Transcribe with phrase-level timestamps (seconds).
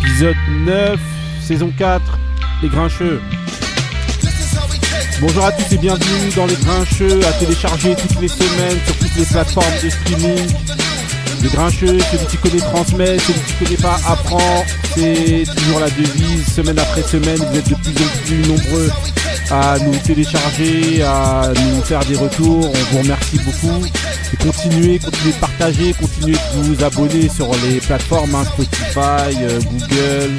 [0.00, 1.00] Épisode 9,
[1.42, 2.02] saison 4,
[2.62, 3.20] Les Grincheux.
[5.20, 9.16] Bonjour à tous et bienvenue dans Les Grincheux, à télécharger toutes les semaines sur toutes
[9.16, 10.46] les plateformes de streaming.
[11.42, 14.64] Les Grincheux, celui qui connaît transmet, celui qui connaît pas apprend.
[14.94, 18.90] C'est toujours la devise, semaine après semaine, vous êtes de plus en plus nombreux
[19.50, 22.70] à nous télécharger, à nous faire des retours.
[22.70, 23.84] On vous remercie beaucoup.
[24.32, 29.60] Et continuez, continuez de partager, continuez de vous abonner sur les plateformes hein, Spotify, euh,
[29.60, 30.32] Google,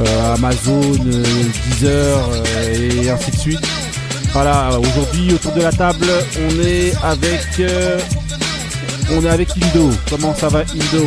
[0.00, 1.22] euh, Amazon, euh,
[1.68, 3.68] Deezer euh, et ainsi de suite.
[4.32, 6.06] Voilà, aujourd'hui autour de la table,
[6.38, 7.98] on est avec euh,
[9.10, 9.90] on est avec Indo.
[10.08, 11.04] Comment ça va Indo?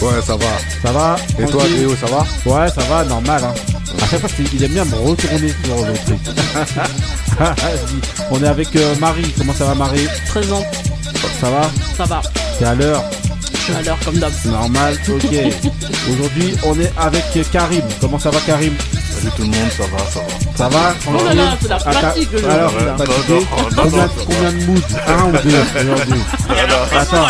[0.00, 0.46] Ouais, ça va.
[0.82, 1.16] Ça va?
[1.38, 2.26] Et toi, Théo, ça va?
[2.46, 3.42] Ouais, ça va, normal.
[3.44, 3.54] Hein.
[4.02, 6.18] À chaque fois, il aime bien me retourner sur le truc.
[8.30, 8.68] On est avec
[9.00, 9.32] Marie.
[9.38, 10.08] Comment ça va, Marie?
[10.28, 10.66] Présente,
[11.40, 12.22] Ça va ça va.
[12.58, 13.04] T'es à l'heure
[13.52, 14.32] Je suis à l'heure comme d'hab.
[14.46, 15.24] Normal, ok.
[16.12, 17.82] Aujourd'hui, on est avec Karim.
[18.00, 18.74] Comment ça va, Karim?
[19.22, 20.26] Salut tout le monde, ça va, ça va.
[20.56, 21.80] Ça va Oh là là, c'est la Ah.
[21.90, 22.56] Alors, fatigué non, non,
[22.96, 23.04] non,
[23.84, 24.08] combien, non.
[24.26, 25.38] combien de moods Un ou deux
[25.92, 26.20] aujourd'hui
[26.98, 27.26] Attends,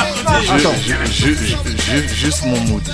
[0.48, 0.76] attends.
[1.10, 2.82] Ju- Juste mon mood.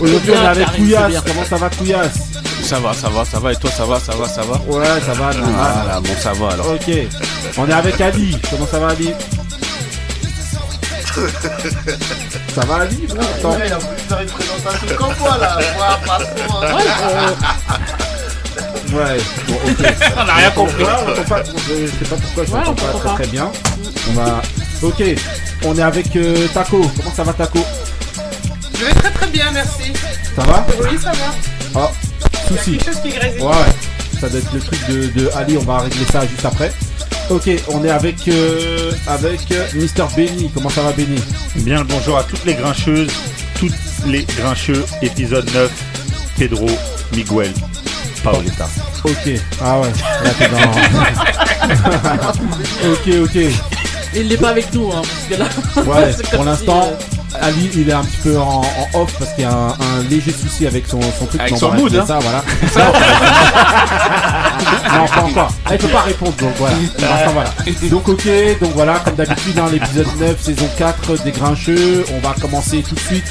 [0.00, 1.14] Aujourd'hui, on est avec Couillasse.
[1.26, 2.18] Comment ça va, Couillasse
[2.62, 3.52] Ça va, ça va, ça va.
[3.52, 5.72] Et toi, ça va, ça va, ça va Ouais, ça va, normal.
[5.84, 6.68] Voilà, bon, ça va alors.
[6.74, 6.88] Ok.
[7.58, 8.36] On est avec Ali.
[8.50, 9.12] Comment ça va, Ali
[12.54, 13.56] Ça va, Ali Attends.
[13.64, 15.58] il a voulu faire une présentation comme moi là.
[15.76, 16.66] Moi, patron.
[18.92, 19.16] Ouais,
[19.48, 19.94] bon, ok.
[20.18, 20.84] On n'a rien compris.
[20.84, 23.50] Ouais, on pas, je sais pas pourquoi je Ouais, m'entends on pas très très bien.
[24.10, 24.42] On va.
[24.82, 25.02] Ok,
[25.64, 26.90] on est avec euh, Taco.
[26.96, 27.58] Comment ça va, Taco?
[28.78, 29.92] Je vais très très bien, merci.
[30.36, 30.66] Ça va?
[30.78, 31.32] Oui, ça va.
[31.74, 31.88] Oh,
[32.50, 32.76] Il y a souci.
[32.78, 33.40] quelque chose qui grésille.
[33.40, 34.20] Ouais, ouais.
[34.20, 36.70] Ça doit être le truc de, de Ali, on va régler ça juste après.
[37.30, 40.50] Ok, on est avec euh, avec euh, Mister Benny.
[40.52, 41.18] Comment ça va, Benny?
[41.56, 43.08] Bien le bonjour à toutes les grincheuses,
[43.58, 43.72] toutes
[44.06, 45.70] les grincheux, épisode 9,
[46.38, 46.66] Pedro,
[47.14, 47.52] Miguel,
[48.22, 48.68] Paoletta.
[49.04, 49.30] Ok.
[49.62, 49.88] Ah ouais.
[50.24, 50.58] Là, t'es dans-
[52.92, 53.38] ok, ok.
[54.14, 55.48] Il n'est pas avec nous, hein, parce que là.
[55.90, 59.44] Ouais, pour l'instant, si, Ali, il est un petit peu en, en off parce qu'il
[59.44, 61.40] y a un, un léger souci avec son, son truc.
[61.40, 62.04] Avec mais on son mood, hein.
[62.06, 62.42] Ça, voilà.
[64.98, 65.52] non, pas encore.
[65.70, 66.74] Il peut pas répondre, donc voilà.
[67.90, 68.28] Donc, ok,
[68.60, 72.94] donc voilà, comme d'habitude, dans l'épisode 9, saison 4 des Grincheux, on va commencer tout
[72.94, 73.24] de suite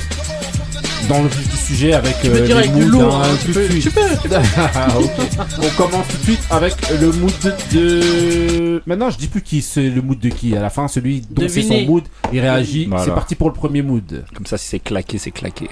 [1.08, 3.52] dans le vif du sujet avec Tu peux euh, les moods, lourd, hein, hein, tu
[3.52, 3.84] peux, suite.
[3.84, 4.36] tu peux, tu peux.
[4.98, 5.10] Ok.
[5.62, 7.32] On commence tout de suite avec le mood
[7.74, 8.82] de.
[8.86, 10.56] Maintenant, je dis plus qui c'est le mood de qui.
[10.56, 12.86] À la fin, celui dont c'est son mood, il réagit.
[12.86, 13.06] Voilà.
[13.06, 14.24] C'est parti pour le premier mood.
[14.34, 15.68] Comme ça, si c'est claqué, c'est claqué.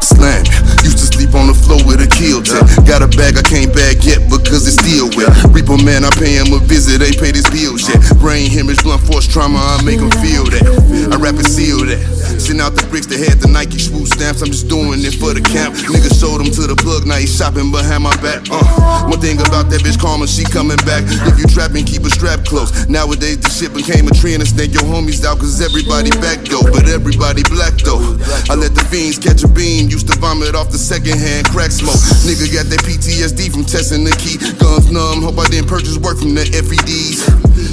[0.00, 0.44] Slam.
[0.84, 2.60] Used to sleep on the floor with a kill check.
[2.84, 5.32] Got a bag I can't bag yet because it's still wet.
[5.48, 8.04] Reaper man, I pay him a visit, ain't paid his bills yet.
[8.20, 10.60] Brain hemorrhage, blunt force trauma, I make him feel that.
[11.08, 12.04] I rap and seal that.
[12.44, 14.44] Send out the bricks that had the Nike swoop stamps.
[14.44, 15.80] I'm just doing it for the camp.
[15.88, 18.44] Nigga showed him to the plug, now he shopping behind my back.
[18.52, 21.08] Uh, one thing about that bitch Karma, she coming back.
[21.08, 22.68] If you trapping, keep a strap close.
[22.84, 26.68] Nowadays, the shit became a trend and snake your homies out, cause everybody back though.
[26.68, 28.20] But everybody black though.
[28.52, 31.72] I let the fiends catch a beam, used to vomit off the second hand crack
[31.72, 31.96] smoke.
[32.28, 34.36] Nigga got that PTSD from testing the key.
[34.60, 37.24] Guns numb, hope I didn't purchase work from the FEDs.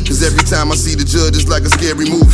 [0.08, 2.30] Cause every time I see the judge, it's like a scary movie.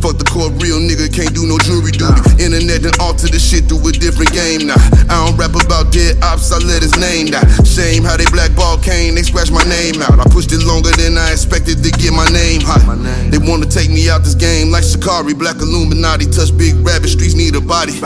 [0.00, 2.20] Fuck the court, real nigga can't do no jury duty.
[2.38, 4.78] Internet and alter the shit through a different game now.
[5.10, 7.42] I don't rap about dead ops, I let his name die.
[7.66, 10.20] Shame how they blackball Kane, they scratch my name out.
[10.20, 12.86] I pushed it longer than I expected to get my name hot.
[13.32, 16.30] They wanna take me out this game like Shikari, Black Illuminati.
[16.30, 17.98] Touch big rabbit, streets need a body.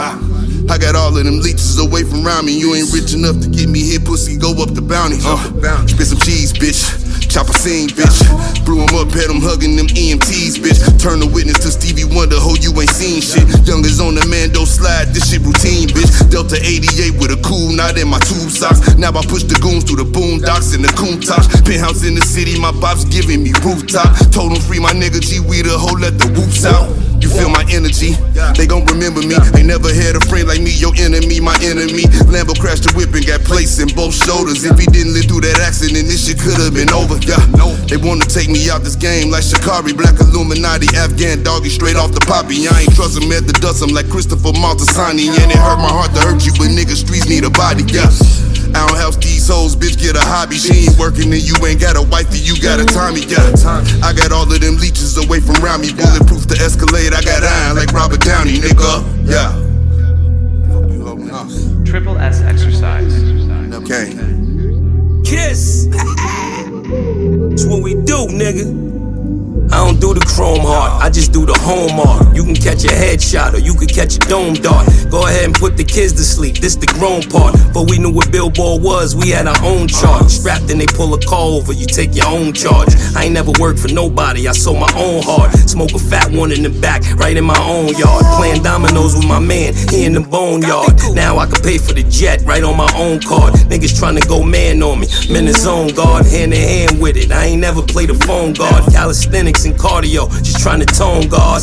[0.69, 2.57] I got all of them leeches away from around me.
[2.57, 5.15] You ain't rich enough to get me here, pussy, go up the bounty.
[5.23, 5.37] Uh,
[5.87, 7.07] spit some cheese, bitch.
[7.27, 8.65] Chop a scene, bitch.
[8.65, 10.79] Blew him up, had him hugging them EMTs, bitch.
[10.99, 13.47] Turn the witness to Stevie Wonder, ho, you ain't seen shit.
[13.67, 16.31] Youngers on the Mando slide, this shit routine, bitch.
[16.31, 18.95] Delta 88 with a cool knot in my tube socks.
[18.95, 21.51] Now I push the goons through the boondocks and the coon tops.
[21.67, 24.15] Penthouse in the city, my bops giving me rooftop.
[24.31, 27.06] Told free my nigga G, we the hoe, let the whoops out.
[27.19, 28.13] You feel my energy?
[28.53, 29.35] They gon' remember me.
[29.57, 32.05] Ain't never had a friend like me, your enemy, my enemy.
[32.29, 34.63] Lambo crashed the whip and got placed in both shoulders.
[34.63, 37.17] If he didn't live through that accident, this shit could've been over.
[37.25, 37.41] Yeah,
[37.89, 42.13] they wanna take me out this game like Shikari, Black Illuminati, Afghan doggy, straight off
[42.13, 42.67] the poppy.
[42.69, 45.33] I ain't trust him at the dust, I'm like Christopher Maltasani.
[45.33, 47.83] And it hurt my heart to hurt you, but niggas, streets need a body.
[47.89, 48.09] Yeah.
[48.75, 50.55] I don't house these hoes, bitch, get a hobby.
[50.57, 53.53] She ain't working and you ain't got a wifey, you got a Tommy, yeah.
[54.03, 55.93] I got all of them leeches away from around me.
[55.93, 59.03] Bulletproof the Escalade, I got iron like Robert Downey, nigga.
[59.27, 59.67] Yeah.
[61.85, 63.13] Triple S exercise.
[63.73, 64.11] Okay.
[65.23, 65.87] Kiss.
[65.91, 68.86] That's what we do, nigga.
[69.71, 72.35] I don't don't the chrome heart, I just do the home art.
[72.35, 74.87] You can catch a headshot or you can catch a dome dart.
[75.09, 77.55] Go ahead and put the kids to sleep, this the grown part.
[77.73, 80.29] But we knew what Billboard was, we had our own chart.
[80.29, 82.89] Strapped and they pull a call over, you take your own charge.
[83.15, 85.53] I ain't never worked for nobody, I sold my own heart.
[85.67, 88.23] Smoke a fat one in the back, right in my own yard.
[88.37, 90.93] Playing dominoes with my man, he in the boneyard.
[91.13, 93.53] Now I can pay for the jet, right on my own card.
[93.71, 97.31] Niggas trying to go man on me, I'm on guard, hand in hand with it.
[97.31, 98.83] I ain't never played a phone guard.
[98.93, 101.61] Calisthenics and cardio, just trying to tone guard.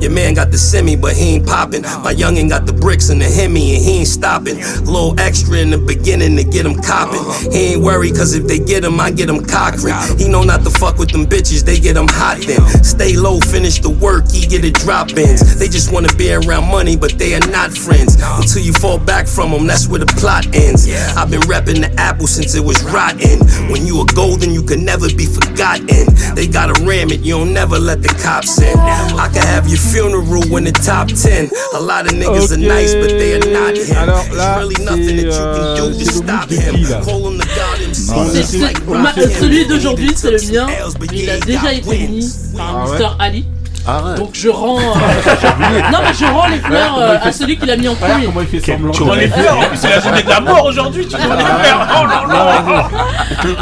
[0.00, 1.82] Your man got the semi, but he ain't popping.
[1.82, 4.56] My youngin' got the bricks and the Hemi, and he ain't stopping.
[4.84, 7.22] Little extra in the beginning to get him copping.
[7.52, 9.94] He ain't worried, cause if they get him, I get him cockring.
[10.18, 12.60] He know not to fuck with them bitches, they get him hot then.
[12.84, 15.58] Stay low, finish the work, he get it drop ins.
[15.58, 18.16] They just wanna be around money, but they are not friends.
[18.20, 20.88] Until you fall back from them, that's where the plot ends.
[21.16, 23.40] I've been repping the apple since it was rotten.
[23.70, 26.06] When you are golden, you can never be forgotten.
[26.34, 28.78] They gotta ram it, you don't never let the cops in.
[29.18, 31.50] I can have your funeral in the top 10.
[31.74, 33.96] A lot of niggas are nice, but they are not him.
[33.96, 36.74] Alors là, really nothing that you can do to euh, stop him.
[36.74, 38.30] mood de qui, là Call him the God himself.
[38.30, 40.68] C'est- just c'est- like ma- celui d'aujourd'hui, c'est le mien.
[41.12, 43.08] Il a déjà été mis par Ah Mr.
[43.18, 43.44] Ali.
[43.86, 44.16] Arrête.
[44.18, 44.78] Donc je rends.
[44.78, 44.82] euh,
[45.92, 48.26] non, mais je rends les fleurs euh, à celui qui l'a mis en Regarde premier.
[48.26, 48.92] comment il fait Quel semblant.
[48.94, 49.04] chaud.
[49.04, 51.44] Dans les fleurs, en plus, c'est la journée de la mort aujourd'hui, tu dois les
[51.44, 51.88] faire.
[52.02, 52.88] Oh là là.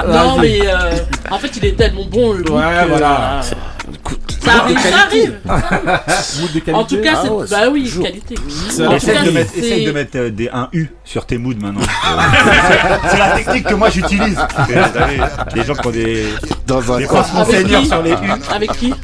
[0.07, 0.93] Non, mais euh,
[1.31, 2.57] en fait, il est tellement bon le look.
[2.57, 3.11] Ouais, que, voilà.
[3.11, 3.43] euh,
[4.45, 5.39] Ça arrive, ça arrive.
[6.41, 6.73] Mood de qualité.
[6.73, 7.29] En tout cas, c'est.
[7.29, 8.35] Ah bah oui, qualité.
[8.97, 11.81] Essaye de mettre, c'est- essaye de mettre euh, des, un U sur tes moods maintenant.
[13.11, 14.37] C'est- la technique que moi j'utilise.
[14.37, 15.21] Savez,
[15.55, 16.27] Les gens qui ont des,
[16.67, 18.17] Dans un des monseigneurs sur les U.
[18.53, 18.93] Avec qui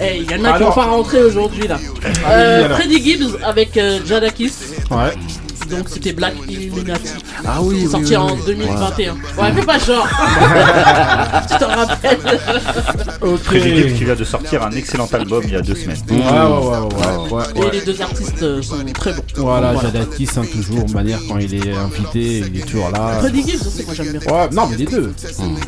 [0.00, 1.78] Eh, il y en a qui vont pas rentrer aujourd'hui là.
[2.28, 2.78] Euh, alors.
[2.78, 4.52] Freddy Gibbs avec euh, Jadakis.
[4.90, 5.12] Ouais.
[5.70, 7.08] Donc c'était Black Illuminati.
[7.46, 8.40] Ah oui, oui, sorti oui, en oui.
[8.46, 9.12] 2021.
[9.14, 10.06] Ouais, fais pas genre.
[11.50, 12.18] tu t'en rappelles
[13.20, 13.40] Ok.
[13.42, 15.96] Freddy Gibbs qui vient de sortir un excellent album il y a deux semaines.
[16.10, 19.22] Ouais, ouais, ouais, ouais, ouais, Et les deux artistes euh, sont très bons.
[19.36, 23.18] Voilà, Donc, Jadakis, hein, toujours, manière, quand il est invité, il est toujours là.
[23.20, 24.20] Freddy Gibbs aussi, moi j'aime bien.
[24.32, 25.12] Ouais, non, mais les deux.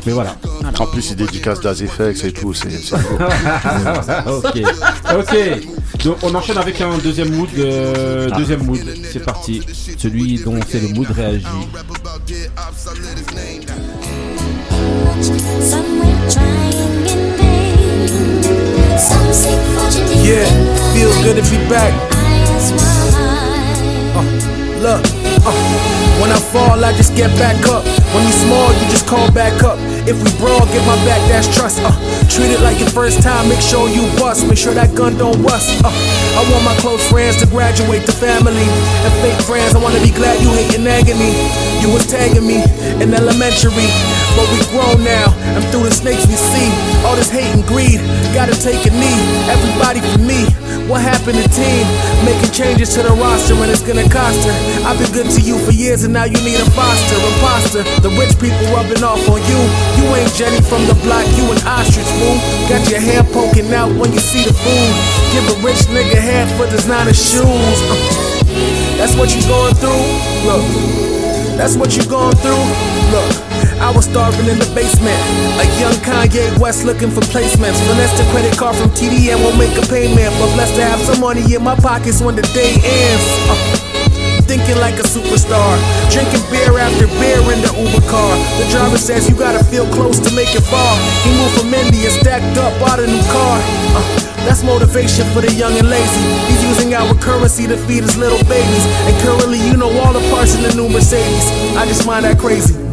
[0.05, 0.35] Mais voilà.
[0.79, 2.53] En plus, il dédicace Das Effects et tout.
[2.53, 2.67] C'est
[4.27, 4.61] ok.
[5.17, 6.03] Ok.
[6.03, 7.49] Donc, on enchaîne avec un deuxième mood.
[7.57, 8.79] euh, Deuxième mood.
[9.11, 9.61] C'est parti.
[9.97, 11.45] Celui dont c'est le mood réagi.
[15.61, 18.97] Somewhere trying in vain.
[18.97, 20.45] Some seek fortune deep Yeah,
[20.93, 21.23] feels night.
[21.23, 21.93] good to be back.
[24.13, 24.23] Why.
[24.81, 25.01] Look,
[25.45, 27.85] uh, when I fall, I just get back up.
[28.13, 29.77] When you small, you just call back up.
[30.07, 31.79] If we brawl, get my back, that's trust.
[31.83, 31.91] Uh,
[32.29, 34.47] treat it like your first time, make sure you bust.
[34.47, 35.69] Make sure that gun don't rust.
[35.83, 38.67] Uh, I want my close friends to graduate to family.
[39.05, 41.35] And fake friends, I wanna be glad you hate your agony.
[41.81, 42.63] You was tagging me
[43.03, 43.89] in elementary,
[44.33, 45.33] but we grown now.
[45.53, 46.69] And through the snakes we see,
[47.05, 48.01] all this hate and greed.
[48.33, 49.19] Gotta take a knee,
[49.51, 50.47] everybody for me.
[50.87, 51.83] What happened to team?
[52.23, 54.55] Making changes to the roster and it's gonna cost her.
[54.87, 57.83] I've been good to you for years and now you need a foster, imposter.
[57.99, 59.59] The rich people rubbing off on you.
[59.99, 62.39] You ain't Jenny from the block, you an ostrich, fool.
[62.71, 64.93] Got your hair poking out when you see the food.
[65.35, 67.43] Give a rich nigga head for designer shoes.
[68.95, 70.07] That's what you going through?
[70.47, 70.63] Look,
[71.57, 72.65] that's what you going through?
[73.13, 73.29] Look,
[73.81, 75.17] I was starving in the basement.
[75.61, 77.77] A young Kanye West looking for placements.
[77.85, 80.33] Finesse the credit card from TD and won't make a payment.
[80.39, 83.25] But blessed to have some money in my pockets when the day ends.
[83.49, 83.86] Uh,
[84.47, 85.75] thinking like a superstar.
[86.09, 88.33] Drinking beer after beer in the Uber car.
[88.57, 90.95] The driver says you gotta feel close to make it fall.
[91.27, 93.59] He moved from India, stacked up, bought a new car.
[93.93, 94.03] Uh,
[94.47, 96.23] that's motivation for the young and lazy.
[96.47, 98.85] He's using our currency to feed his little babies.
[99.05, 101.51] And currently, you know all the parts in the new Mercedes.
[101.75, 102.86] I just find that crazy.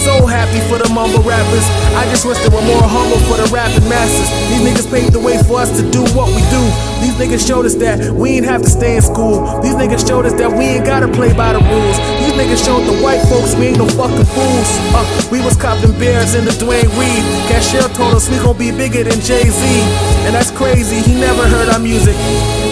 [0.00, 1.66] So happy for the mumble rappers.
[1.92, 4.32] I just wish they were more humble for the rapping masses.
[4.48, 6.62] These niggas paved the way for us to do what we do.
[7.04, 9.60] These niggas showed us that we ain't have to stay in school.
[9.60, 12.00] These niggas showed us that we ain't gotta play by the rules.
[12.16, 14.70] These niggas showed the white folks we ain't no fucking fools.
[14.96, 17.20] Uh, we was copping bears in the Dwayne Reed.
[17.52, 19.60] Cashier told us we gon' be bigger than Jay Z.
[20.24, 22.16] And that's crazy, he never heard our music.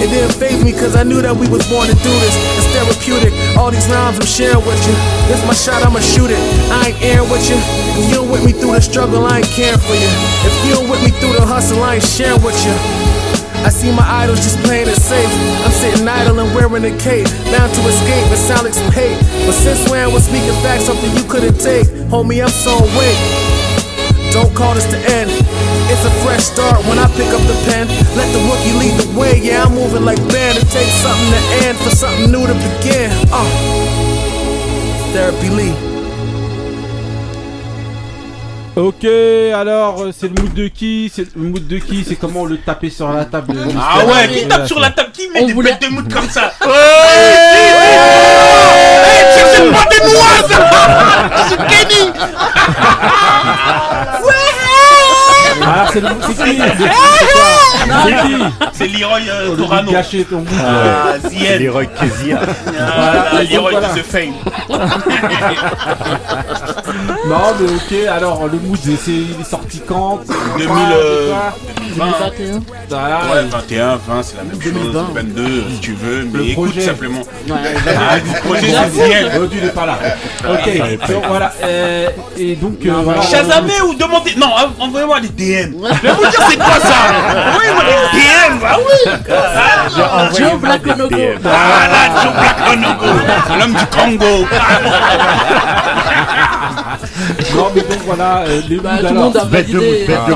[0.01, 2.35] It didn't phase me cause I knew that we was born to do this.
[2.57, 3.35] It's therapeutic.
[3.59, 4.95] All these rhymes I'm sharing with you.
[5.27, 6.39] This my shot, I'ma shoot it.
[6.71, 7.59] I ain't airing with you.
[7.99, 10.11] If you with me through the struggle, I ain't caring for you.
[10.47, 12.75] If you with me through the hustle, I ain't sharing with you.
[13.67, 15.31] I see my idols just playing it safe.
[15.67, 17.27] I'm sitting idle and wearing a cape.
[17.51, 18.89] Bound to escape, it sound like some.
[18.95, 21.87] But since when was speaking facts something you couldn't take?
[22.09, 23.48] Homie, I'm so awake.
[24.33, 25.31] Don't call this the end.
[25.91, 27.89] It's a fresh start when I pick up the pen.
[28.17, 29.41] Let the rookie lead the way.
[29.43, 30.57] Yeah, I'm moving like Ben.
[30.57, 33.11] It takes something to end for something new to begin.
[33.33, 33.49] Uh.
[35.13, 35.73] Therapy Lee.
[38.77, 41.11] Ok, alors euh, c'est le mood de qui?
[41.13, 42.05] C'est le mood de qui?
[42.07, 45.11] C'est comment le taper sur la table de Ah ouais, qui tape sur la table,
[45.13, 46.53] qui met On des voulait- bêtes de mood comme ça?
[46.63, 46.69] Eh,
[49.39, 50.53] cherchez pas des noises
[51.49, 52.13] C'est Kenny
[55.61, 56.91] Alors c'est qui C'est
[58.05, 58.35] C'est qui
[58.73, 59.91] C'est Leroy euh, Torano.
[60.31, 60.45] ton.
[60.65, 61.59] Ah, C'est Zien.
[61.59, 62.39] Leroy Kezia.
[62.79, 64.35] Ah, Leroy The Fame.
[67.27, 70.21] Non mais ok, alors le mood c'est il est sorti quand?
[70.57, 71.88] 2000, Ah, euh, c'est quoi?
[71.99, 72.61] 2021.
[72.89, 74.93] Voilà, Ouais, 21, 20, c'est la même 2020.
[74.93, 75.15] chose.
[75.15, 76.29] 22, si tu veux.
[76.33, 76.81] Mais Le écoute projet.
[76.87, 77.21] simplement.
[77.21, 78.73] Ouais, Ah, le projet,
[79.61, 79.99] c'est pas là.
[80.49, 81.53] Ok, donc voilà.
[81.63, 83.23] euh, et donc euh, voilà.
[83.23, 84.35] Shazamé ou demandez.
[84.37, 85.75] Non, env- envoyez-moi des DM.
[86.03, 87.51] Je vais vous dire c'est quoi ça?
[87.51, 91.17] Envoyez-moi des DM, bah oui Ah, Joe Black Onogo.
[91.45, 94.47] Ah là, Joe Black Onogo, l'homme du Congo.
[97.55, 100.13] Non mais donc voilà, euh, les Bah, tout le monde a Bête de bête de
[100.15, 100.27] Ah.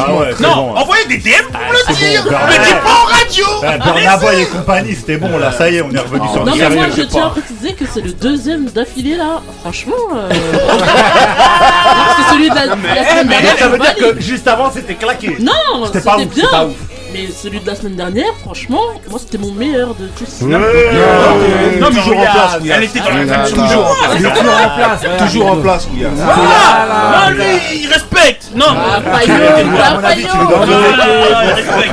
[0.00, 0.74] Ah ouais, Non, bon.
[0.80, 2.22] Envoyez des DM pour me le c'est dire.
[2.24, 3.46] bon, Me dis pas en radio.
[3.66, 6.44] Ah, Burna Boy et compagnie, c'était bon là, ça y est, on est revenu sur
[6.44, 9.94] Non le mais moi je tiens à préciser que c'est le deuxième d'affilée là, franchement.
[10.16, 10.28] euh,
[12.16, 12.74] c'est celui de la, la
[13.10, 13.58] semaine dernière.
[13.58, 15.36] Ça veut dire que juste avant c'était claqué.
[15.40, 16.74] Non, C'était c'était pas ouf,
[17.12, 20.42] Mais celui de la semaine dernière, franchement, moi c'était mon meilleur de tous.
[20.46, 23.66] Non, mais toujours en place, Elle était dans la même toujours.
[23.66, 24.14] là.
[24.18, 25.00] Il est toujours en place.
[25.02, 25.16] voilà.
[25.26, 26.08] Toujours en place, Ouya.
[26.22, 27.44] Ah, lui,
[27.82, 28.50] il respecte.
[28.54, 28.66] Non.
[28.66, 29.00] En
[30.06, 30.30] respecte.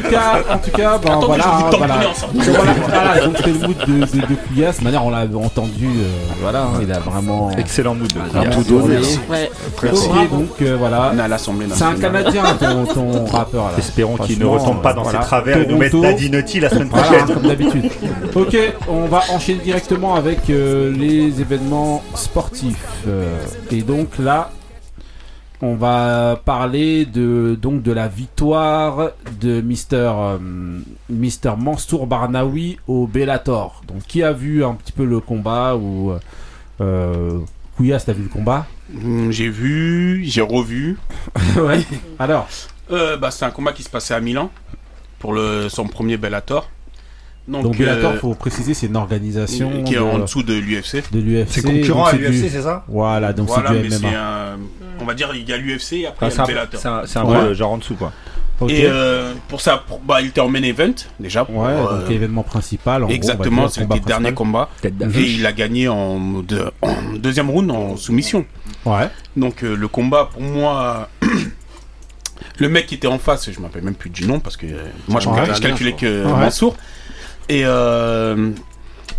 [0.04, 1.96] tout cas, en tout cas, ben voilà, hein, voilà.
[1.96, 4.78] Donc voilà, voilà, donc c'était le mood de, de, de.
[4.78, 6.08] De manière, on l'a entendu, euh,
[6.42, 8.12] voilà, hein, il a vraiment, Excellent mood.
[8.32, 8.98] vraiment tout donné.
[9.30, 9.50] Ouais.
[9.84, 11.12] Ok, donc euh, voilà.
[11.14, 11.96] On est à l'Assemblée C'est un.
[11.96, 13.72] Canadien, ton, rappeur là.
[13.78, 15.22] Espérons qu'il ne retombe pas dans voilà.
[15.22, 16.02] ses travers et nous.
[16.02, 17.34] Daddy Nutty la semaine Voilà, prochaine.
[17.34, 17.92] comme d'habitude.
[18.36, 23.04] Ok, on va enchaîner directement avec euh, les événements sportifs.
[23.08, 23.38] Euh,
[23.72, 24.52] et donc là,
[25.62, 29.12] on va parler de donc de la victoire
[29.42, 30.38] de Mister euh,
[31.10, 33.82] Mister Mansour Barnaoui au Bellator.
[33.88, 36.14] Donc qui a vu un petit peu le combat ou
[36.82, 37.40] euh,
[37.76, 38.68] Couillasse, t'as vu le combat?
[39.04, 40.98] Hum, J'ai vu, j'ai revu.
[41.58, 41.82] Ouais.
[42.20, 42.48] Alors,
[42.92, 44.50] Euh, bah, c'est un combat qui se passait à Milan
[45.20, 46.70] pour le, son premier Bellator.
[47.48, 50.54] Donc, donc Bellator, euh, faut préciser, c'est une organisation qui est de, en dessous de
[50.54, 51.04] l'UFC.
[51.14, 51.48] de l'UFC.
[51.50, 52.84] C'est concurrent donc à du- l'UFC, c'est ça?
[52.90, 54.20] Voilà, donc Voilà, c'est mais du c'est MMA.
[54.54, 54.58] un.
[55.00, 56.48] On va dire, il y a l'UFC et après Ah, il y C'est a un,
[56.48, 56.80] le Bellator.
[56.82, 57.40] c'est un- c'est un Ouais.
[57.40, 58.12] peu genre en dessous quoi.
[58.70, 61.46] Et euh, pour ça, pour- bah, il était en main event déjà.
[61.46, 63.04] pour, Ouais, euh, donc événement principal.
[63.04, 65.10] En exactement, va le dernier combat combat.
[65.16, 65.96] Et il a gagné en,
[66.82, 68.46] en deuxième round en soumission.
[68.84, 69.10] Ouais.
[69.38, 71.08] Donc euh, le combat pour moi,
[72.58, 74.66] le mec qui était en face, je me rappelle même plus du nom parce que
[74.66, 75.42] euh, moi je, Ouais.
[75.56, 76.32] je calculais que Ouais.
[76.32, 76.76] Mansour.
[77.50, 78.52] Et euh,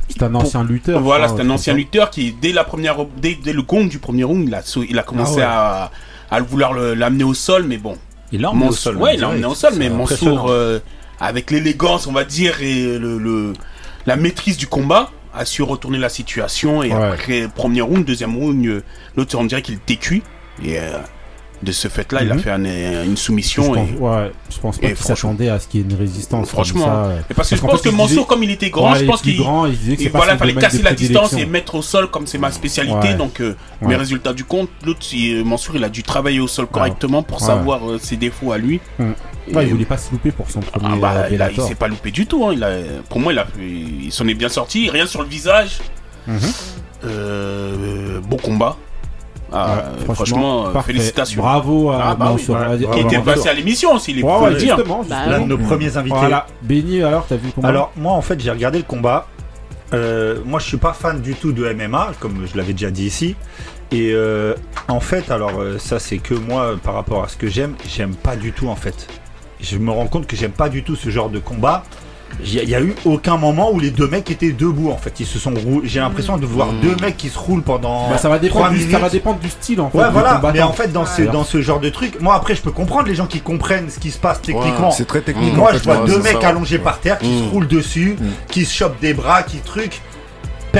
[0.09, 1.01] C'est un ancien lutteur.
[1.01, 3.99] voilà, je c'est un ancien lutteur qui dès la première, dès, dès le gong du
[3.99, 5.91] premier round, il a, sau- il a commencé Ah
[6.31, 7.97] à, à vouloir l'amener au sol, mais bon.
[8.33, 8.97] Il l'a Mansour- au sol.
[8.99, 9.89] Ouais, il l'a emmené au sol, mais.
[9.89, 10.79] Mansour, euh,
[11.21, 13.55] avec l'élégance, on va dire, et le, le-
[14.07, 16.83] la maîtrise du combat, a su retourner la situation.
[16.83, 17.03] Et Ouais.
[17.13, 18.83] après, premier round, deuxième round,
[19.17, 20.23] l'autre, on dirait qu'il était cuit.
[20.63, 20.99] Et euh,
[21.63, 22.41] de ce fait-là, il a Mhm.
[22.41, 22.65] fait un-
[23.05, 23.73] une Je soumission.
[23.73, 25.97] pense, et- ouais, je pense pas qu'il franchement- s'attendait à ce qu'il y ait une
[25.99, 26.49] résistance.
[26.51, 27.05] Franchement, comme ça.
[27.07, 27.21] euh.
[27.31, 29.05] Et parce que je pense que il Mansour, disait- comme il était grand, Ouais, je
[29.05, 31.47] il pense qu'il grand, il disait que et voilà, son fallait casser la distance et
[31.47, 33.09] mettre au sol comme c'est ma spécialité.
[33.09, 33.15] Ouais.
[33.15, 33.89] Donc, euh, Ouais.
[33.89, 37.41] mes résultats du compte, l'autre, il- Mansour, il a dû travailler au sol correctement pour
[37.41, 38.81] savoir euh, ses défauts à lui.
[39.01, 41.63] Et- Ouais, il voulait pas se louper pour son premier Ah bah, euh, il, il
[41.63, 42.45] s'est pas loupé du tout.
[42.45, 42.51] hein.
[42.53, 42.71] Il a,
[43.09, 44.91] pour moi, il, a, il s'en est bien sorti.
[44.91, 45.79] Rien sur le visage.
[46.27, 46.39] Mhm.
[47.05, 48.77] Euh, beau combat.
[49.53, 50.93] Ah, Ouais, franchement, euh, parfait.
[50.93, 51.41] félicitations.
[51.41, 52.43] Bravo à Ah bah oui.
[52.43, 54.77] Qui Bravo, était passé à l'émission aussi, il Ouais, faut ouais, le dire.
[54.77, 55.05] justement.
[55.09, 55.27] Bah.
[55.27, 56.17] L'un de nos premiers invités.
[56.19, 56.47] Voilà.
[56.63, 59.27] Béni, alors, t'as vu le combat Alors moi en fait j'ai regardé le combat.
[59.95, 63.07] Euh, moi je suis pas fan du tout de MMA comme je l'avais déjà dit
[63.07, 63.37] ici.
[63.91, 64.55] Et euh,
[64.89, 67.75] en fait alors euh, ça c'est que moi euh, par rapport à ce que j'aime,
[67.89, 69.09] j'aime pas du tout en fait.
[69.61, 71.85] Je me rends compte que j'aime pas du tout ce genre de combat.
[72.45, 75.19] Il y, a- eu aucun moment où les deux mecs étaient debout en fait.
[75.21, 75.89] Ils se sont roulés.
[75.89, 78.09] J'ai l'impression de voir deux mecs qui se roulent pendant.
[78.11, 79.99] Bah, ça, va dépendre du, ça va dépendre du style en fait.
[79.99, 80.41] Ouais, voilà.
[80.53, 81.29] Mais en fait, dans, ce, Ouais.
[81.29, 83.99] dans ce genre de truc, moi après, je peux comprendre les gens qui comprennent ce
[83.99, 84.89] qui se passe techniquement.
[84.91, 85.55] Ouais, c'est très technique.
[85.57, 86.49] Moi, en fait, je vois ouais, deux mecs ça.
[86.49, 88.27] allongés par terre qui se roulent dessus, Mm.
[88.49, 90.01] qui se chopent des bras, qui truc.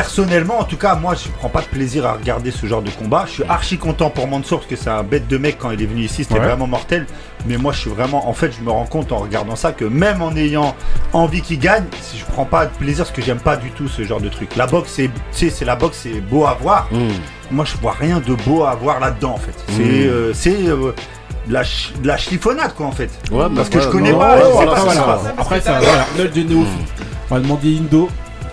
[0.03, 2.91] Personnellement, en tout cas, moi, je prends pas de plaisir à regarder ce genre de
[2.91, 3.25] combat.
[3.27, 5.83] Je suis archi content pour Mansour parce que c'est un bête de mec quand il
[5.83, 6.47] est venu ici, c'était Ouais.
[6.47, 7.05] vraiment mortel.
[7.47, 9.85] Mais moi, je suis vraiment, en fait, je me rends compte en regardant ça que
[9.85, 10.77] même en ayant
[11.13, 13.89] envie qu'il gagne, si je prends pas de plaisir parce que j'aime pas du tout
[13.89, 14.55] ce genre de truc.
[14.55, 16.87] La boxe, c'est, tu sais, c'est la boxe, c'est beau à voir.
[16.93, 17.09] Hum.
[17.51, 19.55] Moi, je vois rien de beau à voir là-dedans, en fait.
[19.71, 20.09] C'est, Mm.
[20.11, 20.93] euh, c'est euh,
[21.49, 23.11] de la, ch- de la chiffonnade, quoi, en fait.
[23.33, 25.41] Ouais, Parce bah, que je connais non, pas, ouais, je sais voilà, pas c'est.
[25.41, 25.63] Après,
[26.19, 26.89] l'œil de néophyte.
[27.31, 28.09] On va demander Indo.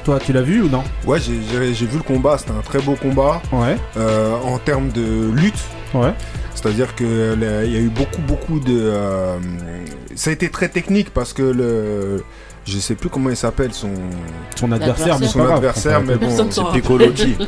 [0.05, 2.93] Toi, tu l'as vu ou non Ouais, j'ai- vu le combat, c'était un très beau
[2.95, 3.41] combat.
[3.51, 3.75] Ouais.
[3.97, 5.59] Euh, en termes de lutte,
[5.93, 6.13] Ouais.
[6.53, 8.73] C'est-à-dire que le- il y a eu beaucoup, beaucoup de.
[8.81, 9.37] euh,
[10.15, 12.23] ça a été très technique parce que le.
[12.67, 13.91] Je sais plus comment il s'appelle son.
[14.55, 16.49] Son adversaire, mais son grave, adversaire, mais bon.
[16.73, 17.35] Piccolotti.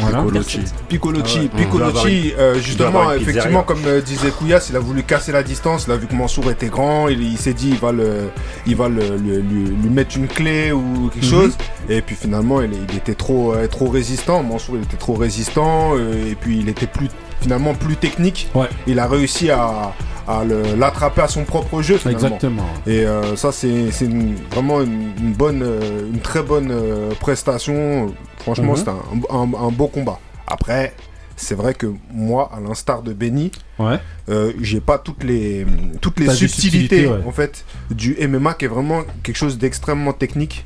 [0.00, 0.18] Voilà.
[0.22, 0.60] Piccolotti.
[0.88, 1.38] Piccolotti.
[1.38, 1.62] Ah ouais.
[1.64, 5.84] Piccolotti, euh, justement, effectivement, comme euh, disait Kouyas, il a voulu casser la distance.
[5.88, 7.08] Il a vu que Mansour était grand.
[7.08, 8.30] Il, il s'est dit, il va, le,
[8.66, 11.30] il va le, le- lui, lui mettre une clé ou quelque Mhm.
[11.30, 11.56] chose.
[11.88, 14.42] Et puis finalement, il, il était trop, euh, trop résistant.
[14.42, 15.94] Mansour, il était trop résistant.
[15.96, 17.08] euh, et puis il était plus,
[17.40, 18.48] finalement plus technique.
[18.86, 19.92] Il a réussi à,
[20.76, 21.96] l'attraper à son propre jeu.
[21.98, 22.18] Finalement.
[22.26, 22.66] Exactement.
[22.86, 24.08] Et euh, ça, c'est c'est
[24.52, 28.14] vraiment une, une bonne, euh, une très bonne euh, prestation.
[28.38, 28.76] Franchement, Mhm.
[28.76, 30.18] c'était un, un- un beau combat.
[30.46, 30.94] Après,
[31.36, 33.50] c'est vrai que moi, à l'instar de Benny,
[34.28, 35.66] euh, j'ai pas toutes les,
[36.00, 37.20] toutes les subtilités subtilités, ouais.
[37.26, 40.64] en fait du MMA qui est vraiment quelque chose d'extrêmement technique.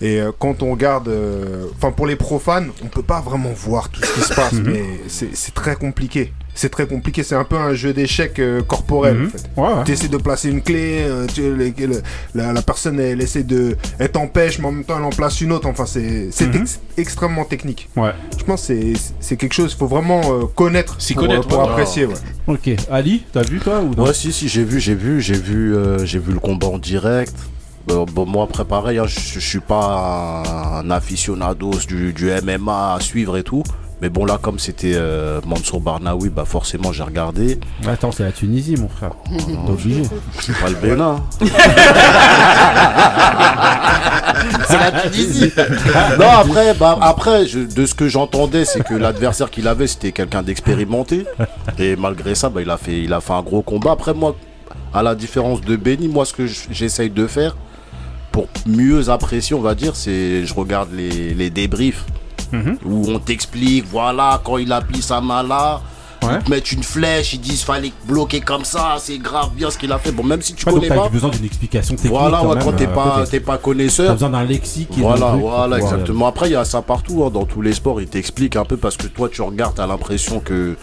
[0.00, 3.88] Et euh, quand on regarde, euh, enfin pour les profanes, on peut pas vraiment voir
[3.88, 4.70] tout ce qui se passe, Mhm.
[4.70, 6.32] mais c'est c'est très compliqué.
[6.58, 9.26] C'est très compliqué, c'est un peu un jeu d'échecs euh, corporel Mhm.
[9.26, 9.50] en fait.
[9.58, 9.84] Ouais, ouais.
[9.84, 12.02] Tu essaies de placer une clé, euh, tu- les- le-
[12.34, 13.76] la, la personne elle essaie de.
[13.98, 15.66] Elle t'empêche, mais en même temps elle en place une autre.
[15.68, 16.62] Enfin, c'est c'est Mhm.
[16.62, 17.88] ex- extrêmement technique.
[17.96, 18.12] Ouais.
[18.38, 21.46] Je pense que c'est- c'est quelque chose, il faut vraiment euh, connaître S'y pour, connaître,
[21.48, 22.06] pour apprécier.
[22.06, 22.14] Ouais.
[22.46, 24.04] Ok, Ali, t'as vu toi ou non?
[24.04, 26.78] Ouais, si, si, j'ai vu, j'ai vu, j'ai vu, euh, j'ai vu le combat en
[26.78, 27.34] direct.
[27.90, 30.42] Euh, bon, moi, après, pareil, hein, je suis pas
[30.82, 33.62] un aficionado du, du MMA à suivre et tout.
[34.02, 37.58] Mais bon, là, comme c'était euh, Mansour Barnaoui, bah forcément, j'ai regardé.
[37.86, 39.12] Attends, c'est la Tunisie, mon frère.
[39.30, 40.02] T'es obligé.
[40.40, 41.22] C'est pas le Bénin.
[44.68, 45.50] C'est la Tunisie.
[46.18, 50.12] non, après, bah, après je- de ce que j'entendais, c'est que l'adversaire qu'il avait, c'était
[50.12, 51.24] quelqu'un d'expérimenté.
[51.78, 53.92] Et malgré ça, bah, il, a fait, il a fait un gros combat.
[53.92, 54.36] Après, moi,
[54.92, 57.56] à la différence de Benny, moi, ce que j'essaye de faire,
[58.36, 62.04] pour mieux apprécier, on va dire, c'est je regarde les, les débriefs
[62.52, 62.76] Mhm.
[62.84, 65.80] où on t'explique, voilà, quand il appuie sa main là,
[66.32, 69.78] ils te mettent une flèche, ils disent fallait bloquer comme ça, c'est grave bien ce
[69.78, 70.12] qu'il a fait.
[70.12, 71.08] Bon, même si tu Ouais, connais pas.
[71.08, 72.12] besoin d'une explication technique.
[72.12, 74.06] Voilà, quand ouais, quand t'es euh, pas, pas connaisseur.
[74.08, 76.26] T'as besoin d'un lexique Voilà, truc voilà, pouvoir- exactement.
[76.26, 78.76] Après, il y a ça partout, hein, dans tous les sports, ils t'expliquent un peu
[78.76, 80.76] parce que toi, tu regardes, t'as l'impression que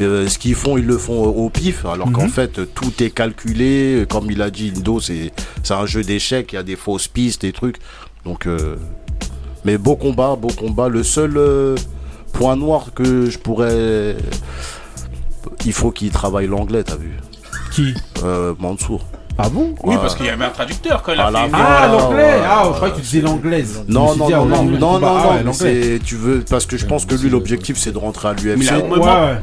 [0.00, 2.28] euh, ce qu'ils font, ils le font au pif, alors qu'en Mhm.
[2.30, 4.06] fait, tout est calculé.
[4.08, 5.32] Comme il a dit, Indo, c'est
[5.62, 7.76] c'est un jeu d'échecs, il y a des fausses pistes, des trucs.
[8.24, 8.76] Donc, euh,
[9.64, 10.88] mais beau combat, beau combat.
[10.88, 11.74] Le seul euh,
[12.32, 14.16] point noir que je pourrais.
[15.66, 17.12] Il faut qu'il travaille l'anglais, t'as vu
[17.72, 17.94] Qui?
[18.22, 19.04] Euh, Mansour.
[19.40, 21.48] Ah bon Oui, parce qu'il y avait un traducteur quand il a À la fait.
[21.50, 23.84] fin, Ah, ouais, l'anglais Ah, je croyais que tu disais l'anglaise.
[23.86, 26.84] Non, non, ah, non, non, non, non, ah non, c'est, tu veux, parce que je
[26.86, 28.42] pense que lui, l'objectif, c'est de rentrer à l'UFC.
[28.48, 28.82] Il.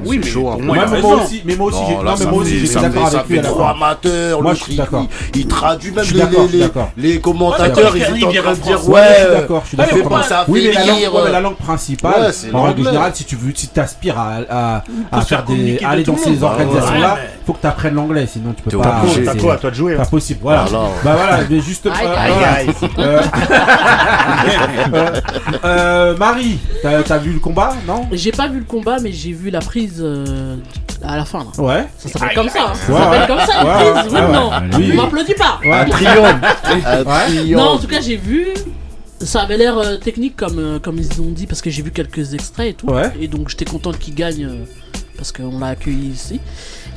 [0.06, 0.86] Oui, mais hein.
[0.88, 3.42] moi, il aussi, mais moi aussi, j'ai- Non, non, moi aussi, j'étais d'accord avec lui
[3.42, 5.08] trop amateur, Moi, le je suis truc, d'accord.
[5.34, 6.90] il, il traduit même les, d'accord, je suis les, d'accord.
[6.98, 9.68] les commentateurs, ils étaient en il train de dire, Ouais, je suis ouais, d'accord, je
[9.70, 10.46] suis il d'accord.
[10.50, 13.24] Oui, mais la langue, finir, ouais, mais la euh, langue principale, en règle générale, si
[13.24, 17.30] tu veux, si t'aspires à, à, à se faire des, aller dans ces organisations-là, mais-
[17.46, 19.02] faut que tu apprennes l'anglais, sinon tu peux pas.
[19.26, 19.96] T'as toi, à toi de jouer.
[19.96, 20.66] Pas possible, voilà.
[20.66, 20.90] Voilà.
[21.04, 21.86] Bah voilà, mais juste.
[21.88, 22.54] Aïe, euh, aïe, voilà.
[22.54, 22.70] aïe.
[23.00, 23.22] Euh,
[24.94, 25.22] euh,
[25.64, 28.08] euh, Marie, t'as vu le combat, non?
[28.12, 30.56] J'ai pas vu le combat, mais j'ai vu la prise euh,
[31.04, 31.40] à la fin.
[31.58, 31.64] Là.
[31.64, 31.88] Ouais.
[31.98, 32.60] Ça s'appelle comme ça.
[32.70, 32.74] hein.
[32.74, 33.28] Ça s'appelle ouais.
[33.28, 34.56] comme ça, Ouais, prise, ouais, non ouais.
[34.78, 34.90] Oui.
[34.94, 35.60] On m'applaudit pas.
[35.64, 35.72] Ouais.
[35.72, 37.56] Un triomphe.
[37.56, 38.48] Non, en tout cas, j'ai vu.
[39.22, 41.90] Ça avait l'air euh, technique comme, euh, comme ils ont dit parce que j'ai vu
[41.90, 42.88] quelques extraits et tout.
[42.88, 43.12] Ouais.
[43.20, 44.66] Et donc j'étais content qu'il gagne euh,
[45.18, 46.40] parce qu'on l'a accueilli ici.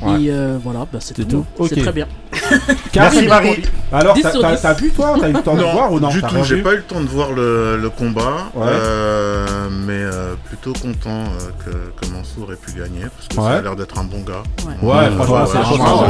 [0.02, 0.22] Ouais.
[0.22, 1.24] Et euh, voilà, bah, c'est tout.
[1.24, 1.44] tout.
[1.66, 1.82] C'est Ok.
[1.82, 2.06] très bien.
[2.94, 3.62] Merci Marie.
[3.92, 4.62] Alors, 10 t'as sur t'as- 10.
[4.62, 6.74] t'as vu toi T'as eu le temps de voir ou non du tout, j'ai pas
[6.74, 8.66] eu le temps de voir le, le combat, Ouais.
[8.66, 11.70] euh, mais euh, plutôt content euh, que,
[12.06, 14.42] que Mansour ait pu gagner, parce que ça a l'air d'être un bon gars.
[14.82, 14.88] Ouais.
[14.88, 16.04] Ouais, franchement, c'est vraiment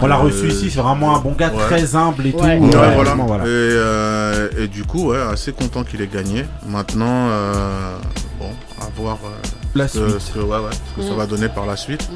[0.00, 1.62] On l'a reçu ici, c'est vraiment un bon gars Ouais.
[1.64, 2.38] très humble et tout.
[2.38, 2.58] Ouais.
[2.58, 3.44] Ouais, voilà.
[3.44, 6.44] Et, euh, et du coup, ouais, assez content qu'il ait gagné.
[6.68, 7.96] Maintenant, euh,
[8.38, 9.28] bon, à voir euh,
[9.74, 10.20] La ce, que- suite.
[10.20, 11.16] ce que, ouais, ouais, ce que ça Mm.
[11.18, 12.08] va donner par la suite.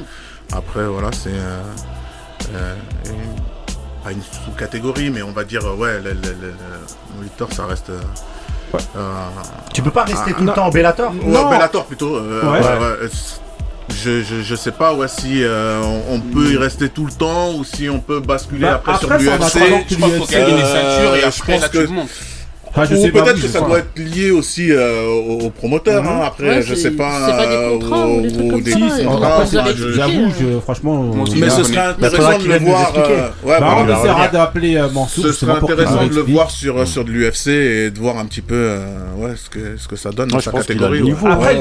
[0.51, 1.61] Après, voilà, c'est euh,
[2.55, 6.53] euh, une- pas une sous-catégorie, mais on va dire, ouais, le, le, le,
[7.17, 7.89] le Victor, ça reste.
[7.89, 7.99] euh,
[8.73, 8.79] Ouais.
[8.97, 9.11] euh,
[9.73, 11.49] Tu peux pas rester tout le temps en Bellator Non.
[11.49, 12.19] Bellator plutôt.
[12.19, 12.43] Ouais.
[12.43, 13.09] ouais, ouais,
[13.91, 17.11] Je, je, je sais pas ouais, si euh, on, on peut y rester tout le
[17.11, 19.39] temps ou si on peut basculer Bah, après, après, sur l'UFC.
[19.39, 20.31] Je pense qu'il faut l'UFC.
[20.31, 22.09] gagner des Euh, ceintures et je après pense là que- tu montes.
[22.71, 25.49] Enfin, je Ou sais pas, peut-être que je ça doit être lié aussi euh, aux,
[25.49, 26.03] promoteurs.
[26.07, 26.21] hein.
[26.23, 27.25] Après, Ouais, je sais pas.
[27.25, 29.45] c'est pas des euh, contrats ou des trucs comme ça, contrats,
[29.95, 30.29] J'avoue, euh.
[30.39, 31.11] je- franchement.
[31.33, 31.57] Mais verra.
[31.57, 32.93] ce serait intéressant de le voir.
[32.95, 35.23] euh, Bah, on essaiera d'appeler euh, Mansour.
[35.23, 38.25] Ce justement, serait intéressant de le voir sur, sur de l'UFC et de voir un
[38.25, 38.85] petit peu euh,
[39.17, 41.13] ouais, ce, que, ce que ça donne dans sa catégorie.
[41.25, 41.55] Après,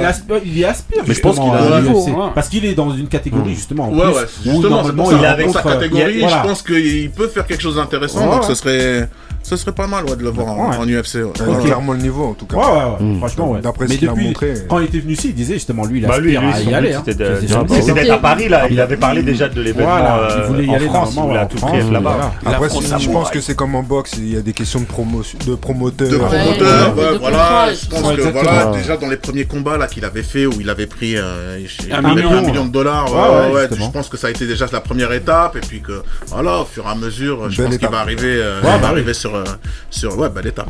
[0.44, 1.02] il, y aspire.
[1.06, 2.32] Mais je pense justement, qu'il a niveau, hein.
[2.34, 3.88] Parce qu'il est dans une catégorie, justement.
[3.88, 7.46] en Ouais, ouais, justement, il dans avec sa euh, catégorie, je pense qu'il peut faire
[7.46, 9.08] quelque chose d'intéressant, donc ce serait,
[9.48, 10.76] ce serait pas mal ouais, de le voir en, Ouais.
[10.76, 11.16] en UFC.
[11.16, 11.64] ouais.
[11.64, 12.56] Clairement le niveau en tout cas.
[12.56, 13.18] Ouais, ouais, ouais.
[13.18, 13.60] Franchement, ouais.
[13.60, 14.54] D'après ce Mais qu'il a depuis, montré.
[14.68, 16.70] quand il était venu ici, il disait justement, lui, il Bah lui, aspire lui, à
[16.70, 16.94] y aller.
[16.94, 17.02] hein.
[17.06, 18.66] c'était d'être à Paris là.
[18.70, 21.08] Il avait parlé déjà de l'événement Voilà, il euh, voulait y en aller France.
[21.12, 22.32] Il normalement, voulait à tout France, prix là-bas.
[22.42, 22.56] voilà.
[22.56, 22.68] Après,
[23.00, 25.54] je pense que c'est comme en boxe, il y a des questions de, promo de
[25.54, 26.08] promoteurs.
[26.10, 27.68] De promoteur, voilà.
[27.72, 30.68] Je pense que voilà, déjà dans les premiers combats là qu'il avait fait où il
[30.70, 31.58] avait pris euh,
[31.92, 35.60] Un million, de dollars, je pense que ça a été déjà la première étape et
[35.60, 38.66] puis que voilà, au fur et à mesure, je pense qu'il va arriver, euh, Ouais,
[38.68, 39.44] il va bah arriver sur euh,
[39.90, 40.68] sur ouais, belle étape.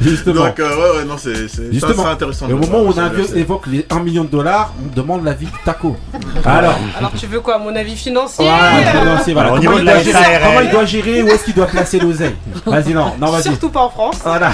[0.00, 0.46] Justement.
[0.46, 1.34] Donc euh, ouais, ouais, non, c'est
[1.72, 2.48] Justement, c'est intéressant.
[2.48, 5.50] Et au moment où on évoque les 1 million de dollars, on demande l'avis de
[5.64, 5.96] Taco.
[6.44, 9.48] Alors, Alors tu veux quoi, mon avis financier voilà, financier, voilà.
[9.50, 10.42] Alors, au Comment niveau il de la doit gérer- SARL.
[10.44, 13.42] comment il doit gérer, où est-ce qu'il doit placer l'oseille Vas-y, non, non, vas-y.
[13.44, 14.18] Surtout pas en France.
[14.24, 14.50] Voilà.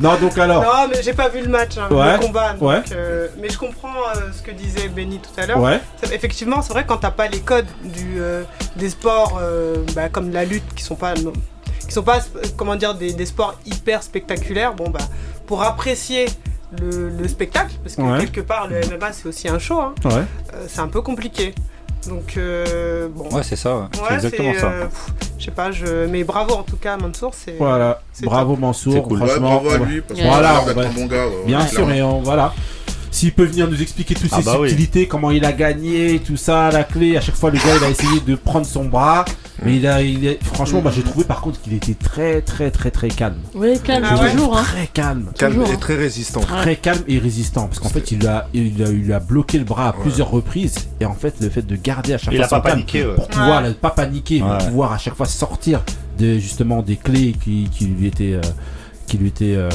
[0.00, 0.62] non, donc alors.
[0.62, 2.52] Non, mais j'ai pas vu le match, hein, Ouais, le combat.
[2.54, 2.82] donc, ouais.
[2.94, 5.58] euh, mais je comprends euh, ce que disait Benny tout à l'heure.
[5.60, 5.80] Ouais.
[6.12, 8.42] Effectivement, c'est vrai quand t'as pas les codes du, euh,
[8.76, 12.20] des sports euh, bah, comme la lutte qui sont pas qui sont pas
[12.56, 14.74] comment dire des, des sports hyper spectaculaires.
[14.74, 15.00] Bon bah
[15.46, 16.26] pour apprécier
[16.80, 18.18] le, le spectacle, parce que Ouais.
[18.20, 19.80] quelque part le MMA c'est aussi un show.
[19.80, 20.24] hein, Ouais.
[20.54, 21.54] euh, c'est un peu compliqué.
[22.08, 23.28] Donc euh, bon.
[23.30, 23.76] Ouais, c'est ça.
[23.76, 23.84] ouais.
[24.08, 24.66] C'est exactement ça.
[24.70, 24.86] euh,
[25.38, 26.06] je sais pas, je...
[26.06, 27.32] mais bravo en tout cas, Mansour.
[27.34, 28.00] C'est Voilà.
[28.12, 29.06] c'est Bravo Mansour.
[29.06, 29.18] Cool.
[29.18, 31.26] Franchement, bravo à lui parce Voilà, un bon gars.
[31.46, 32.54] Bien sûr, et on, voilà.
[33.22, 34.68] S'il peut venir nous expliquer toutes Ah ces bah oui.
[34.68, 37.84] subtilités, comment il a gagné, tout ça, la clé, à chaque fois le gars il
[37.84, 39.24] a essayé de prendre son bras,
[39.64, 42.72] mais il a, il est, franchement, moi j'ai trouvé par contre qu'il était très très
[42.72, 43.36] très très calme.
[43.54, 44.56] Oui, calme, Ah toujours.
[44.58, 44.64] Hein.
[44.64, 45.30] Très calme.
[45.38, 45.78] Calme Toujours, et hein.
[45.80, 46.40] très résistant.
[46.40, 49.64] Très calme et résistant parce qu'en fait il a, il a, il a bloqué le
[49.64, 52.46] bras à plusieurs reprises et en fait le fait de garder à chaque Il fois
[52.58, 53.14] a pas calme paniqué, ouais.
[53.14, 53.68] pour pouvoir Ouais.
[53.68, 55.84] ne pas paniquer pour pouvoir à chaque fois sortir
[56.18, 58.40] de justement des clés qui, qui lui étaient euh,
[59.12, 59.68] qui lui étaient euh,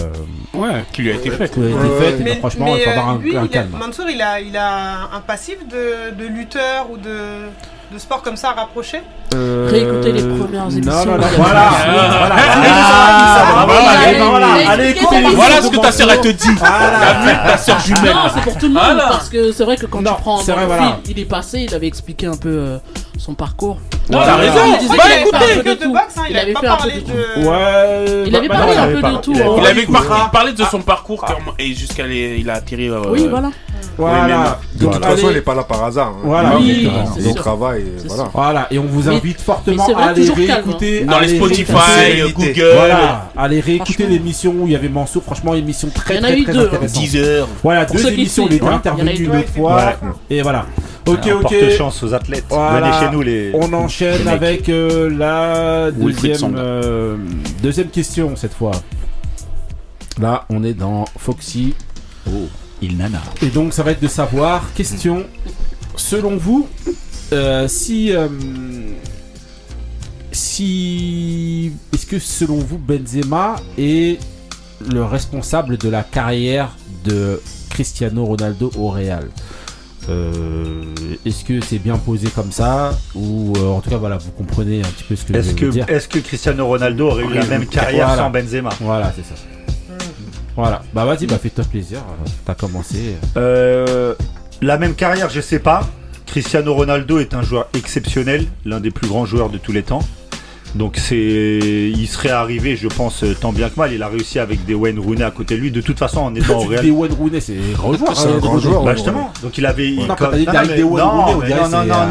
[0.55, 1.55] Ouais, qui lui a été fait.
[1.57, 3.69] Ouais, ben, franchement mais, il faut avoir euh, un, lui, un il a- calme.
[3.79, 7.45] Mansour, il a, il a un passif de, de lutteur ou de,
[7.93, 8.99] de sport comme ça rapproché
[9.35, 10.91] Réécouter les premières émissions.
[10.91, 12.17] Non, non, non, il y a- voilà, Ah.
[12.17, 12.35] voilà.
[12.35, 13.67] Ah,
[14.07, 16.47] Allez, voilà, allez, voilà, écoutez Voilà ce que ta sœur elle te dit.
[16.57, 17.43] Voilà.
[17.45, 18.13] Ta sœur jumelle.
[18.15, 19.07] Non, c'est pour tout le monde Voilà.
[19.09, 20.99] parce que c'est vrai que quand tu prends voilà.
[21.07, 22.77] il est passé, il avait expliqué un peu euh,
[23.19, 23.77] son parcours.
[24.09, 24.25] Non, Voilà.
[24.33, 24.59] t'as raison.
[24.73, 25.63] Il disait Va qu'il avait fait un écouter.
[25.63, 25.91] de de tout.
[25.93, 27.45] boxe, hein, il, Il avait pas parlé de.
[27.47, 28.23] Ouais.
[28.27, 29.33] Il avait parlé un peu de tout.
[29.33, 29.85] Il avait
[30.31, 32.89] parlé de son parcours comment- et jusqu'à il a atterri.
[32.89, 33.49] euh, Oui, voilà.
[33.97, 34.59] Voilà.
[34.75, 36.07] De toute façon, il n'est pas là par hasard.
[36.09, 36.21] hein.
[36.23, 36.53] Voilà.
[36.59, 37.35] Il Oui, est là, c'est il sûr.
[37.35, 38.29] travaille, et C'est voilà.
[38.33, 40.53] Voilà, et on vous invite fortement à aller calme, hein.
[40.53, 41.01] réécouter.
[41.05, 44.09] Dans les Spotify, réécouter- Google, Voilà, allez réécouter Franchement.
[44.13, 45.23] l'émission où il y avait Mansour.
[45.23, 46.63] Franchement, émission très Il y en a très eu très deux, hein.
[46.67, 47.01] intéressante.
[47.03, 47.47] 10 heures.
[47.63, 48.45] Voilà, deux émissions.
[48.49, 48.65] Il était.
[48.65, 49.37] Il y en a intervenu eu une deux.
[49.39, 49.93] autre fois.
[50.29, 50.65] Et voilà.
[51.07, 51.41] Ok, On ok.
[51.41, 52.45] porte chance aux athlètes.
[52.49, 52.91] Voilà.
[52.91, 53.51] Venez chez nous les.
[53.53, 57.17] On enchaîne les avec euh, la deuxième, euh,
[57.63, 58.71] deuxième question cette fois.
[60.19, 61.75] Là, on est dans Foxy.
[62.27, 62.47] Oh,
[62.81, 63.21] il nana.
[63.41, 65.25] Et donc, ça va être de savoir, question,
[65.95, 66.67] selon vous,
[67.33, 68.11] euh, si...
[68.11, 68.27] euh,
[70.31, 71.71] si...
[71.93, 74.19] Est-ce que selon vous, Benzema est
[74.91, 79.27] le responsable de la carrière de Cristiano Ronaldo au Real?
[80.09, 80.83] Euh,
[81.25, 84.79] Est-ce que c'est bien posé comme ça Ou euh, en tout cas, voilà, vous comprenez
[84.79, 87.33] un petit peu ce que je veux que, dire est-ce que Cristiano Ronaldo aurait eu
[87.33, 88.23] la même carrière Voilà.
[88.23, 89.35] sans Benzema Voilà, c'est ça.
[90.55, 91.99] Voilà, bah vas-y, bah fais-toi plaisir.
[92.45, 93.15] T'as commencé.
[93.37, 94.15] Euh,
[94.61, 95.87] La même carrière, je sais pas.
[96.25, 100.01] Cristiano Ronaldo est un joueur exceptionnel, l'un des plus grands joueurs de tous les temps.
[100.75, 103.93] Donc c'est, il serait arrivé, je pense, euh, tant bien que mal.
[103.93, 105.71] Il a réussi avec des Wayne Rooney à côté de lui.
[105.71, 106.83] De toute façon, en étant au Real.
[106.83, 108.15] des Wayne Rooney, c'est un grand joueur.
[108.15, 108.85] C'est un hein, grand joueur, Rooney.
[108.91, 109.33] Bah justement.
[109.41, 109.89] Donc il avait.
[109.91, 111.87] Non, il- quand t'as dit non, avec mais- des Wayne non, Rooney, non, non, c'est,
[111.87, 112.05] non, euh,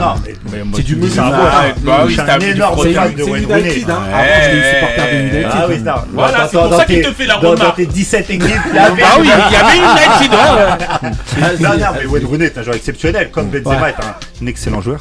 [0.65, 0.73] non.
[0.75, 1.29] c'est du musulman.
[1.29, 3.85] moi, Ouais, bah c'est un du énorme fan de Wayne Rooney.
[3.89, 3.99] hein.
[4.13, 5.47] Avant, j'étais supporter de United.
[5.53, 5.93] Ah oui, non.
[6.13, 7.77] Voilà, c'est pour ça qu'il te fait la dans- Dans remarque.
[7.77, 8.89] tes 17 équipes, il y Ah
[9.21, 10.33] oui, il y avait United.
[10.33, 11.11] hein.
[11.61, 14.81] Non, non, mais Wayne Rooney est un joueur exceptionnel, comme Benzema est un, un excellent
[14.81, 15.01] joueur.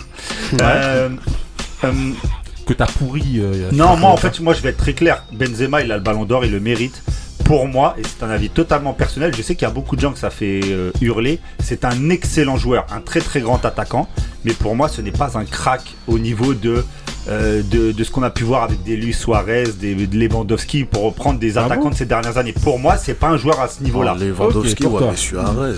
[2.65, 3.23] Que t'as pourri.
[3.39, 5.23] euh, non, moi en fait, moi je vais être très clair.
[5.31, 7.01] Benzema, il a le ballon d'or, il le mérite.
[7.43, 10.01] Pour moi, et c'est un avis totalement personnel, je sais qu'il y a beaucoup de
[10.01, 11.39] gens que ça fait euh, hurler.
[11.59, 14.09] C'est un excellent joueur, un très très grand attaquant.
[14.45, 16.83] Mais pour moi, ce n'est pas un crack au niveau de,
[17.29, 20.85] euh, de, de ce qu'on a pu voir avec des Luis Suarez, des, de Lewandowski,
[20.85, 22.53] pour reprendre des Ah attaquants bon de ces dernières années.
[22.53, 24.15] Pour moi, c'est pas un joueur à ce niveau-là.
[24.17, 25.75] Oh, Lewandowski, pour ouais, Suarez.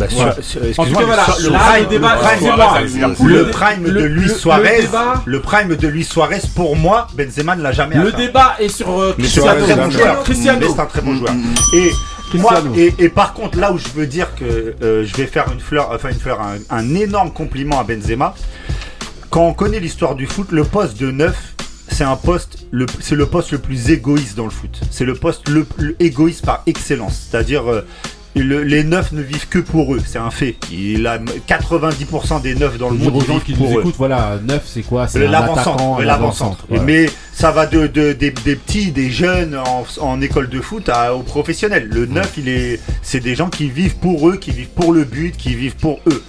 [0.00, 0.16] Bah, Ouais.
[0.32, 3.84] sur- sur- En tout excuse-moi, cas, voilà, là, prime- le débat, prime- le Le- prime
[3.84, 7.54] le- de Luis le- Suarez, le débat- le prime de Luis Suarez, pour moi, Benzema
[7.54, 8.16] ne l'a jamais Le atteint.
[8.16, 9.64] débat est sur euh, Mais c'est un Cristiano.
[9.66, 10.16] très bon joueur.
[10.18, 10.66] Mais Cristiano.
[10.74, 11.32] c'est un très bon joueur.
[11.74, 11.90] Et
[12.38, 12.74] moi, Cristiano.
[12.76, 15.60] et, et par contre, là où je veux dire que euh, je vais faire une
[15.60, 18.34] fleur, enfin une fleur, un, un énorme compliment à Benzema.
[19.28, 21.36] Quand on connaît l'histoire du foot, le poste de 9
[21.92, 24.80] c'est un poste, le- c'est le poste le plus égoïste dans le foot.
[24.90, 27.26] C'est le poste le plus égoïste par excellence.
[27.30, 27.84] C'est-à-dire, euh,
[28.36, 30.56] le- les neufs ne vivent que pour eux, c'est un fait.
[30.72, 33.80] Il a 90% des neufs dans le monde aux gens vivent qui pour nous eux.
[33.80, 35.08] écoutent, voilà, neuf c'est quoi?
[35.08, 36.64] C'est l'avant-centre, l'avant-centre.
[36.70, 36.80] ouais.
[36.84, 40.88] Mais ça va de, de- des, des petits, des jeunes en, en école de foot
[40.88, 41.88] à, aux professionnels.
[41.90, 45.04] Le neuf, il est, c'est des gens qui vivent pour eux, qui vivent pour le
[45.04, 46.22] but, qui vivent pour eux.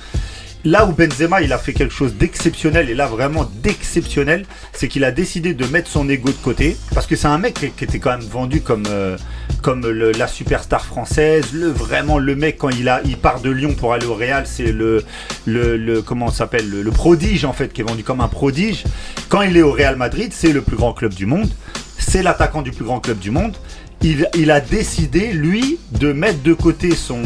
[0.63, 5.04] Là où Benzema il a fait quelque chose d'exceptionnel et là vraiment d'exceptionnel, c'est qu'il
[5.04, 7.97] a décidé de mettre son ego de côté parce que c'est un mec qui, était
[7.97, 9.17] quand même vendu comme euh,
[9.63, 14.06] comme la superstar française, le vraiment le mec quand il part de Lyon pour aller
[14.06, 15.04] au Real, c'est le
[15.47, 18.84] le, le- comment s'appelle le, le prodige en fait qui est vendu comme un prodige.
[19.30, 21.50] Quand il est au Real Madrid, c'est le plus grand club du monde,
[21.97, 23.56] c'est l'attaquant du plus grand club du monde.
[24.04, 27.22] Il, il a décidé, lui, de mettre de côté son,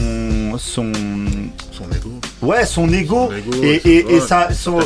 [0.57, 0.91] son,
[1.71, 2.11] Son ego.
[2.41, 4.83] Ouais, son ego, ego, et, c'est- et, ça, c'est ouais.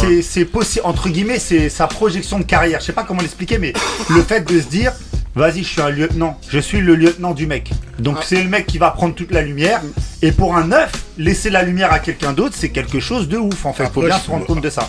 [0.00, 2.80] c'est- c'est possi- entre guillemets, c'est sa projection de carrière.
[2.80, 3.72] Je sais pas comment l'expliquer, mais
[4.10, 4.92] le fait de se dire,
[5.34, 7.70] vas-y, je suis un lieutenant, je suis le lieutenant du mec.
[7.98, 8.24] Donc Ah.
[8.26, 9.82] c'est le mec qui va prendre toute la lumière.
[10.22, 13.66] Et pour un neuf, laisser la lumière à quelqu'un d'autre, c'est quelque chose de ouf
[13.66, 13.84] en fait.
[13.84, 14.88] Faut Après, bien je- se rendre compte de ça.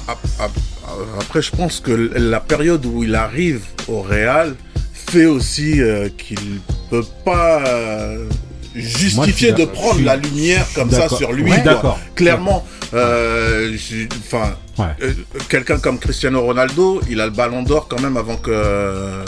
[1.20, 4.56] Après, je pense que la période où il arrive au Real
[5.10, 8.26] fait aussi euh, qu'il peut pas euh,
[8.76, 11.50] justifier Moi, de prendre la lumière comme ça sur lui.
[11.52, 12.00] Ouais, d'accord.
[12.16, 13.76] Clairement, euh,
[14.20, 14.56] enfin,
[15.02, 15.14] euh,
[15.50, 19.24] quelqu'un comme Cristiano Ronaldo, il a le Ballon d'Or quand même avant que euh,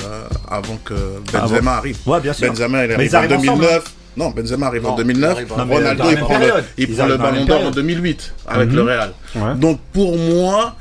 [0.49, 0.93] avant que
[1.31, 1.71] Benzema Avant.
[1.71, 1.97] arrive.
[2.05, 2.47] Ouais, bien sûr.
[2.49, 3.83] Benzema, il arrive en arrivent ensemble, 2009.
[4.17, 5.29] Non, Benzema arrive Non, en 2009.
[5.31, 6.45] il arrive en- Non, mais Ronaldo, il prend le,
[6.77, 7.75] il prend Ballon d'or en période.
[7.75, 8.75] 2008 avec Mhm.
[8.75, 9.11] le Real.
[9.35, 9.55] Ouais.
[9.55, 10.75] Donc pour moi,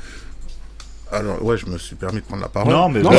[1.11, 2.71] alors ouais, je me suis permis de prendre la parole.
[2.73, 3.11] Non, mais- Euh, Non,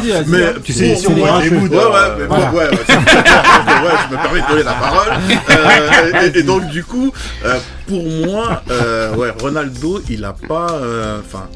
[0.00, 0.52] vas-y, euh, mais hein.
[0.64, 1.56] Tu sais, pour c'est les moi- grincheux.
[1.56, 5.12] Ouais, ouais, ouais, ouais, je me permets de donner la parole.
[5.50, 7.12] Euh, et, donc du coup,
[7.44, 11.48] euh, pour moi, euh, ouais, Ronaldo, il a pas, euh, enfin,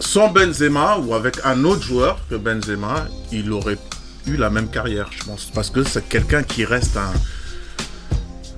[0.00, 3.78] sans Benzema ou avec un autre joueur que Benzema, il aurait
[4.26, 7.12] eu la même carrière, je pense, parce que c'est quelqu'un qui reste un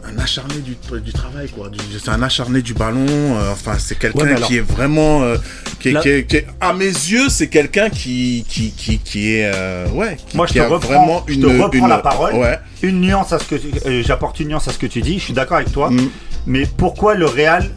[0.06, 1.70] un acharné du, du travail quoi
[2.02, 5.22] c'est un acharné du ballon euh, enfin c'est quelqu'un Ouais, mais alors- qui est vraiment
[5.22, 5.36] euh,
[5.80, 8.98] qui, est, Là- qui est- qui est- à mes yeux c'est quelqu'un qui qui, qui
[8.98, 11.46] qui est euh, ouais qui, Moi, je qui te a reprends, vraiment je une, te
[11.46, 12.34] reprends une- la parole.
[12.34, 13.54] ouais Une nuance à ce que
[13.86, 15.18] euh, j'apporte une nuance à ce que tu dis.
[15.18, 15.90] Je suis d'accord avec toi.
[15.90, 16.10] Mm.
[16.46, 17.70] Mais pourquoi le Real,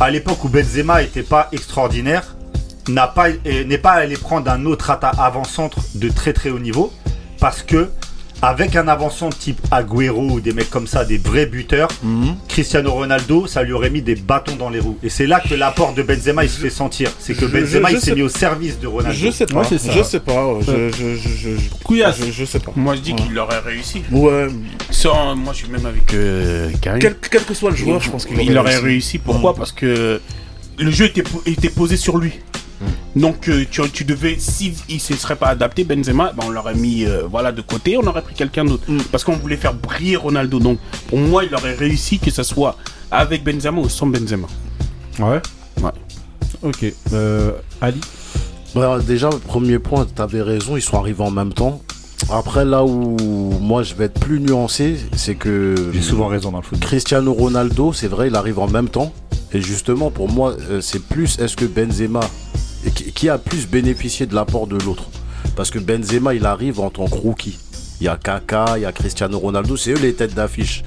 [0.00, 2.36] à l'époque où Benzema était pas extraordinaire,
[2.88, 6.90] n'a pas n'est pas allé prendre un autre avant-centre de très très haut niveau?
[7.38, 7.90] Parce que
[8.42, 12.32] avec un avant-centre type Agüero ou des mecs comme ça, des vrais buteurs, Mm.
[12.48, 14.98] Cristiano Ronaldo, ça lui aurait mis des bâtons dans les roues.
[15.02, 17.10] Et c'est là que l'apport de Benzema il se fait sentir.
[17.18, 19.16] C'est que Je- Benzema je- je il s'est mis au service de Ronaldo.
[19.18, 22.72] je sais pas je sais pas je, je, je, je, je, je, je sais pas
[22.76, 23.16] Moi je dis Ouais.
[23.22, 24.02] qu'il aurait réussi.
[24.10, 24.48] Ouais.
[24.90, 27.00] Sans, moi je suis même avec euh, Karim.
[27.00, 28.84] Quel- quel que soit le joueur, je pense qu'il il aurait aurait réussi.
[28.84, 29.18] réussi.
[29.18, 29.54] Pourquoi?
[29.54, 30.20] Parce que
[30.78, 31.10] le jeu
[31.46, 32.32] était posé sur lui.
[33.14, 36.74] Donc euh, tu, tu devais, si il se serait pas adapté, Benzema, ben, on l'aurait
[36.74, 38.84] mis euh, voilà de côté, on aurait pris quelqu'un d'autre.
[39.10, 40.58] Parce qu'on voulait faire briller Ronaldo.
[40.58, 42.76] Donc pour moi, il aurait réussi que ce soit
[43.10, 44.46] avec Benzema ou sans Benzema.
[45.18, 45.40] Ouais.
[45.82, 45.90] Ouais.
[46.62, 46.84] Ok.
[47.12, 48.00] Euh, Ali
[48.74, 51.80] Bah, déjà, premier point, tu avais raison, ils sont arrivés en même temps.
[52.30, 53.16] Après, là où
[53.60, 55.74] moi je vais être plus nuancé, c'est que.
[55.92, 56.80] J'ai souvent raison dans le foot.
[56.80, 59.12] Cristiano Ronaldo, c'est vrai, il arrive en même temps.
[59.52, 62.20] Et justement, pour moi, c'est plus est-ce que Benzema.
[62.86, 65.04] Et qui- a plus bénéficié de l'apport de l'autre
[65.56, 67.58] Parce que Benzema, il arrive en tant que rookie.
[68.00, 70.84] Il y a Kaka, il y a Cristiano Ronaldo, c'est eux les têtes d'affiche.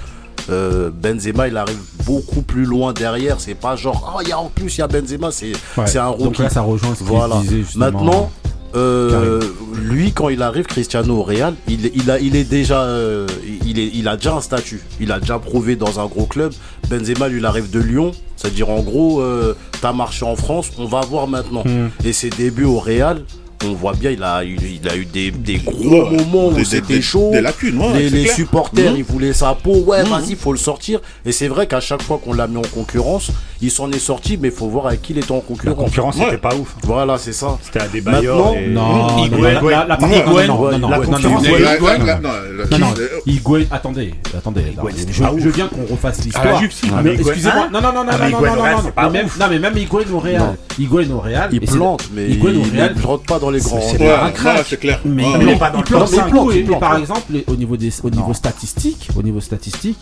[0.49, 3.39] Euh, Benzema, il arrive beaucoup plus loin derrière.
[3.39, 5.85] C'est pas genre, oh, il y a en plus, il y a Benzema, c'est Ouais.
[5.87, 6.41] c'est un Donc rookie.
[6.43, 7.37] là, ça rejoint ce voilà.
[7.41, 7.63] disait.
[7.75, 8.31] Maintenant,
[8.75, 9.39] euh,
[9.81, 13.27] lui, quand il arrive, Cristiano au Real, il, il, a, il est déjà, euh,
[13.65, 14.81] il, est, il a déjà un statut.
[14.99, 16.53] Il a déjà prouvé dans un gros club.
[16.89, 18.11] Benzema, lui, il arrive de Lyon.
[18.35, 21.63] C'est-à-dire, en gros, euh, t'as marché en France, on va voir maintenant.
[21.65, 21.89] Hmm.
[22.03, 23.23] Et ses débuts au Real.
[23.65, 26.63] On voit bien, il a, il, il a eu des, des gros Ouais, moments où
[26.63, 27.31] c'était chaud.
[27.33, 28.97] des lacunes, ouais, les supporters, Mhm.
[28.97, 29.83] ils voulaient sa peau.
[29.85, 30.09] Ouais, Mhm.
[30.09, 31.01] vas-y, faut le sortir.
[31.25, 34.37] Et c'est vrai qu'à chaque fois qu'on l'a mis en concurrence, il s'en est sorti,
[34.41, 35.77] mais il faut voir avec qui il était en concurrence.
[35.77, 36.25] La concurrence, Ouais.
[36.25, 36.73] c'était pas ouf.
[36.83, 37.57] Voilà, c'est ça.
[37.61, 39.51] C'était à des Maintenant, et- Non, non, Higuain.
[39.51, 40.47] la- la- la partie- Higuain.
[40.47, 41.43] non, non, non, La concurrence,
[43.25, 44.61] Higuain, attendez, attendez.
[45.11, 46.45] je, bien qu'on refasse l'histoire.
[46.47, 49.25] Ah, excusez-moi, hein non, non, non, non, Ah, non, Higuain non, non, non, mais même,
[49.25, 49.37] ouf.
[49.39, 50.55] non, mais même Higuain au Real.
[50.79, 53.79] Higuain au Real, Il plante, mais il Real, ne plante pas dans les grands.
[53.79, 54.09] Ouais.
[54.09, 54.65] un crack.
[54.67, 54.99] c'est clair.
[55.05, 57.33] Mais pas dans le plante, top mais il 5 plante, et, il plante, par exemple,
[57.47, 59.97] au niveau des, au niveau statistique, au niveau statistique,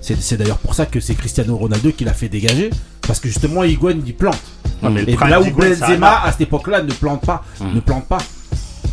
[0.00, 2.70] c'est c'est d'ailleurs pour ça que c'est Cristiano Ronaldo qui l'a fait dégager,
[3.06, 4.40] parce que justement Higuain il plante.
[4.82, 8.06] Non, mais le Et là où Benzema à cette époque-là ne plante pas, ne plante
[8.06, 8.18] pas.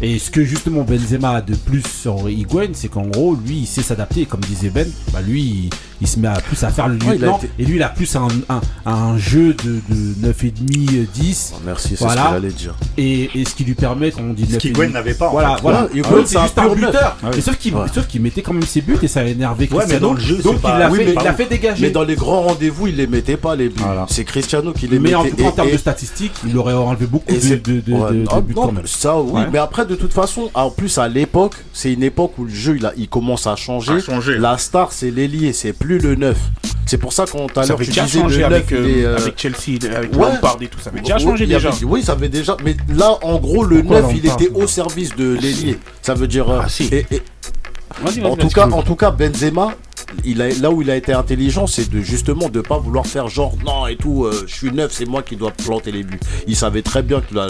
[0.01, 3.67] Et ce que justement Benzema a de plus sur Higuain, c'est qu'en gros, lui, il
[3.67, 4.21] sait s'adapter.
[4.21, 5.69] Et Comme disait Ben, bah lui,
[6.01, 7.37] il, se met à plus à faire le Ouais, il a lieutenant.
[7.37, 11.53] été- Et lui, il a plus un, un, un jeu de, de 9,5, 10.
[11.65, 12.75] Merci, c'est ce qu'il allait dire.
[12.97, 15.55] Et, et ce qui lui permet, on dit Ce 9,5, qu'Higuain n'avait pas, en Voilà,
[15.55, 15.61] fait.
[15.61, 15.83] voilà.
[15.85, 17.17] Ouais, c'est juste un buteur.
[17.23, 17.29] Ouais.
[17.35, 17.85] Mais sauf qu'il Ouais.
[17.93, 20.07] sauf qu'il mettait quand même ses buts et ça a énervé Ouais, mais Cristiano.
[20.07, 21.81] dans le jeu, donc il l'a Oui, fait, mais il dans- l'a fait dégager.
[21.85, 23.81] Mais dans les grands rendez-vous, il les mettait pas les buts.
[23.83, 24.05] Voilà.
[24.09, 25.35] C'est Cristiano qui les Mais en mettait.
[25.35, 28.53] tout cas, en Et- termes de statistiques, il aurait enlevé beaucoup de, ouais, ah, buts
[28.55, 28.85] non, quand même.
[28.87, 29.47] Ça, oui, Ouais.
[29.51, 32.75] mais après, de toute façon, en plus, à l'époque, c'est une époque où le jeu,
[32.77, 33.93] il, a, il commence à changer.
[33.93, 34.37] À changer.
[34.37, 36.37] La star, c'est l'ailier, c'est plus le neuf.
[36.85, 39.39] C'est pour ça à Ça l'heure, tu disais changé le avec, neuf, euh, euh, avec
[39.39, 40.19] Chelsea, avec ouais.
[40.19, 40.79] Lampard et tout.
[40.79, 41.71] Ça avait déjà Oui, changé avait- déjà.
[41.85, 42.57] oui, ça avait déjà.
[42.65, 45.77] Mais là, en gros, le Pourquoi 9, il était au service de l'ailier.
[46.01, 46.49] Ça veut dire.
[46.49, 46.85] euh, Ah, si.
[46.85, 47.05] et-
[48.23, 49.73] en tout cas, en tout cas, Benzema,
[50.25, 53.27] il a, là où il a été intelligent, c'est de justement de pas vouloir faire
[53.27, 54.25] genre non et tout.
[54.25, 56.19] euh, je suis neuf, c'est moi qui dois planter les buts.
[56.47, 57.47] Il savait très bien que la,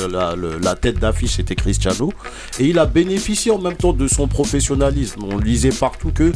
[0.61, 2.11] la- tête d'affiche c'était Cristiano
[2.59, 5.21] et il a bénéficié en même temps de son professionnalisme.
[5.23, 6.31] On lisait partout que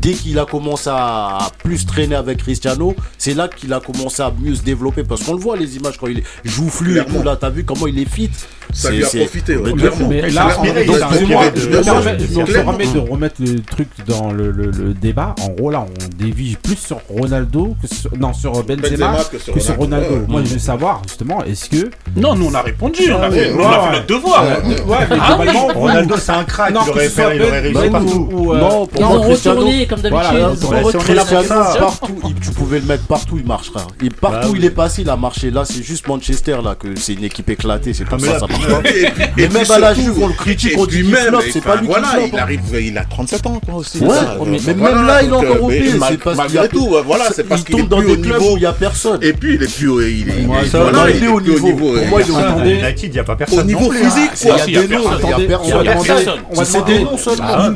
[0.00, 4.32] dès qu'il a commencé à, plus traîner avec Cristiano, c'est là qu'il a commencé à
[4.38, 7.22] mieux se développer parce qu'on le voit les images quand il joue flux et tout.
[7.22, 8.30] Là, t'as vu comment il est fit.
[8.72, 10.08] Ça lui a profité, ouais, Mais- clairement.
[10.08, 14.94] Mais Il là, excusez-moi, de- je me permets- remettre le truc dans le, le- le
[14.94, 15.34] débat.
[15.42, 19.38] En gros, là, on dévie plus sur Ronaldo que sur, non, sur Benzema, Benzema que
[19.38, 20.06] sur que sur Ronaldo.
[20.06, 20.24] Ronaldo.
[20.26, 20.32] Ouais.
[20.32, 21.90] Moi, je veux savoir, justement, est-ce que.
[22.16, 23.84] Non, nous on a répondu, on a fait, ouais, nous, on a ouais.
[23.86, 24.42] fait notre devoir.
[24.44, 25.38] Ouais, mais Ah
[25.74, 26.72] Ronaldo, c'est un crack.
[26.74, 28.28] Non, il aurait réussi partout.
[28.32, 30.24] ou, euh, Non, pour moi, Cristiano, comme d'habitude.
[30.30, 33.86] Voilà, on la partout, il- tu pouvais le mettre partout, il marchera.
[34.02, 34.58] Et partout Bah où oui.
[34.60, 35.50] il est passé, il a marché.
[35.50, 38.38] Là, c'est juste Manchester là que c'est une équipe éclatée, c'est pour Ah, ça là,
[38.40, 38.88] ça marche Et pas.
[38.90, 41.50] et Mais puis même à la Juve, on le critique, et on dit même, et
[41.50, 42.42] c'est pas lui qui voilà, il hein.
[42.42, 43.98] arrive, il a 37 ans quoi aussi.
[43.98, 44.16] Ouais,
[44.46, 47.60] mais même là, il est encore au pied, c'est parce qu'il tout, voilà, c'est parce
[47.62, 48.54] Il qu'il tombe dans des clubs niveau.
[48.54, 49.18] où il y a personne.
[49.22, 51.92] Et puis il est plus, au- il est, au niveau.
[51.94, 53.60] Pour moi, il est au United, il n'y a pas personne.
[53.60, 53.94] Au niveau hein.
[54.02, 54.30] physique,
[54.68, 55.20] Il y a des noms, personne.
[55.22, 56.64] il y a personne.
[56.64, 57.74] C'est des noms seulement.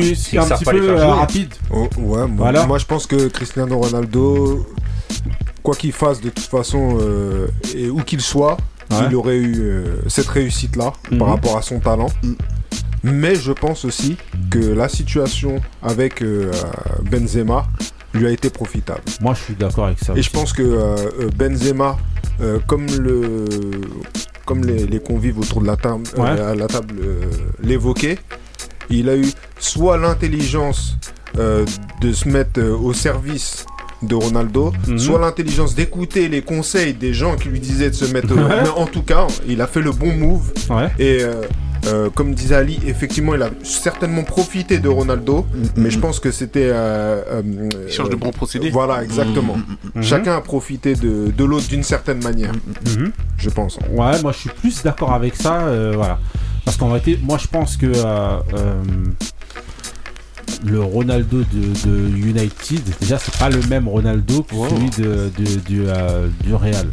[0.00, 1.20] Tu c'est un petit peu euh, jouer.
[1.20, 1.54] rapide.
[1.70, 2.66] Oh, ouais, moi, Voilà.
[2.66, 4.66] moi je pense que Cristiano Ronaldo,
[5.62, 8.56] quoi qu'il fasse de toute façon, euh, et où qu'il soit,
[8.90, 8.96] Ouais.
[9.08, 11.18] il aurait eu euh, cette réussite-là Mhm.
[11.18, 12.08] par rapport à son talent.
[13.02, 14.16] Mais je pense aussi
[14.50, 16.50] que la situation avec euh,
[17.10, 17.66] Benzema
[18.12, 19.00] lui a été profitable.
[19.20, 20.12] Moi, je suis d'accord avec ça.
[20.14, 20.22] Et aussi.
[20.24, 20.98] je pense que
[21.36, 21.96] Benzema,
[22.42, 23.44] euh, comme le,
[24.44, 26.40] comme les, les convives autour de la table, euh, Ouais.
[26.40, 27.20] à la table euh,
[27.62, 28.18] l'évoquaient,
[28.90, 29.26] il a eu
[29.58, 30.96] soit l'intelligence
[31.38, 31.64] euh,
[32.00, 33.64] de se mettre euh, au service
[34.02, 34.98] de Ronaldo, Mhm.
[34.98, 38.32] soit l'intelligence d'écouter les conseils des gens qui lui disaient de se mettre.
[38.32, 38.62] au- Ouais.
[38.62, 40.52] Mais en tout cas, il a fait le bon move.
[40.70, 40.88] Ouais.
[40.98, 41.42] Et euh,
[41.86, 46.30] euh, comme disait Ali, effectivement, il a certainement profité de Ronaldo, mais je pense que
[46.30, 46.68] c'était.
[46.72, 47.42] euh, euh,
[47.86, 48.70] Il change de bons procédés.
[48.70, 49.56] Voilà, exactement.
[49.94, 50.02] Mhm.
[50.02, 52.52] Chacun a profité de, de l'autre d'une certaine manière,
[52.96, 53.12] Mhm.
[53.38, 53.78] je pense.
[53.92, 56.18] Ouais, moi je suis plus d'accord avec ça, euh, voilà.
[56.64, 58.82] Parce qu'en réalité, moi je pense que euh, euh,
[60.64, 65.60] le Ronaldo de, de United, déjà c'est pas le même Ronaldo que celui de, de-
[65.60, 66.86] du, euh, du Real.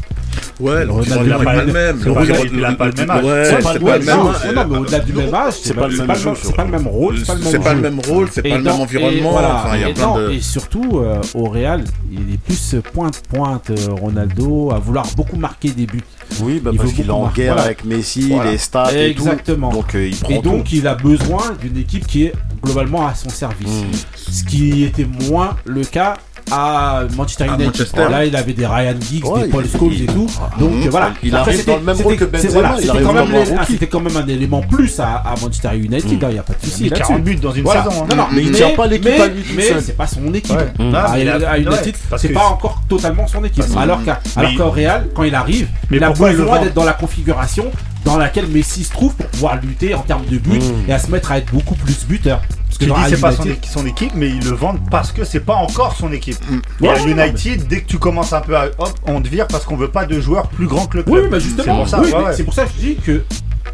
[0.60, 2.00] Ouais, Le Ronaldo est pas le même.
[2.02, 3.24] c'est pas le- L'environnement- il a pas le même âge.
[3.26, 4.56] Ouais, C'est pas pas le même même âge.
[4.56, 7.18] non, mais au-delà du même âge, c'est pas, le même- c'est pas le même rôle,
[7.18, 7.82] c'est pas le même C'est pas le jeu.
[7.82, 9.32] même rôle, c'est pas le même environnement.
[9.32, 11.02] voilà, Enfin, il y a et surtout,
[11.36, 16.02] au Real, il est plus pointe-pointe, Ronaldo, à vouloir beaucoup marquer des buts.
[16.42, 17.64] Oui, bah Il parce qu'il est en guerre Voilà.
[17.68, 18.52] avec Messi, Voilà.
[18.52, 19.22] les stats et tout.
[19.22, 19.70] Exactement.
[19.70, 20.76] Donc euh, il prend Et donc, tout.
[20.76, 23.68] il a besoin d'une équipe qui est globalement à son service.
[23.70, 23.98] Mm.
[24.16, 26.16] Ce qui était moins le cas
[26.52, 27.66] à Manchester À United.
[27.68, 28.08] Manchester.
[28.10, 30.28] Là, il avait des Ryan Giggs, Ouais, des Paul il- Scholes il- et tout.
[30.60, 30.90] Donc Mhm.
[30.90, 31.14] voilà.
[31.24, 33.14] Il Après, arrive c'était- dans le même rôle c'était- que Benzema, voilà, il C'était quand,
[33.14, 33.26] même
[33.60, 36.12] ah, quand même un élément plus à, à Manchester United.
[36.12, 36.82] Il n'y a pas de Il souci.
[36.82, 37.08] a mis là-dessus.
[37.08, 37.84] 40 buts dans une Voilà.
[37.84, 38.04] saison.
[38.04, 38.08] hein.
[38.10, 39.82] Non, non, Mais il tient pas l'équipe mais- à lui tout Mais seul.
[39.82, 40.56] c'est pas son équipe.
[40.58, 43.64] À, il a- ouais, United, c'est pas encore totalement son équipe.
[43.78, 46.94] Alors il- qu'au Real, quand il arrive, Mais il a il besoin d'être dans la
[46.94, 47.66] configuration
[48.06, 50.90] dans laquelle Messi se trouve pour pouvoir lutter en termes de buts Mm.
[50.90, 52.40] et à se mettre à être beaucoup plus buteur.
[52.40, 55.12] Parce Tu dis dans c'est pas son, équipe- son équipe, mais ils le vendent parce
[55.12, 56.38] que c'est pas encore son équipe.
[56.82, 59.48] Et Ouais, à United, dès que tu commences un peu à hop, on te vire
[59.48, 61.32] parce qu'on veut pas de joueurs plus grands que le Oui, club.
[61.32, 62.02] mais c'est justement, pour ça.
[62.02, 62.34] oui, ouais, ouais.
[62.36, 63.24] c'est pour ça que je dis que.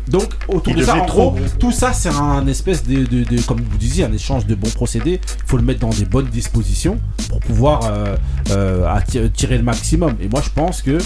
[0.10, 3.24] Donc, autour Il de ça, en trop gros, tout ça, c'est un espèce de, de-
[3.24, 5.22] de- comme vous disiez, un échange de bons procédés.
[5.24, 8.16] Il faut le mettre dans des bonnes dispositions pour pouvoir euh,
[8.52, 9.00] euh,
[9.34, 10.14] tirer le maximum.
[10.22, 10.98] Et moi, je pense que.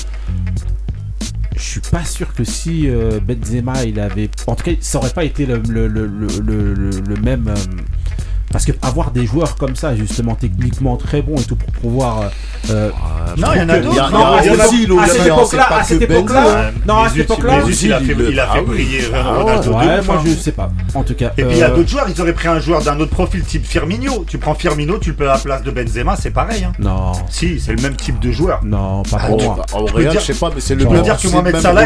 [1.57, 4.29] Je suis pas sûr que si euh, Benzema, il avait.
[4.45, 5.87] En tout cas, ça aurait pas été le, le-
[7.21, 7.53] même.
[8.47, 11.71] Euh, parce que avoir des joueurs comme ça, justement techniquement très bons et tout pour
[11.73, 12.29] pouvoir euh,
[12.71, 12.89] euh,
[13.38, 13.93] Non, il y en a d'autres.
[13.93, 15.25] Il y a- Non, il y a à cette aussi époque- à Ozil, cette hein,
[15.25, 18.15] époque-là- c'est pas à cette époque-là- Non, à cette Mesut- époque-là, Mesut, il a fait,
[18.31, 20.02] il a fait Ah briller Ah Ronaldo ouais.
[20.06, 20.21] moi hein.
[20.25, 20.69] je sais pas.
[20.93, 21.31] En tout cas.
[21.37, 23.12] Et puis il y a euh, d'autres joueurs, ils auraient pris un joueur d'un autre
[23.12, 24.23] profil type Firmino.
[24.27, 26.63] Tu prends Firmino, tu le peux à la place de Benzema, c'est pareil.
[26.63, 26.71] Hein.
[26.79, 27.12] Non.
[27.29, 28.62] Si, c'est le même type de joueur.
[28.63, 29.58] Non, pas Ah, pour moi.
[29.73, 31.85] En Je sais pas, mais c'est le Je peux dire que Mohamed Salah,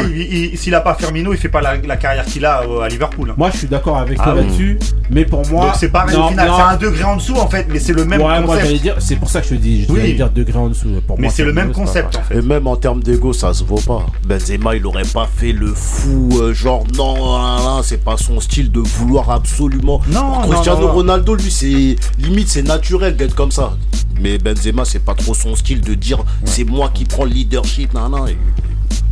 [0.55, 3.33] s'il a pas Firmino, il fait pas la, carrière qu'il a euh, à Liverpool.
[3.37, 5.65] Moi, je suis d'accord avec toi là-dessus, mais pour moi.
[5.67, 6.50] Donc c'est pareil au final.
[6.55, 8.81] C'est un degré en dessous en fait, mais c'est le même ouais, concept.
[8.81, 10.13] dire, c'est pour ça que je te dis, je Oui.
[10.15, 10.89] dire degré en dessous.
[11.07, 12.37] Pour mais moi, c'est le même concept en fait.
[12.37, 14.05] Et même en termes d'ego, ça se vaut pas.
[14.27, 18.39] Benzema, il aurait pas fait le fou, euh, genre non, là, là, c'est pas son
[18.39, 20.01] style de vouloir absolument.
[20.09, 20.93] Non, Cristiano non, non.
[20.93, 23.73] Ronaldo, lui, c'est limite, c'est naturel d'être comme ça.
[24.19, 27.93] Mais Benzema, c'est pas trop son style de dire c'est moi qui prends le leadership,
[27.93, 28.27] nan, nan.
[28.29, 28.37] Et-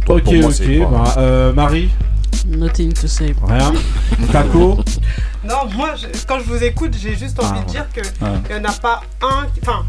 [0.06, 0.80] toi, Ok, ok.
[0.80, 1.90] pas- bah, euh, Marie,
[2.48, 3.34] Nothing to say.
[3.48, 3.74] rien.
[4.32, 4.80] Taco,
[5.44, 8.40] Non, moi, je- quand je vous écoute, j'ai juste envie Ah, de dire que Ouais.
[8.50, 9.46] il n'y en a pas un.
[9.62, 9.86] Enfin,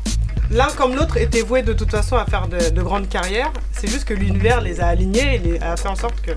[0.51, 3.53] l'un comme l'autre était voué de toute façon à faire de, de grandes carrières.
[3.73, 6.33] C'est juste que l'univers les a alignés et les, a fait en sorte que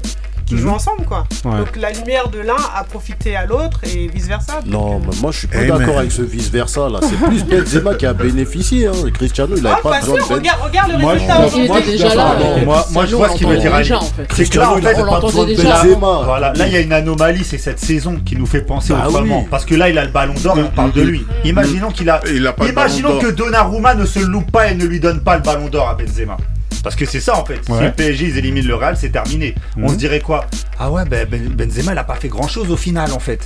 [0.51, 0.57] Mhm.
[0.59, 1.25] jouent ensemble, quoi.
[1.45, 1.57] Ouais.
[1.57, 4.59] Donc la lumière de l'un a profité à l'autre et vice versa.
[4.65, 6.99] Non, mais moi je suis pas Hey, d'accord avec ce vice-versa là.
[7.01, 8.87] C'est plus Benzema qui a bénéficié.
[8.87, 8.91] Hein.
[9.13, 11.45] Cristiano, il Ah, avait pas pas besoin sûr, de regarde, regarde le Moi, résultat je-
[11.45, 11.67] aujourd'hui.
[11.67, 13.73] moi, avec Non, moi, moi, je vois ce qu'il veut dire.
[13.73, 13.89] Ali.
[14.33, 15.83] C'est que là, en fait, on l'entendait déjà.
[15.83, 16.21] Benzema.
[16.25, 19.05] Voilà, là, il y a une anomalie, c'est cette saison qui nous fait penser Bah
[19.07, 19.41] autrement.
[19.41, 19.47] oui.
[19.49, 21.25] Parce que là, il a le ballon d'or et on parle de lui.
[21.45, 22.19] Imaginons qu'il a.
[22.33, 23.31] Il a pas Imaginons que.
[23.31, 26.37] Donnarumma ne se loupe pas et ne lui donne pas le ballon d'or à Benzema.
[26.83, 27.59] Parce que c'est ça en fait.
[27.65, 29.55] Si le PSG ils éliminent le Real, c'est terminé.
[29.77, 29.89] On Mhm.
[29.89, 30.45] se dirait quoi?
[30.79, 33.39] Ah ouais, ben Ben- Benzema il a pas fait grand chose au final en fait.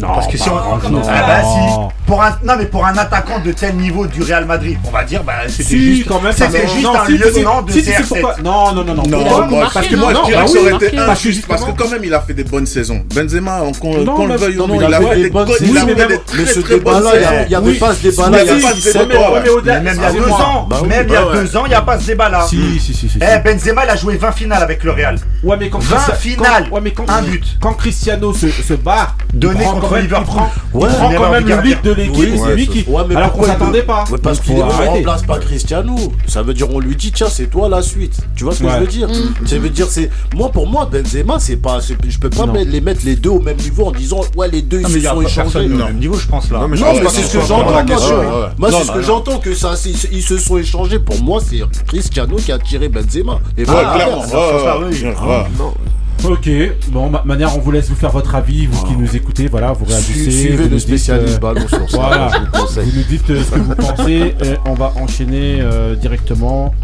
[0.00, 0.56] Non, Parce que si on.
[0.56, 0.78] Ah
[1.26, 2.06] bah si.
[2.06, 5.04] Pour un, non mais pour un attaquant de tel niveau du Real Madrid, on va
[5.04, 7.72] dire bah c'était Si, juste, quand même, c'était juste non, un si, si, lieutenant de
[7.72, 8.06] si, si, c'est CR7.
[8.08, 9.02] pourquoi- Non, non, non, non.
[9.06, 9.24] Non,
[9.72, 11.64] parce que moi Non, je dirais bah que ça aurait été parce que injuste parce
[11.64, 13.02] que quand même il a fait des bonnes saisons.
[13.14, 15.64] Benzema, on- qu'on Non, qu'on le veuille ou non, il a fait des bonnes saisons.
[15.70, 17.44] il a Oui, fait mais ce très bonnes débat-là, il y a- saisons.
[17.46, 19.20] il y avait pas ce débat-là Il y il y a pas ce débat.
[19.20, 19.30] ans.
[19.64, 21.64] Mais même il y a deux ans, Bah oui, même il y a deux ans,
[21.66, 22.46] il a pas ce débat là.
[22.48, 23.18] Si, si, si, si.
[23.20, 25.16] Eh, Benzema, il a joué 20 finales avec le Real.
[25.42, 27.44] Ouais, mais quand 20 Christia- finales, quand- ouais, mais quand, un but.
[27.60, 30.26] Quand Cristiano se, se barre, Donné contre quand même, il Liverpool.
[30.26, 32.66] prend, il Ouais, prend mais quand même le lead de l'équipe Oui, c'est ouais, lui
[32.66, 32.84] qui.
[32.88, 34.04] ouais, mais alors qu'on s'attendait pas.
[34.10, 35.96] Ouais, parce qu'il ne remplace pas Cristiano.
[36.26, 38.16] Ça veut dire on lui dit tiens c'est toi la suite.
[38.34, 38.72] Tu vois ce que Ouais.
[38.76, 39.08] je veux dire?
[39.46, 43.00] Ça veut dire c'est moi pour moi Benzema c'est pas je peux pas les mettre
[43.04, 45.58] les deux au même niveau en disant ouais les deux ils se sont échangés.
[45.60, 45.86] au Non.
[45.86, 46.58] même niveau, je pense là.
[46.60, 46.76] Non, mais
[47.08, 47.82] c'est ce que j'entends, moi.
[47.84, 48.18] question.
[48.18, 48.26] ouais.
[48.26, 48.46] Ouais.
[48.58, 50.98] Moi, Non, c'est ce que j'entends que ça, c'est- ils se sont échangés.
[50.98, 53.38] Pour moi, c'est Cristiano qui a Benzema.
[53.56, 53.94] Et Ouais, voilà.
[53.94, 54.22] clairement.
[54.22, 55.02] ça, ça, ouais, oui.
[55.04, 55.44] ouais, Ah, ouais.
[55.58, 55.74] non.
[56.22, 56.50] Ok,
[56.88, 59.72] bon, ma manière, on vous laisse vous faire votre avis, vous qui nous écoutez, voilà,
[59.72, 60.30] vous réagissez.
[60.30, 61.96] Suivez vous le spécialiste euh, ballon sur ça.
[61.96, 62.90] Voilà, je vous le conseille.
[62.90, 66.74] vous nous dites euh, ce que vous pensez, et on va enchaîner euh, directement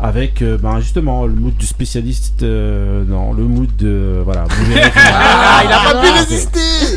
[0.00, 4.20] avec euh, ben, justement le mood du spécialiste, euh, non, le mood de.
[4.24, 4.90] Voilà, vous verrez.
[4.96, 6.96] Ah, il a pas pu Ah, résister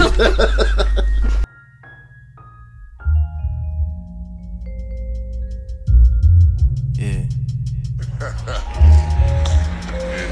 [8.26, 8.58] Yeah,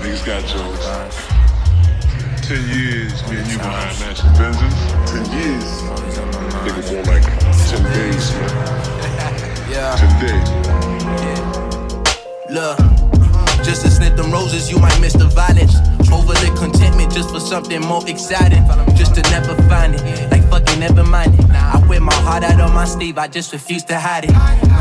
[0.01, 0.85] niggas got jokes.
[2.41, 4.77] Ten years, me and you behind National Benzes.
[5.05, 5.69] Ten years.
[6.65, 7.23] Nigga more like
[7.69, 8.49] ten days, man.
[9.69, 9.95] Yeah.
[9.97, 10.49] Ten days.
[12.49, 12.77] Look,
[13.63, 15.75] just to snip them roses, you might miss the violence.
[16.11, 18.63] Overlook contentment just for something more exciting.
[18.95, 21.49] Just to never find it, like fucking never mind it.
[21.49, 22.01] I wear
[22.83, 24.31] my sleeve, I just refuse to hide it.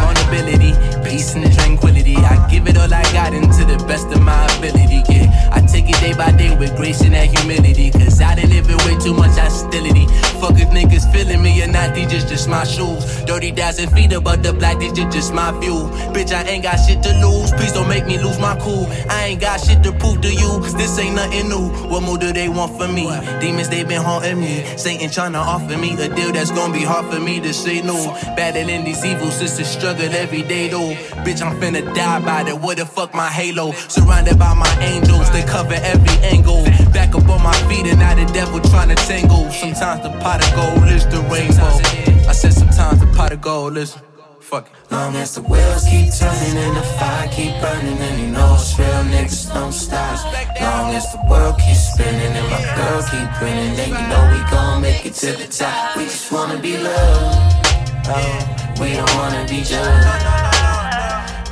[0.03, 0.73] Vulnerability,
[1.09, 2.17] peace and tranquility.
[2.17, 5.03] I give it all I got into the best of my ability.
[5.09, 7.93] Yeah, I take it day by day with grace and that humility.
[7.93, 10.07] Cause I done live with way too much hostility.
[10.41, 13.05] Fuck if niggas feeling me or not, these just, just my shoes.
[13.31, 15.87] 30,000 feet above the black, these just, just my view.
[16.11, 17.53] Bitch, I ain't got shit to lose.
[17.53, 18.87] Please don't make me lose my cool.
[19.11, 20.59] I ain't got shit to prove to you.
[20.77, 21.69] This ain't nothing new.
[21.87, 23.07] What more do they want from me?
[23.39, 24.65] Demons, they been haunting me.
[24.77, 27.81] Satan trying to offer me a deal that's gonna be hard for me to say
[27.81, 27.92] no.
[28.37, 30.95] Battling these evil sisters, struggle every day though.
[31.25, 32.61] Bitch, I'm finna die by that.
[32.61, 33.73] What the fuck my halo?
[33.73, 36.65] Surrounded by my angels, they cover every angle.
[36.93, 39.51] Back up on my feet and now the devil tryna tangle.
[39.51, 42.29] Sometimes the pot of gold is the rainbow.
[42.29, 43.97] I said sometimes the pot of gold is.
[44.41, 44.93] Fuck it.
[44.93, 48.77] Long as the wheels keep turning and the fire keep burning, and you know it's
[48.79, 50.19] real niggas don't stop.
[50.61, 54.51] Long as the world keeps spinning and my girl keep grinning, then you know we
[54.51, 55.97] gon' make it to the top.
[55.97, 57.62] We just wanna be loved.
[58.05, 60.09] Oh, we don't wanna be judged.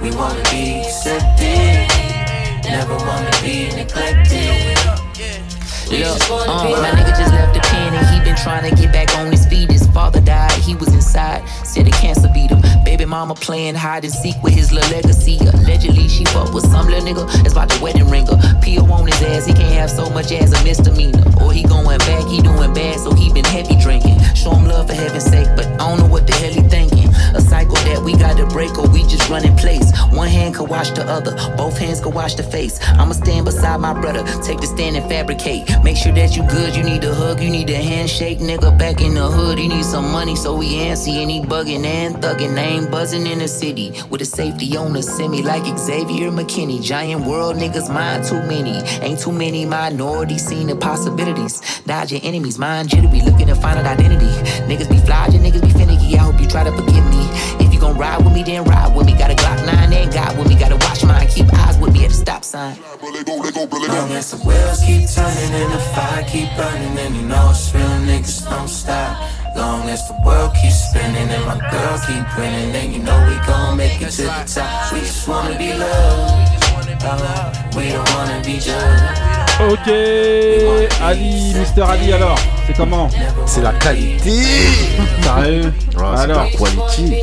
[0.03, 1.87] We wanna be accepted.
[2.65, 4.77] Never wanna be neglected.
[5.91, 9.17] Look, uh, my nigga just left the pen and he been trying to get back
[9.19, 9.71] on his feet.
[9.71, 12.63] His father died, he was inside, said the cancer beat him.
[12.85, 15.37] Baby mama playing hide and seek with his little legacy.
[15.39, 17.27] Allegedly, she fucked with some little nigga.
[17.45, 18.39] It's about the wedding ringer.
[18.63, 18.85] P.O.
[18.85, 21.25] on his ass, he can't have so much as a misdemeanor.
[21.43, 24.21] Or he going back, he doing bad, so he been heavy drinking.
[24.35, 27.09] Show him love for heaven's sake, but I don't know what the hell he thinking.
[27.35, 29.91] A cycle that we gotta break or we just running place.
[30.13, 32.79] One hand can wash the other, both hands can wash the face.
[32.83, 35.69] I'ma stand beside my brother, take the stand and fabricate.
[35.83, 38.39] Make sure that you good, you need a hug, you need a handshake.
[38.39, 41.85] Nigga back in the hood, he need some money, so he antsy and he bugging
[41.85, 42.57] and thugging.
[42.57, 46.83] Ain't buzzing in the city with a safety on the semi like Xavier McKinney.
[46.83, 48.77] Giant world niggas, mind too many.
[49.03, 51.61] Ain't too many minorities seen the possibilities.
[51.87, 54.31] Dodge your enemies, mind jittery, looking to find an identity.
[54.69, 56.15] Niggas be flogging, niggas be finicky.
[56.17, 57.29] I hope you try to forgive me.
[57.65, 59.13] If you gon' ride with me, then ride with me.
[59.17, 60.55] Got a Glock 9 and God with me.
[60.57, 62.77] Gotta watch mine, keep eyes with me at the stop sign.
[63.01, 67.75] Long as the wheels keep turning and the fire keep burning, and you know it's
[67.75, 69.40] real niggas don't stop.
[69.57, 73.37] Long as the world keeps spinning and my girl keep grinning, then you know we
[73.47, 74.93] gon' make it to the top.
[74.93, 76.57] We just wanna be loved.
[77.03, 79.31] Oh, we don't wanna be judged.
[79.61, 79.89] Ok,
[81.03, 83.09] Ali, Mister Ali alors, c'est comment
[83.45, 84.43] C'est la qualité
[85.23, 87.15] Sérieux Ouais, Alors la quality.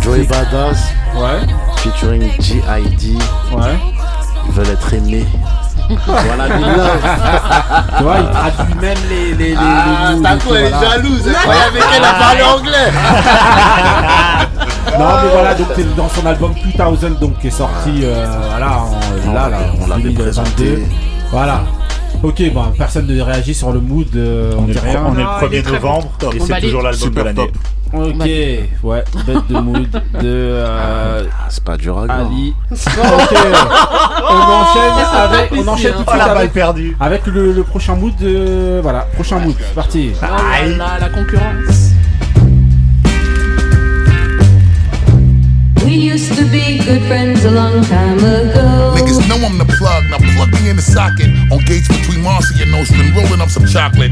[0.00, 0.78] Joey Badass.
[1.16, 1.40] Ouais.
[1.78, 3.16] Featuring G.I.D.
[3.56, 3.76] Ouais.
[4.46, 5.26] Ils veulent être aimés.
[6.06, 7.02] Voilà des love.
[7.98, 9.34] Tu vois, il traduit même les.
[9.34, 10.90] les, les, Ah, les Taco, est voilà.
[10.90, 12.92] jalouse, elle croyait avec elle à parler anglais.
[14.98, 18.78] Non mais voilà donc c'est dans son album 2000 donc qui est sorti euh, voilà
[18.82, 20.22] en, là là on l'avait 2022.
[20.22, 20.86] présenté.
[21.30, 21.62] Voilà.
[22.22, 25.02] Ok bon personne ne réagit sur le mood euh, on, On est dit le- rien.
[25.06, 26.30] on est le Non, 1er il est très novembre, bon.
[26.30, 27.46] et On c'est toujours l'album de Super l'année.
[27.46, 27.50] top.
[27.94, 32.54] Ok ouais bête de mood de euh, C'est pas dur à Ali.
[32.70, 32.78] ok
[34.30, 36.96] on enchaîne avec on enchaîne tout de Oh, suite la balle avec, perdue.
[37.00, 40.10] avec le, le prochain mood de voilà prochain mood c'est parti.
[40.22, 41.90] Oh là là, la concurrence.
[45.92, 48.96] We used to be good friends a long time ago.
[48.96, 51.28] Niggas know I'm the plug, now plug me in the socket.
[51.52, 54.10] On gates between Marcy and Nostrand, rolling up some chocolate.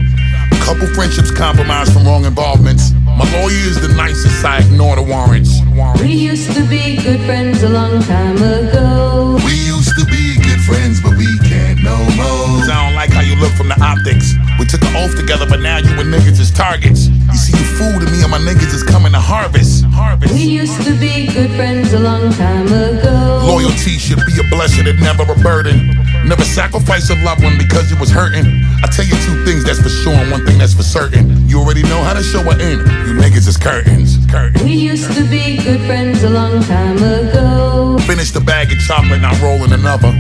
[0.61, 2.93] Couple friendships compromised from wrong involvements.
[3.09, 5.57] My lawyer is the nicest, I ignore the warrants.
[6.05, 9.41] We used to be good friends a long time ago.
[9.43, 12.61] We used to be good friends, but we can't no more.
[12.69, 14.37] I don't like how you look from the optics.
[14.61, 17.09] We took an oath together, but now you and niggas is targets.
[17.09, 19.85] You see, you fool to me, and my niggas is coming to harvest.
[19.87, 20.35] Harvest.
[20.35, 23.41] We used to be good friends a long time ago.
[23.43, 25.97] Loyalty should be a blessing and never a burden.
[26.29, 28.45] Never sacrifice a loved one because you was hurting.
[28.85, 31.49] I tell you two things that's for sure and one thing that's for certain.
[31.49, 32.83] You already know how to show an end.
[33.09, 34.19] You niggas is curtains.
[34.31, 34.63] Curtains.
[34.63, 37.90] We used to be good friends a long time ago.
[38.07, 40.11] Finish the bag of chocolate, not rolling another.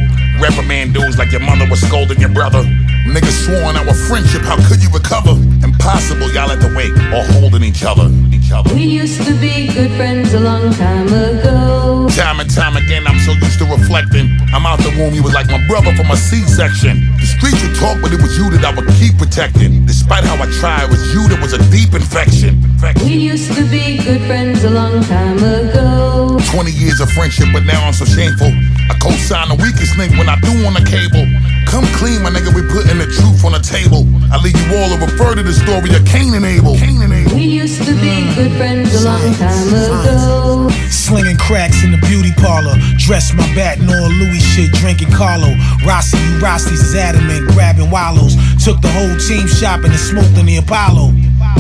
[0.41, 2.63] Reprimand dudes like your mother was scolding your brother.
[3.05, 5.33] Niggas sworn our friendship, how could you recover?
[5.65, 8.07] Impossible, y'all at the wake or holding each other.
[8.31, 8.73] Each other.
[8.73, 12.07] We used to be good friends a long time ago.
[12.15, 14.39] Time and time again, I'm so used to reflecting.
[14.55, 17.10] I'm out the womb, you was like my brother from a C-section.
[17.10, 17.10] The
[17.41, 19.87] streets would talk, but it was you that I would keep protecting.
[19.87, 22.61] Despite how I tried, it was you that was a deep infection.
[23.01, 26.39] We used to be good friends a long time ago.
[26.53, 28.53] 20 years of friendship, but now I'm so shameful.
[28.93, 31.25] I co-sign the weakest link when I do on the cable.
[31.65, 34.05] Come clean, my nigga, we putting the truth on the table.
[34.29, 36.77] I leave you all to refer to the story of Cain and Abel.
[36.77, 37.37] Cain and Abel.
[37.37, 40.70] We used to be good friends a long time ago.
[40.91, 42.75] Slinging cracks in the beauty parlor.
[42.99, 45.55] Dress my bat in all Louis shit, drinking Carlo.
[45.87, 48.35] Rossi, you Rossi's is adamant, grabbing wallows.
[48.63, 51.15] Took the whole team shopping and smoked in the Apollo.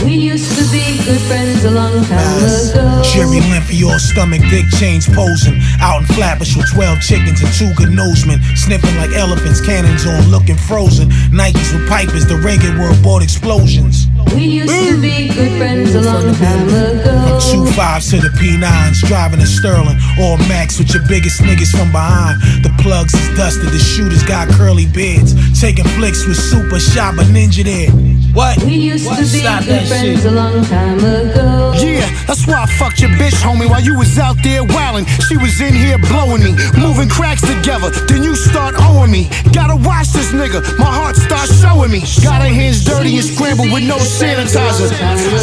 [0.04, 3.02] We used to be good friends a long time ago.
[3.06, 5.60] Jerry Limpy, all stomach, big chains posing.
[5.80, 8.42] Out in Flatbush with 12 chickens and two good nosemen.
[8.56, 11.08] Sniffing like elephants, cannons on, looking frozen.
[11.30, 14.09] Nikes with pipers, the reggae world bought explosions.
[14.34, 17.38] We used to be good friends a long time ago.
[17.50, 21.90] Two fives to the P9s, driving a Sterling or Max with your biggest niggas from
[21.90, 22.40] behind.
[22.62, 25.34] The plugs is dusted, the shooters got curly beards.
[25.60, 28.19] Taking flicks with super shop a ninja there.
[28.32, 28.62] What?
[28.62, 30.24] We used to be Stop good friends shit.
[30.24, 31.72] a long time ago.
[31.76, 35.06] Yeah, that's why I fucked your bitch, homie, while you was out there wildin'.
[35.26, 37.90] She was in here blowing me, moving cracks together.
[38.06, 39.28] Then you start owing me.
[39.52, 42.00] Gotta watch this nigga, my heart starts showing me.
[42.22, 44.88] Got her hands dirty and scrambled with no sanitizer.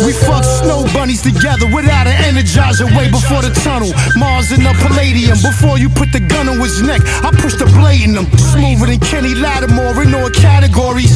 [0.06, 2.88] We fucked snow bunnies together without an energizer.
[2.96, 5.38] Way before the tunnel, Mars in the Palladium.
[5.44, 8.32] Before you put the gun on his neck, I pushed the blade in him.
[8.38, 11.12] Smoother than Kenny Lattimore in all categories.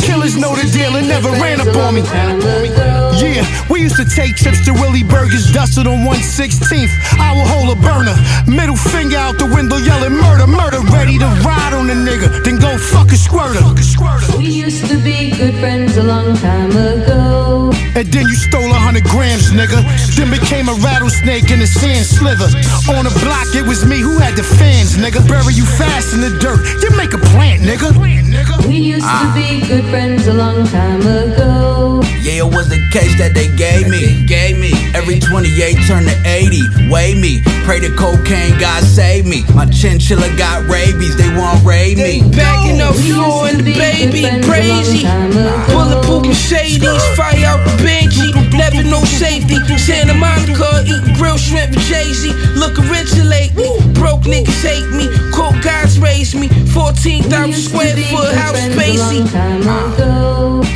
[0.00, 2.02] Killers know the deal and never ran up on me.
[3.18, 6.90] Yeah, we used to take trips to Willie Burgers, dusted on 116th.
[7.18, 8.14] I will hold a burner,
[8.46, 12.58] middle finger out the window, yelling murder, murder, ready to ride on the nigga, then
[12.58, 13.62] go fuck a squirter.
[14.36, 17.72] We used to be good friends a long time ago.
[17.94, 19.82] and then you stole a hundred grams, nigga.
[20.16, 22.46] Then became a rattlesnake in the sand slither.
[22.94, 25.26] On the block, it was me who had the fans, nigga.
[25.28, 27.90] Bury you fast in the dirt, then make a plant, nigga.
[28.66, 32.02] We used to be good friends a long time ago.
[32.22, 34.26] Yeah, it was the case that they gave me.
[34.26, 34.70] Gave me.
[34.94, 35.50] Every 28
[35.88, 36.86] turned to 80.
[36.86, 37.42] Weigh me.
[37.66, 39.42] Pray to cocaine, God save me.
[39.54, 42.22] My chinchilla got rabies, they won't raid me.
[42.30, 45.02] Backing up floor and the baby crazy.
[45.72, 48.30] Bulletproof Mercedes, fire out the Benji.
[48.54, 49.58] Never no safety.
[49.78, 52.30] Santa Monica, eating grilled shrimp with Jay Z.
[52.54, 53.66] Looking rich lately.
[53.98, 55.10] Broke niggas hate me.
[55.34, 56.48] Coke guys raised me.
[56.70, 59.26] 14,000 square foot house spacey.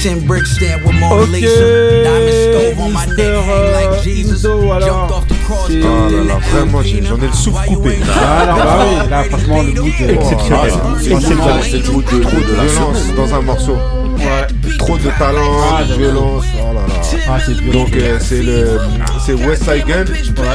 [0.07, 4.45] Ten bricks stand with Mona stove on my neck, Mister hang like euh, Jesus.
[4.45, 4.87] Indo, alors.
[4.87, 5.67] Jumped off the cross.
[5.67, 7.99] c'est- là là, vraiment, j'ai- j'en ai le souffle coupé.
[8.15, 10.73] Ah, alors, bah oui, là, franchement, le mood est Exceptionnel.
[11.01, 13.77] C'est- trop de, violence dans un morceau.
[14.79, 15.41] Trop de talent,
[15.77, 16.45] Ah, violence.
[16.55, 16.95] Oh là là.
[17.29, 17.71] Ah, c'est.
[17.73, 18.79] Donc euh, c'est le
[19.27, 20.05] c'est West Side Gun,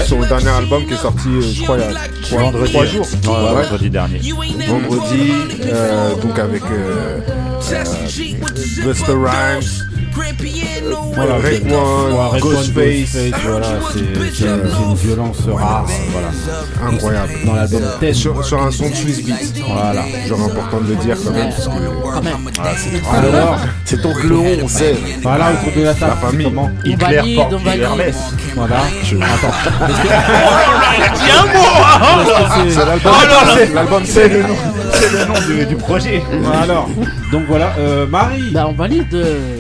[0.08, 2.72] son dernier album qui est sorti, euh, je crois, il y a trois, Vendredi.
[2.72, 3.06] trois jours.
[3.06, 3.62] Ouais, Ouais.
[3.64, 4.22] vendredi dernier.
[4.70, 5.34] Vendredi,
[5.66, 6.64] euh, donc avec
[7.70, 9.91] euh, euh, Buster Rhymes, euh,
[11.16, 13.18] Voilà, Red c'est- One, Ouais, Red One, Ghostface.
[13.46, 16.28] voilà, c'est une violence rare, voilà.
[16.94, 17.32] Incroyable.
[17.46, 18.20] Dans l'album Test.
[18.20, 19.62] Sur, sur un son de Swiss Beats.
[19.68, 20.04] Voilà.
[20.28, 21.50] Genre important de le dire quand même.
[21.50, 24.96] Parce que, c'est Alors, c'est ton clon, on sait.
[25.22, 26.44] Voilà, autour de la table, La famille.
[26.46, 28.14] comment valide, on valide.
[28.56, 28.76] Voilà.
[28.78, 29.56] Attends.
[31.32, 32.66] Un mot hein.
[32.70, 33.12] C'est l'album.
[33.14, 34.56] Oh l'album C'est le nom,
[34.94, 36.24] c'est le nom du, du projet.
[36.62, 36.90] Alors,
[37.32, 38.52] donc voilà, euh, Marie.
[38.52, 39.16] Bah, on valide.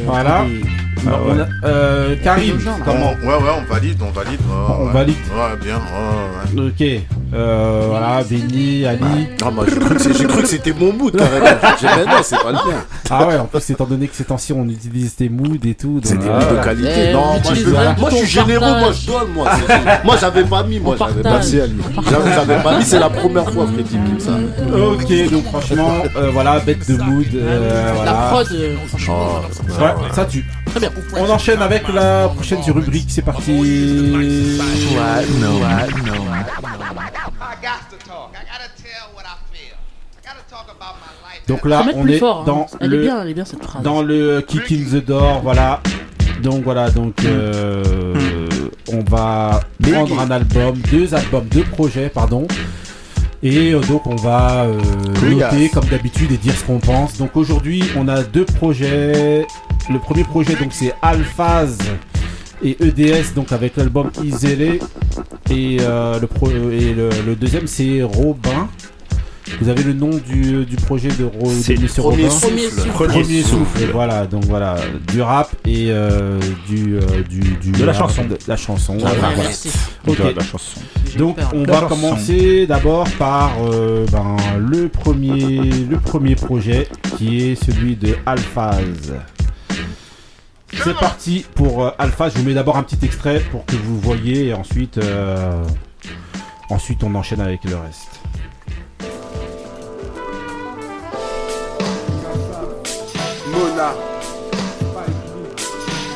[0.05, 0.40] Voilà.
[0.49, 2.57] Des- Non, on a- euh, Karim.
[2.85, 4.39] Comment Ouais, ouais, on valide, on valide.
[4.41, 4.93] ouais, On ouais.
[4.93, 5.15] valide.
[5.33, 5.75] Ouais, bien.
[5.77, 6.67] ouais, ouais.
[6.67, 7.01] Ok.
[7.33, 9.29] Euh, voilà, Benny, Ali.
[9.43, 11.45] Ah, moi, j'ai cru que c'est- j'ai cru que c'était mon mood carrément.
[11.81, 12.83] J'ai dit, mais non, c'est pas le mien.
[13.09, 16.01] Ah ouais, en plus, étant donné que ces temps-ci, on utilise des moods et tout.
[16.03, 16.45] C'est des voilà.
[16.45, 16.89] moods de qualité.
[17.09, 17.69] Eh, non, on moi je,
[18.01, 19.33] moi, je suis on généreux, moi je donne.
[19.33, 19.47] Moi,
[20.03, 21.59] moi j'avais pas mis, moi On j'avais pas mis.
[21.61, 21.73] Ali.
[22.35, 24.31] J'avais pas mis, c'est la première fois Freddy me dit ça.
[24.75, 27.25] Ok, donc franchement, euh, voilà, bête de mood.
[27.33, 28.11] euh, voilà.
[28.11, 29.41] La prod, euh, franchement.
[29.79, 30.45] Ouais, ça tue.
[30.71, 30.91] Très bien.
[31.17, 33.51] On enchaîne avec la prochaine rubrique, c'est parti.
[41.47, 42.43] Donc là, on est fort, hein.
[42.45, 43.81] dans Elle le est bien, elle est bien cette phrase.
[43.83, 45.81] dans le Kick in the Door, voilà.
[46.41, 48.13] Donc voilà, donc euh,
[48.91, 52.47] on va prendre un album, deux albums, deux projets, pardon.
[53.43, 54.79] Et euh, donc on va euh,
[55.29, 57.17] noter comme d'habitude et dire ce qu'on pense.
[57.17, 59.45] Donc aujourd'hui on a deux projets.
[59.89, 61.77] Le premier projet donc c'est Alphaz
[62.63, 64.79] et EDS donc avec l'album Isolé
[65.49, 68.69] et, euh, le, pro- et le, le deuxième c'est Robin.
[69.59, 72.89] Vous avez le nom du, du projet de, Ro, C'est de Monsieur Premier Robin Souffle.
[72.91, 73.79] Premier, Premier souffle.
[73.79, 73.91] Souffle.
[73.91, 74.75] Voilà, donc voilà,
[75.11, 78.23] du rap et euh, du, euh, du, du- De la chanson.
[78.25, 78.95] de la chanson.
[79.03, 79.29] Ah, voilà.
[79.29, 79.69] ouais, merci.
[80.07, 80.19] Ok.
[80.19, 80.79] De la chanson.
[81.17, 87.55] Donc on va commencer d'abord par euh, ben, le premier le premier projet qui est
[87.55, 88.77] celui de Alphaz.
[90.73, 92.31] C'est parti pour euh, Alphaz.
[92.33, 95.63] Je vous mets d'abord un petit extrait pour que vous voyez et ensuite euh,
[96.69, 98.21] ensuite on enchaîne avec le reste.
[103.51, 103.93] Mona,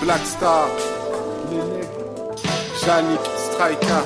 [0.01, 0.67] Black Star,
[3.51, 4.03] Striker.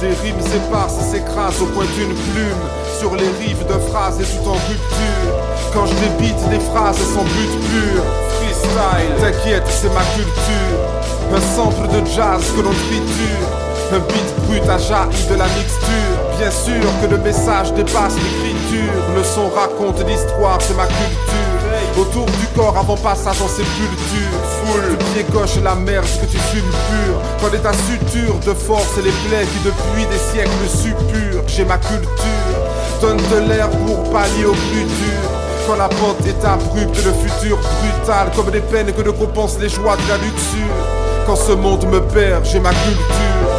[0.00, 2.64] Des rimes éparses s'écrasent au point d'une plume
[2.98, 5.32] sur les rives de phrases et tout en rupture.
[5.72, 8.02] Quand je débite des phrases sans but pur,
[9.20, 10.78] t'inquiète, c'est ma culture.
[11.34, 13.48] Un sample de jazz que l'on triture.
[13.92, 16.16] Un beat brut à jailli de la mixture.
[16.38, 18.92] Bien sûr que le message dépasse l'écriture.
[19.14, 21.46] Le son raconte l'histoire, c'est ma culture.
[21.98, 24.46] Autour du corps avant passage en sépulture.
[24.88, 27.20] Tu pied gauche la merde que tu fumes pur.
[27.40, 31.42] Quand ta suture de force et les plaies qui depuis des siècles suppurent.
[31.46, 32.10] J'ai ma culture.
[33.00, 35.45] Donne de l'air pour pallier au plus dur.
[35.66, 39.68] Quand la pente est abrupte, le futur brutal, comme des peines que ne compensent les
[39.68, 40.74] joies de la luxure.
[41.26, 43.50] Quand ce monde me perd, j'ai ma culture.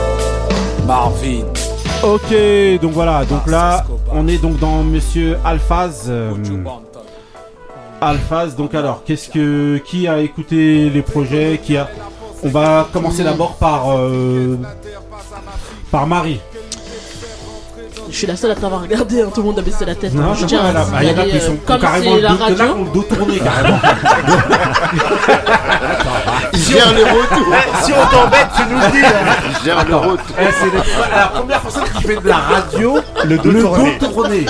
[0.85, 1.43] Marvin.
[2.03, 2.33] Ok,
[2.81, 3.83] donc voilà, donc là
[4.13, 6.05] on est donc dans Monsieur Alphaz.
[6.07, 6.31] euh,
[7.99, 11.89] Alphaz, donc alors, qu'est-ce que qui a écouté les projets, qui a
[12.43, 14.57] On va commencer d'abord par euh,
[15.91, 16.39] par Marie.
[18.09, 20.13] Je suis la seule à t'avoir regardé, hein, tout le monde a baissé la tête.
[20.13, 22.15] Non, Je je tiens à bah, il y en a qui sont euh, comme carrément
[22.15, 22.65] c'est la dos- là, radio.
[22.65, 23.79] ont le dos tourné carrément.
[26.53, 27.53] Il gère les retours.
[27.83, 29.07] Si on t'embête, tu nous le dis.
[29.59, 30.35] Il gère le retour.
[30.39, 33.51] Eh, c'est le- la première personne qui fait de la radio, Le dos
[33.99, 34.45] tourné.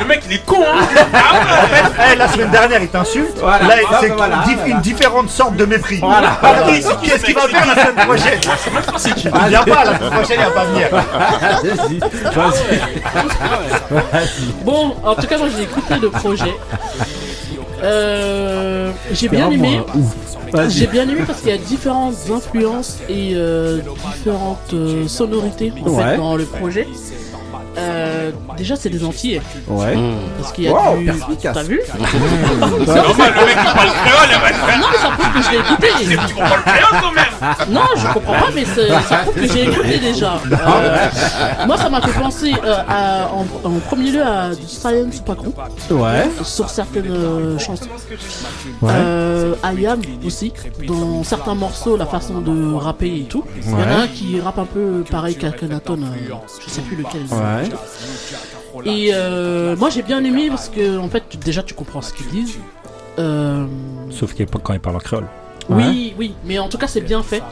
[0.00, 3.38] le mec, il est con, hein En fait, eh, la semaine dernière, il t'insulte.
[3.40, 3.66] Voilà.
[3.66, 4.36] Là, Ah, c'est bah, voilà,
[4.66, 6.00] une différente sorte de mépris.
[6.02, 6.38] Voilà.
[6.42, 6.48] Ah,
[7.02, 8.40] Qu'est-ce qu'il va faire la semaine prochaine
[9.44, 10.88] Il vient pas, la semaine prochaine, il va pas venir.
[10.90, 12.34] Vas-y, vas-y.
[12.34, 12.79] Vas-y.
[14.64, 16.54] Bon, en tout cas, moi j'ai écouté le projet.
[17.82, 19.80] Euh, j'ai bien aimé.
[20.52, 20.70] Vas-y.
[20.70, 23.80] J'ai bien aimé parce qu'il y a différentes influences et euh,
[24.14, 26.04] différentes euh, sonorités en Ouais.
[26.04, 26.88] fait, dans le projet.
[27.78, 29.40] Euh, déjà, c'est des Antillais.
[29.68, 29.96] Ouais.
[30.38, 31.04] Parce qu'il y a Wow, du.
[31.06, 31.54] perspicace.
[31.54, 35.32] T'as vu C'est normal, le mec, il parle créole, il va Non, mais ça prouve
[35.34, 35.88] que je l'ai écouté.
[36.28, 39.62] Tu comprends le créole quand même Non, je comprends pas, mais ça prouve que j'ai
[39.64, 40.40] écouté déjà.
[40.80, 41.06] Euh,
[41.66, 45.52] moi, ça m'a fait penser euh, à- en, en premier lieu à du Science Pacron.
[45.90, 46.28] Ouais.
[46.42, 47.84] Sur certaines euh, chansons.
[48.82, 48.90] Ouais.
[48.92, 50.52] Euh, à Yam aussi.
[50.86, 53.44] Dans certains morceaux, la façon de rapper et tout.
[53.64, 53.84] Il y en Ouais.
[53.84, 55.98] a un qui rappe un peu pareil qu'Akhenaton.
[56.02, 57.22] euh, je sais plus lequel.
[57.30, 57.59] Ouais.
[58.84, 62.12] Et euh, moi, j'ai bien aimé parce que, en fait, tu- déjà, tu comprends ce
[62.12, 62.58] qu'ils disent.
[63.18, 63.66] Euh,
[64.10, 65.26] Sauf qu'il- quand il parle en créole.
[65.68, 67.42] oui, oui, mais en tout cas, c'est bien fait.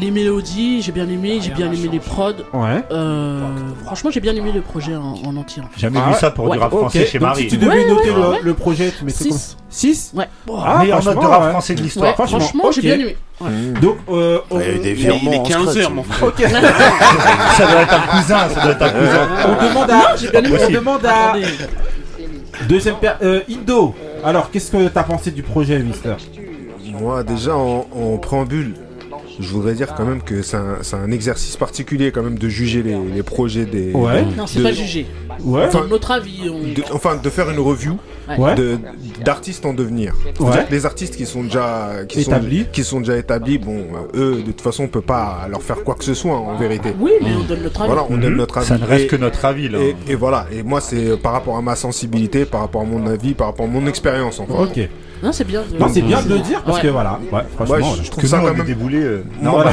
[0.00, 2.32] Les mélodies, j'ai bien aimé, j'ai bien aimé les prods.
[2.54, 2.82] Ouais.
[2.90, 3.40] Euh,
[3.84, 5.62] franchement, j'ai bien aimé le projet en, en entier.
[5.76, 6.18] Jamais Ah vu ouais.
[6.18, 7.42] ça pour du rap Ok, français chez donc Marie.
[7.42, 8.38] si tu devais Ouais, noter ouais, le, ouais.
[8.42, 9.56] le projet, tu mettrais quoi Six.
[9.70, 10.28] 6 Ouais.
[10.56, 11.50] Ah, Meilleure note de franchement, rap ouais.
[11.50, 12.14] français de Ouais, l'histoire.
[12.14, 12.84] franchement, franchement, j'ai ok.
[12.84, 13.16] bien aimé.
[13.44, 13.80] Ouais.
[13.80, 15.76] Donc, euh, on, Il y a eu des Il virements est en 15 scratch.
[15.78, 16.32] heures, mon frère.
[17.56, 19.28] Ça doit être un cousin, ça doit être un cousin.
[19.46, 20.16] on demande à.
[20.16, 20.58] j'ai bien aimé.
[20.66, 21.32] on demande à.
[22.68, 23.12] Deuxième per...
[23.22, 23.94] euh, Indo.
[24.24, 26.14] Alors, qu'est-ce que t'as pensé du projet, Mister?
[27.00, 28.74] Moi, déjà, en, en préambule,
[29.40, 32.96] je voudrais dire quand même que c'est un, exercice particulier quand même de juger les,
[33.14, 33.92] les projets des.
[33.92, 34.22] Ouais.
[34.36, 35.06] Non, c'est de- pas jugé.
[35.44, 35.64] Ouais.
[35.66, 36.58] Enfin, notre avis, on...
[36.60, 37.96] de- enfin, de faire une review
[38.38, 38.54] Ouais.
[38.54, 38.78] de-
[39.24, 40.14] d'artistes en devenir.
[40.24, 40.32] Ouais.
[40.38, 42.60] C'est-à-dire que Les artistes qui sont déjà qui Établis.
[42.60, 45.60] sont, qui sont déjà établis, bon, euh, eux, de toute façon, on peut pas leur
[45.62, 46.94] faire quoi que ce soit en vérité.
[47.00, 47.92] Oui, mais on donne notre avis.
[47.92, 48.66] Voilà, on donne notre avis.
[48.68, 49.78] Ça ne reste Et- que notre avis là.
[49.80, 53.06] Et, et voilà, et moi c'est par rapport à ma sensibilité, par rapport à mon
[53.06, 54.52] avis, par rapport à mon expérience en fait.
[54.82, 54.88] Ok.
[55.22, 55.62] Non, c'est bien.
[55.70, 56.82] de- Non, c'est bien de le dire parce Ouais.
[56.82, 57.20] que voilà.
[57.30, 57.74] Ouais, franchement.
[57.76, 58.64] Ouais, je, je trouve Que ça quand même.
[58.66, 58.98] déboulé.
[59.02, 59.72] euh, Non, voilà.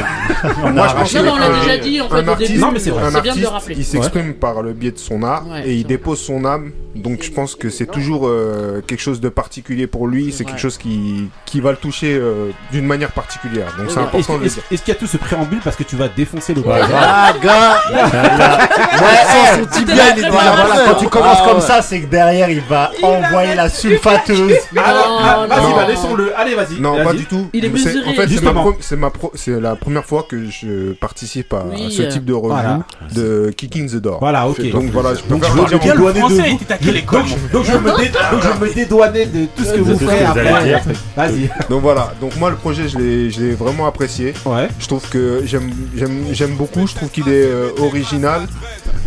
[0.64, 1.14] on Moi, je pense.
[1.14, 2.60] Non, mais on l'a déjà dit en fait artiste, début.
[2.62, 3.02] Non, mais c'est vrai.
[3.04, 3.74] un C'est bien de le artiste, rappeler.
[3.78, 6.70] il s'exprime par le biais de son art Ouais, et il dépose son âme.
[6.96, 10.32] Donc je pense que c'est toujours euh, quelque chose de particulier pour lui.
[10.32, 13.72] C'est quelque chose qui, qui va le toucher euh, d'une manière particulière.
[13.78, 14.64] Donc c'est important de le est-ce- dire.
[14.72, 16.92] est-ce qu'il y a tout ce préambule parce que tu vas défoncer le Ouais, projet
[16.96, 21.62] Ah, gars Ouais, son tibia, il est Voilà, voilà, quand tu commences Ah, comme ouais.
[21.66, 24.52] ça, c'est que derrière il va envoyer la sulfateuse.
[24.76, 25.76] Alors, ah, Non, vas-y, non.
[25.76, 26.32] bah laissons-le.
[26.38, 26.80] Allez, vas-y.
[26.80, 27.04] Non, vas-y.
[27.04, 27.48] pas du tout.
[27.52, 28.10] Il est C'est- mesuré.
[28.10, 28.60] En fait, c'est ma, Justement.
[28.62, 32.08] pro- c'est ma pro- c'est la première fois que je participe à Oui, ce euh,
[32.08, 32.80] type de review voilà.
[33.14, 34.18] de Kicking the Door.
[34.20, 34.60] Voilà, ok.
[34.70, 37.96] Donc voilà, je Donc veux dire en- français, à quelle école, Donc, donc je me
[37.98, 40.80] dé- donc je me dédouaner de tout ce que vous allez après.
[41.16, 41.50] Vas-y.
[41.68, 44.34] Donc voilà, donc moi le projet je l'ai je l'ai vraiment apprécié.
[44.44, 44.68] Ouais.
[44.78, 48.42] Je trouve que j'aime j'aime j'aime beaucoup, je trouve qu'il est euh, original,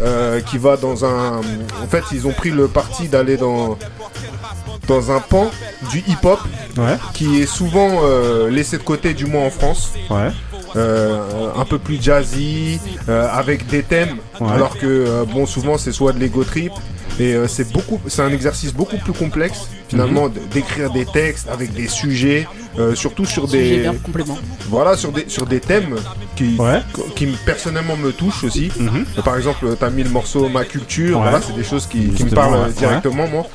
[0.01, 3.77] euh, qui va dans un en fait, ils ont pris le parti d'aller dans
[4.87, 5.49] dans un pan
[5.91, 6.39] du hip-hop
[6.77, 6.97] Ouais.
[7.13, 9.91] qui est souvent euh, laissé de côté du moins en France.
[10.09, 10.29] Ouais.
[10.75, 14.49] Euh, un peu plus jazzy, euh, avec des thèmes, Ouais.
[14.51, 16.71] alors que euh, bon souvent c'est soit de l'ego trip
[17.19, 21.47] et euh, c'est beaucoup, c'est un exercice beaucoup plus complexe finalement d- d'écrire des textes
[21.47, 22.47] avec des sujets,
[22.79, 23.87] euh, surtout sur des
[24.67, 25.95] voilà sur des sur des thèmes
[26.35, 26.81] qui Ouais.
[27.15, 28.71] qui me- personnellement me touchent aussi.
[28.79, 29.05] Mhm.
[29.19, 31.23] Euh, Par exemple, t'as mis le morceau Ma culture, Ouais.
[31.29, 32.71] voilà, c'est des choses qui, qui me parlent ouais.
[32.75, 33.45] directement moi.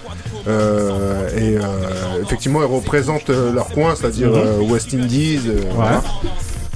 [0.47, 4.37] Euh, et euh, effectivement, ils représentent leur coin, c'est-à-dire Mhm.
[4.37, 5.41] euh, West Indies.
[5.49, 6.03] euh, voilà.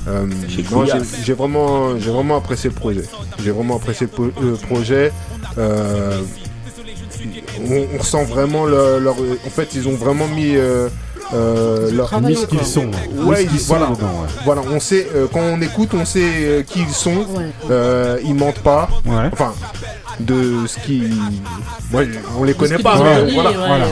[0.09, 0.27] Euh,
[0.73, 3.03] non, j'ai- j'ai vraiment, j'ai vraiment apprécié le projet.
[3.43, 5.13] J'ai vraiment apprécié le, po- le projet.
[5.59, 6.21] Euh,
[7.71, 9.15] on, on ressent vraiment le- leur.
[9.47, 10.57] En fait, ils ont vraiment mis.
[10.57, 10.89] Euh,
[11.35, 12.91] euh, leur Mis ce qu'ils sont.
[13.15, 13.87] Ouais, Mis ce ils- qu'ils sont voilà.
[13.95, 14.29] dedans, ouais.
[14.45, 17.15] Voilà, on sait euh, quand on écoute, on sait euh, qui ils sont.
[17.35, 17.47] Ouais.
[17.71, 18.89] Euh, ils mentent pas.
[19.07, 19.31] Ouais.
[19.33, 19.55] Enfin,
[20.21, 21.05] de ce qui,
[21.95, 22.99] ouais, on les connaît pas.
[23.03, 23.51] mais voilà.
[23.53, 23.87] voilà.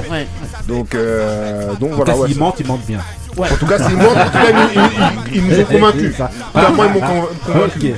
[0.68, 2.14] Donc, euh, donc voilà.
[2.28, 3.00] c'est- mentent, ils mentent bien.
[3.38, 6.14] En tout cas, s'ils mentent, en tout cas, ils, ils- ils- ils nous ont convaincus.
[6.18, 7.94] Moi, ils m'ont conv- convaincu.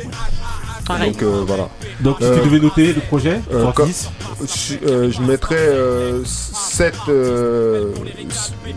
[0.87, 1.13] Pareil.
[1.13, 1.69] Donc euh, voilà.
[2.01, 4.11] Donc, si Euh, tu devais noter le projet, euh, sur comme- 10,
[4.41, 7.93] Je, euh, je mettrais euh, 7, euh,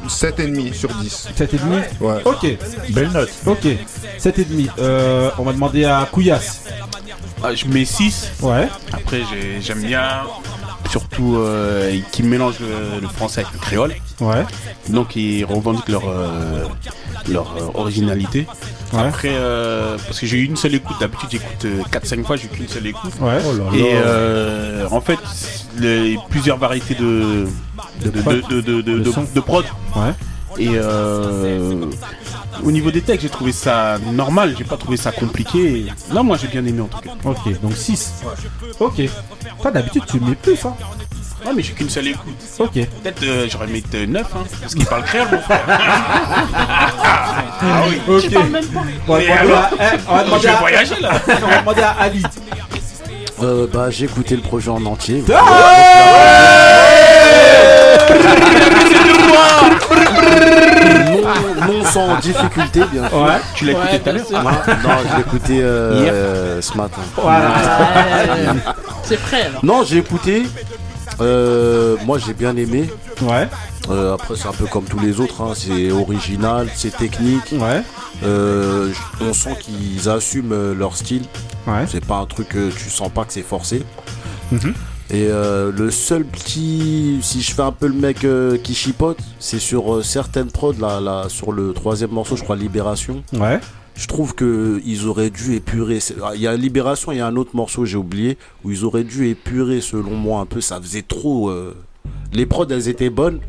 [0.07, 1.29] 7 et demi sur 10.
[1.35, 2.21] 7,5 Ouais.
[2.25, 2.45] Ok.
[2.91, 3.29] Belle note.
[3.47, 3.65] Ok.
[4.19, 4.69] 7,5.
[4.79, 6.61] Euh, on va demander à Couillasse.
[7.43, 8.31] Ah, Je mets 6.
[8.41, 8.67] Ouais.
[8.93, 10.21] Après, j'ai- j'aime bien,
[10.91, 13.95] surtout euh, qui mélangent le, le français avec le créole.
[14.21, 14.43] Ouais.
[14.89, 16.63] Donc, ils revendiquent leur, euh,
[17.27, 18.45] leur euh, originalité.
[18.95, 19.01] Ouais.
[19.07, 20.95] Après, euh, parce que j'ai eu une seule écoute.
[20.99, 23.11] D'habitude, j'écoute 4-5 fois, j'ai qu'une seule écoute.
[23.19, 23.39] Ouais.
[23.45, 23.77] Oh là là.
[23.77, 25.19] Et euh, en fait,
[25.77, 27.45] les plusieurs variétés de
[28.03, 28.41] de, de, prod.
[28.49, 29.25] de, de, de- De de- son.
[29.33, 29.65] de prod.
[29.95, 30.13] Ouais.
[30.57, 31.85] Et euh,
[32.63, 34.55] au niveau des textes, j'ai trouvé ça normal.
[34.57, 35.87] J'ai pas trouvé ça compliqué.
[36.13, 37.11] Non, moi, j'ai bien aimé en tout cas.
[37.25, 38.13] Ok, donc 6.
[38.79, 39.01] Ok.
[39.61, 40.73] Toi, d'habitude, tu mets plus, hein
[41.45, 42.35] Ouais, mais j'ai qu'une seule écoute.
[42.59, 42.71] Ok.
[42.73, 45.61] Peut-être euh, j'aurais mis 9, hein, parce qu'il parle créole, mon frère.
[45.67, 45.77] ah
[47.87, 48.01] oui.
[48.07, 48.31] Ok.
[48.49, 48.81] Même pas.
[49.07, 51.11] On va Mais demander alors à- eh, on va demander Je vais à- voyager là.
[51.43, 52.23] On va demander à Ali.
[53.43, 55.23] Euh, bah, j'ai écouté le projet en entier.
[61.67, 63.21] non, non sans difficulté, bien sûr.
[63.21, 63.29] Ouais.
[63.55, 64.25] Tu l'as écouté tout à l'heure.
[64.31, 67.01] Non, non, je l'ai écouté euh, ce matin.
[69.03, 69.63] C'est prêt alors.
[69.65, 70.43] Non, j'ai écouté.
[71.21, 72.89] Euh, moi, j'ai bien aimé.
[73.21, 73.47] Ouais.
[73.89, 75.41] Euh, après, c'est un peu comme tous les autres.
[75.41, 75.53] hein.
[75.55, 77.53] C'est original, c'est technique.
[77.53, 77.83] Ouais.
[78.23, 78.91] Euh,
[79.21, 81.23] on sent qu'ils assument leur style.
[81.67, 81.85] Ouais.
[81.87, 83.83] C'est pas un truc que tu sens pas que c'est forcé.
[84.51, 84.73] Mhm.
[85.11, 88.25] Et le seul petit, si je fais un peu le mec
[88.63, 93.23] qui chipote, c'est sur certaines prods là, là, sur le troisième morceau, je crois Libération.
[93.33, 93.59] Ouais.
[93.95, 95.99] Je trouve que ils auraient dû épurer.
[96.23, 98.83] ah, Il y a Libération, il y a un autre morceau j'ai oublié où ils
[98.83, 100.59] auraient dû épurer selon moi un peu.
[100.61, 101.49] Ça faisait trop.
[101.49, 101.73] euh,
[102.33, 103.39] Les prods elles étaient bonnes.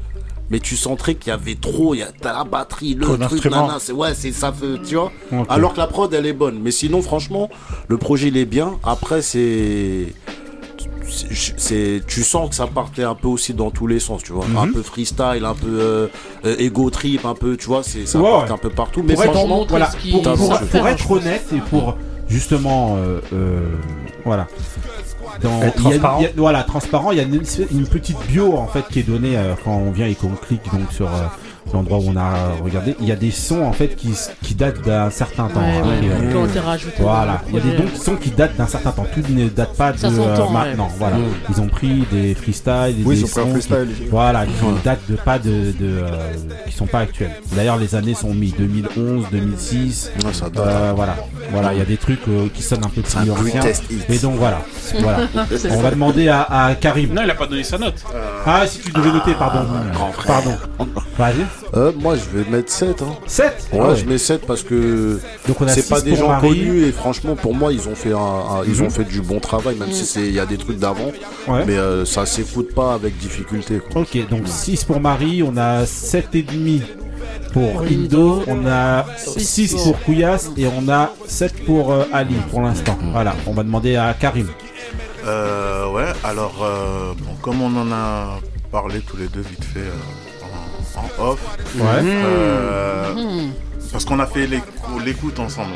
[0.49, 3.17] Mais tu sentais qu'il y avait trop, il y a t'as la batterie, le Trop
[3.17, 4.55] truc, nana, c'est ouais, c'est ça,
[4.87, 5.11] tu vois.
[5.49, 7.51] Alors que la prod elle est bonne, mais sinon franchement,
[7.89, 8.79] le projet il est bien.
[8.85, 10.07] Après c'est,
[11.09, 14.47] c'est- tu sens que ça partait un peu aussi dans tous les sens, tu vois.
[14.47, 14.57] Mhm.
[14.59, 16.07] Un peu freestyle, un peu euh,
[16.45, 18.55] euh, ego trip, un peu, tu vois, c'est ça Ouais, partait ouais.
[18.55, 19.03] un peu partout.
[19.07, 19.91] Mais pour être, franchement, voilà,
[20.71, 21.97] pour, être honnête et pour
[22.29, 23.61] justement euh, euh,
[24.25, 24.47] voilà
[25.43, 26.19] dans, Être il y a- transparent.
[26.19, 27.41] il y a- voilà transparent il y a une,
[27.71, 30.63] une petite bio en fait qui est donnée euh, quand on vient et qu'on clique
[30.73, 31.27] donc sur euh,
[31.73, 34.13] l'endroit où on a regardé il y a des sons en fait qui,
[34.43, 36.47] qui datent d'un certain temps Ouais, hein, ouais, qui, euh,
[37.01, 39.75] voilà il y a des donc, sons qui datent d'un certain temps tout ne date
[39.77, 40.91] pas de euh, maintenant ouais.
[40.99, 41.23] voilà Mm.
[41.51, 43.89] ils ont pris des freestyles Oui, des ils sons freestyle.
[43.97, 44.53] qui, voilà qui
[44.85, 46.09] datent de pas de, de euh,
[46.67, 50.59] qui sont pas actuels d'ailleurs les années sont mis 2011 2006 Ouais, ça date.
[50.67, 51.17] euh, voilà,
[51.53, 53.63] voilà, il y a des trucs euh, qui sonnent un peu plus anciens.
[54.09, 54.61] Et donc voilà,
[55.01, 55.19] voilà.
[55.71, 57.13] On va demander à, à Karim.
[57.15, 58.03] Non, il a pas donné sa note.
[58.45, 59.67] Ah, si tu devais noter, pardon.
[59.93, 60.27] grand frère.
[60.43, 60.57] Pardon.
[61.19, 61.45] Vas-y.
[61.75, 63.17] Euh, moi je vais mettre 7 hein.
[63.27, 65.19] 7 Ouais, je mets 7 parce que
[65.69, 66.49] c'est pas des gens Marie.
[66.51, 68.87] connus et franchement pour moi ils ont fait un, un- ils Mhm.
[68.87, 71.11] ont fait du bon travail même si c'est il y a des trucs d'avant
[71.49, 71.65] Ouais.
[71.67, 74.03] mais euh, ça s'écoute pas avec difficulté quoi.
[74.03, 76.83] Ok, donc 6 pour Marie, on a 7,5
[77.53, 82.61] pour Indo, on a 6 pour Kouyas et on a 7 pour euh, Ali pour
[82.63, 82.97] l'instant.
[83.13, 84.49] Voilà, on va demander à Karim.
[85.27, 88.39] Euh, ouais, alors, euh, bon, comme on en a
[88.71, 89.93] parlé tous les deux vite fait euh,
[90.97, 91.41] en, off,
[91.75, 92.03] Ouais.
[92.03, 93.53] Mhm.
[93.93, 94.63] Parce qu'on a fait l'éc-
[95.05, 95.71] l'écoute ensemble.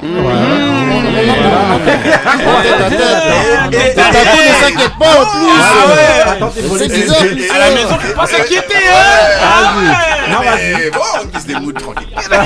[3.72, 6.48] Et t'as tout ne s'inquiète pas en plus Ah
[6.78, 7.22] C'est bizarre.
[7.54, 9.94] À la maison, faut pas s'inquiéter, hein.
[10.30, 10.86] Non, vas-y.
[10.86, 12.08] Et bon, on des moods tranquilles.
[12.20, 12.44] cela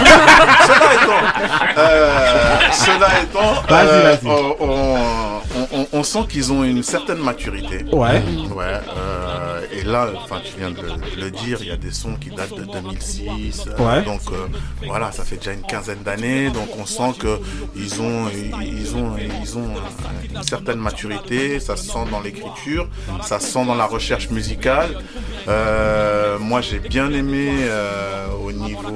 [0.94, 1.22] étant,
[1.78, 7.84] euh, cela étant, euh, on, on- on- on sent qu'ils ont une certaine maturité.
[7.92, 8.22] Ouais.
[8.54, 8.64] Ouais.
[8.96, 11.90] euh, et là, enfin, tu viens de le, de le dire, il y a des
[11.92, 13.64] sons qui datent de 2006.
[13.66, 14.02] euh, Ouais.
[14.02, 14.46] Donc euh,
[14.86, 16.50] voilà, ça fait déjà une quinzaine d'années.
[16.50, 17.38] Donc on sent que
[17.76, 18.28] ils ont,
[18.60, 19.70] ils ont, ils ont
[20.34, 21.60] une certaine maturité.
[21.60, 22.88] Ça se sent dans l'écriture,
[23.22, 24.90] ça se sent dans la recherche musicale.
[25.48, 28.88] Euh, moi, j'ai bien aimé euh, au niveau,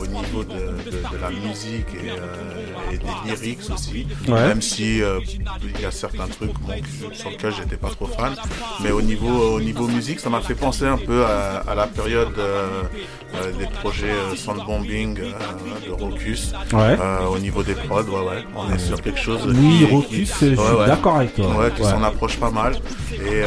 [0.00, 4.06] au niveau de la musique et, euh, et des lyrics aussi.
[4.28, 4.48] Ouais.
[4.48, 5.20] Même si euh,
[5.62, 6.72] il y a certains trucs bon,
[7.12, 8.34] sur lesquels j'étais pas trop fan,
[8.82, 11.86] mais au niveau, au niveau musique, ça m'a fait penser un peu à, à la
[11.86, 12.82] période euh,
[13.34, 15.32] euh, des projets Soundbombing euh,
[15.86, 16.52] de Rocus.
[16.72, 16.96] Ouais.
[17.30, 19.40] Au niveau des prods, ouais, ouais, on est sur quelque chose.
[19.46, 21.46] Oui, qui- Rocus, qui- je suis d'accord avec toi.
[21.56, 22.76] Ouais, qui s'en approche pas mal.
[23.12, 23.42] Et,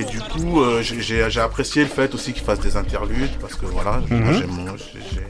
[0.00, 4.00] et du coup, j'ai- apprécié le fait aussi qu'ils fassent des interludes parce que voilà,
[4.08, 4.46] j'ai- j'ai
[5.12, 5.20] j'ai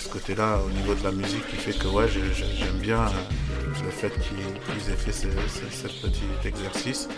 [0.00, 3.00] ce côté-là au niveau de la musique qui fait que ouais, j'ai- j'ai- j'aime bien
[3.02, 5.26] euh, le fait qu'ils aient fait ce
[6.06, 7.08] petit exercice.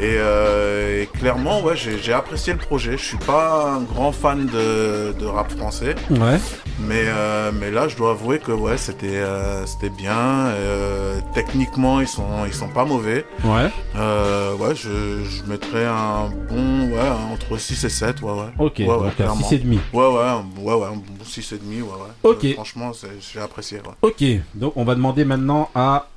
[0.00, 2.98] Et, euh, et clairement, ouais, j'ai apprécié le projet.
[2.98, 5.94] Je suis pas un grand fan de, de rap français.
[6.10, 6.38] Ouais.
[6.80, 10.16] Mais, euh, mais là, je dois avouer que ouais, c'était euh, c'était bien.
[10.48, 13.24] Euh, techniquement, ils sont, ils sont pas mauvais.
[13.44, 13.70] Ouais.
[13.96, 18.20] Euh, ouais, je, je mettrais un bon ouais, entre 6 et 7.
[18.22, 18.38] Ouais, ouais.
[18.58, 19.46] Ok, ouais, ouais, clairement.
[19.48, 19.78] 6,5.
[19.92, 21.52] Ouais, ouais, un- ouais, ouais, un bon 6,5.
[21.62, 21.90] Ouais, ouais.
[22.24, 22.44] Ok.
[22.44, 22.90] Euh, franchement,
[23.32, 23.78] j'ai apprécié.
[23.78, 23.94] Ouais.
[24.02, 24.24] Ok,
[24.56, 26.08] donc on va demander maintenant à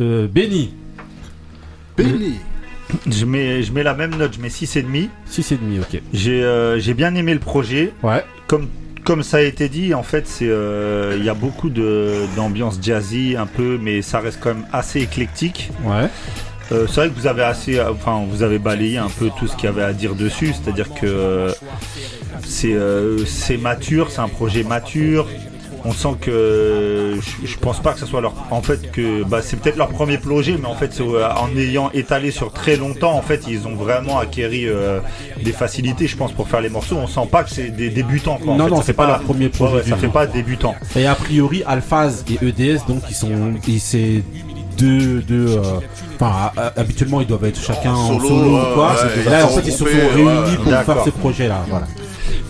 [0.00, 0.74] euh, Benny.
[1.96, 2.36] Benny
[3.10, 5.08] Je mets, je mets la même note, je mets 6,5.
[5.30, 6.02] 6,5, ok.
[6.12, 7.92] J'ai euh, j'ai bien aimé le projet.
[8.02, 8.24] Ouais.
[8.46, 8.68] Comme,
[9.04, 12.78] comme ça a été dit, en fait, c'est euh, il y a beaucoup de d'ambiance
[12.82, 15.70] jazzy un peu, mais ça reste quand même assez éclectique.
[15.84, 16.08] Ouais.
[16.72, 19.56] Euh, c'est vrai que vous avez assez, enfin, vous avez balayé un peu tout ce
[19.56, 21.52] qu'il y avait à dire dessus, c'est-à-dire que euh,
[22.44, 25.26] c'est euh, c'est mature, c'est un projet mature.
[25.84, 29.40] On sent que je, je pense pas que ce soit leur, en fait que bah,
[29.42, 33.12] c'est peut-être leur premier projet, mais en fait euh, en ayant étalé sur très longtemps,
[33.14, 35.00] en fait ils ont vraiment acquéri euh,
[35.42, 36.96] des facilités, je pense, pour faire les morceaux.
[36.96, 38.38] On sent pas que c'est des débutants.
[38.42, 38.52] Quoi.
[38.52, 40.26] En Non, fait, non, ça c'est fait pas leur premier projet ouais, ça fait pas
[40.26, 40.74] débutant.
[40.96, 43.54] Et a priori, Alphaz et EDS, donc, ils sont.
[43.66, 44.22] ils- C'est
[44.76, 45.20] deux.
[45.22, 45.62] deux euh,
[46.16, 48.92] Enfin, a- habituellement, ils doivent être chacun en solo, solo, ouais, ou quoi.
[48.92, 50.56] ouais, là, en ils fait, ils se sont réunis ouais.
[50.62, 51.64] pour faire ce projet-là.
[51.68, 51.86] Voilà.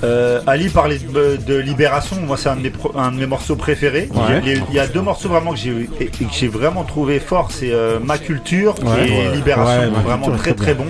[0.03, 3.27] Euh, Ali parlait de, de Libération, moi c'est un, de mes pro- un de mes
[3.27, 4.09] morceaux préférés.
[4.15, 4.41] Ouais.
[4.43, 7.71] Il y a- il y a deux morceaux vraiment que j'ai vraiment trouvé fort, c'est
[7.73, 9.09] euh, Ma Culture Ouais.
[9.09, 9.35] et Ouais.
[9.37, 10.87] Libération, vraiment très très bon.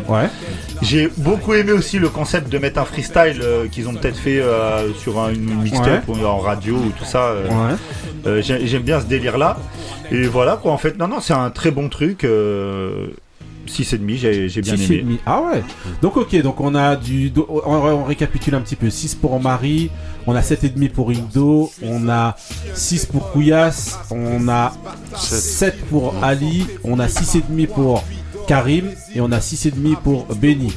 [0.83, 4.41] J'ai beaucoup aimé aussi le concept de mettre un freestyle euh, qu'ils ont peut-être fait
[4.41, 7.25] euh, sur un, une mixtape ou en radio ou tout ça.
[7.25, 7.49] euh.
[7.49, 7.75] Ouais.
[8.27, 9.59] Euh, j'ai- J'aime bien ce délire là.
[10.13, 12.25] Et voilà quoi en fait, non non c'est un très bon truc.
[13.71, 15.03] Euh, 6,5 j'ai j'ai bien Six et aimé.
[15.03, 15.19] demi.
[15.27, 15.63] Ah ouais.
[16.03, 18.91] Donc ok, donc on a du, do- on, on récapitule un petit peu.
[18.91, 19.91] 6 pour Marie,
[20.27, 22.37] on a 7,5 pour Indo, on a
[22.75, 24.73] 6 pour Kouyas, on a
[25.17, 28.05] 7 pour Ali, on a 6,5 pour
[28.47, 30.73] Karim et on a 6,5 pour Benny.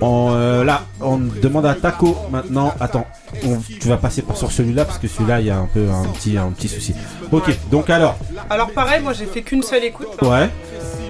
[0.00, 2.74] On, euh, là, on demande à Taco maintenant.
[2.80, 3.06] Attends,
[3.44, 5.86] on- tu vas passer par sur celui-là parce que celui-là il y a un peu
[5.88, 6.94] un petit, un petit souci.
[7.30, 8.18] Ok, donc alors,
[8.50, 10.08] Alors pareil, moi j'ai fait qu'une seule écoute.
[10.20, 10.26] hein.
[10.28, 11.03] ouais, euh,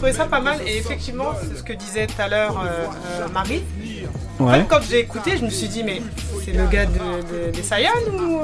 [0.00, 2.86] trouvé ça pas mal et effectivement c'est ce que disait tout à l'heure euh,
[3.20, 3.62] euh, Marie.
[4.38, 4.60] En Ouais.
[4.60, 6.00] fait, quand j'ai écouté, je me suis dit mais
[6.42, 6.92] c'est le gars de,
[7.48, 8.40] de- des Sayan ou?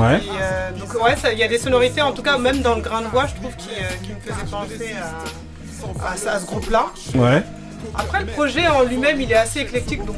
[0.00, 0.16] Ouais.
[0.16, 2.80] Et, euh, donc ouais, il y a des sonorités en tout cas même dans le
[2.80, 6.46] grain de voix, je trouve qui, euh, qui me faisait penser à, à à ce
[6.46, 6.86] groupe-là.
[7.14, 7.42] ouais.
[7.94, 10.16] Après, le projet en lui-même, il est assez éclectique, donc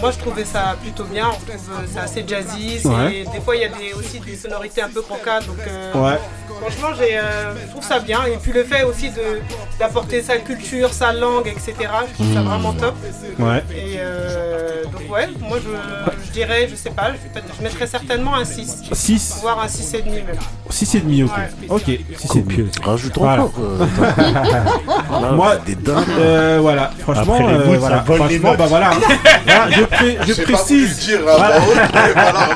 [0.00, 1.26] moi je trouvais ça plutôt bien.
[1.28, 3.24] On trouve euh, c'est assez jazzy, Ouais.
[3.32, 6.18] des fois il y a des, aussi des sonorités un peu croquantes, donc euh, Ouais.
[6.60, 8.24] franchement j'ai, euh, je trouve ça bien.
[8.26, 9.40] Et puis le fait aussi de,
[9.78, 11.74] d'apporter sa culture, sa langue, etc.,
[12.08, 12.48] je trouve ça Mhm.
[12.48, 12.94] vraiment top.
[13.38, 13.62] Ouais.
[13.74, 18.44] Et euh, donc ouais, moi je, je dirais, je sais pas, je, mettrais certainement un
[18.44, 18.82] 6.
[18.92, 20.36] 6 Voire un 6,5 même.
[20.70, 21.30] 6,5 ok.
[21.30, 21.68] Ouais.
[21.68, 21.82] Ok,
[22.18, 22.84] 6,5.
[22.84, 23.44] Rajoute Voilà.
[23.44, 23.60] encore.
[23.60, 26.04] euh, Moi, des dingues.
[26.18, 28.58] euh, voilà, franchement, Après les euh, bouts, ça voilà, vole les franchement, notes.
[28.58, 28.90] bah voilà,
[29.46, 31.50] Voilà, je, pré- je Je sais pas précise, dire voilà.
[31.58, 32.48] mais voilà,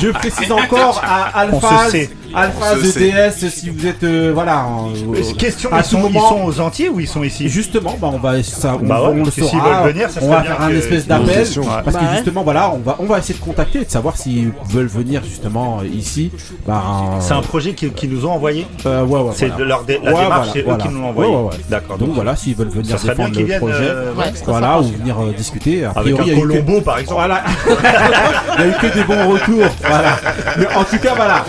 [0.00, 2.10] je précise encore à On se Alpha, sait.
[2.34, 2.74] Alpha.
[2.76, 4.66] EDS, si vous êtes, euh, voilà,
[5.14, 7.96] Euh, Question, à ils sont, ils moment- sont aux Antilles ou ils sont ici Justement,
[8.00, 9.82] bah on va ça, on, Bah ouais, on le saura.
[9.82, 12.10] veulent venir, ça on va faire un espèce d'appel parce Bah que ouais.
[12.16, 15.80] justement, voilà, on va on va essayer de contacter, de savoir s'ils veulent venir justement
[15.82, 16.30] euh, ici.
[16.66, 16.82] Bah,
[17.20, 19.62] C'est un projet qu'ils qui nous ont envoyé euh, ouais, ouais, C'est voilà.
[19.64, 20.84] de leur dé- la Ouais, démarche, voilà, eux voilà.
[20.84, 21.30] qui nous l'ont envoyé.
[21.30, 21.56] Ouais, ouais, ouais.
[21.70, 21.98] D'accord.
[21.98, 24.12] Donc voilà, s'ils veulent venir Ça serait bien défendre qu'ils le viennent, projet, euh,
[24.46, 25.84] voilà, ou venir euh, discuter.
[25.84, 27.20] A Avec un Colombo, par exemple.
[27.20, 27.42] Voilà.
[28.58, 29.66] il y a eu que des bons retours.
[29.80, 30.16] Voilà.
[30.58, 31.44] Mais en tout cas, voilà.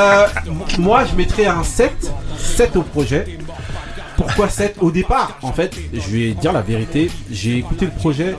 [0.00, 0.26] Euh,
[0.78, 2.10] moi, je mettrais un 7.
[2.38, 3.38] 7 au projet.
[4.16, 7.10] Pourquoi 7 Au départ, en fait, je vais dire la vérité.
[7.30, 8.36] J'ai écouté le projet.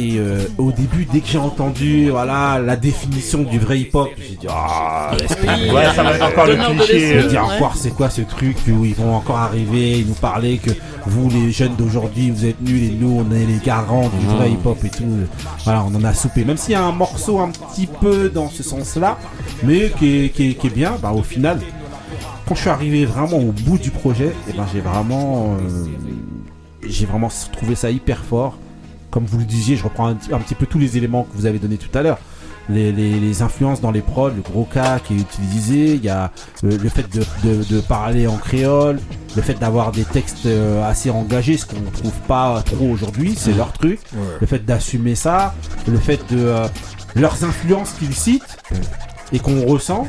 [0.00, 4.36] Et euh, au début, dès que j'ai entendu voilà, la définition du vrai hip-hop, j'ai
[4.36, 5.10] dit Ah.
[5.12, 7.22] Ouais, ça va être encore le cliché.
[7.28, 7.38] dis Ouais.
[7.38, 10.70] encore c'est quoi ce truc où ils vont encore arriver, ils nous parler que
[11.06, 14.52] vous les jeunes d'aujourd'hui vous êtes nuls et nous on est les garants du vrai
[14.52, 15.04] hip hop et tout.
[15.64, 16.44] Voilà, on en a soupé.
[16.44, 19.18] Même s'il y a un morceau un petit peu dans ce sens-là,
[19.64, 21.58] mais qui est, qui est- qui est bien, bah au final,
[22.46, 25.86] quand je suis arrivé vraiment au bout du projet, et ben j'ai vraiment euh,
[26.86, 28.56] j'ai vraiment trouvé ça hyper fort.
[29.10, 31.36] Comme vous le disiez, je reprends un, petit- un petit peu tous les éléments que
[31.36, 32.18] vous avez donnés tout à l'heure.
[32.70, 36.10] Les, les- les influences dans les prods, le gros cas qui est utilisé, il y
[36.10, 36.30] a
[36.64, 39.00] euh, le fait de, de- de parler en créole,
[39.36, 43.34] le fait d'avoir des textes euh, assez engagés, ce qu'on ne trouve pas trop aujourd'hui,
[43.38, 44.00] c'est leur truc.
[44.40, 45.54] Le fait d'assumer ça,
[45.86, 46.66] le fait de euh,
[47.16, 48.58] leurs influences qu'ils citent
[49.32, 50.06] et qu'on ressent.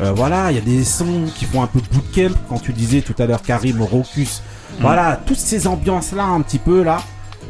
[0.00, 3.02] Euh, voilà, il y a des sons qui font un peu bootcamp, quand tu disais
[3.02, 4.40] tout à l'heure Karim, Rocus.
[4.80, 7.02] Voilà, toutes ces ambiances-là, un petit peu là.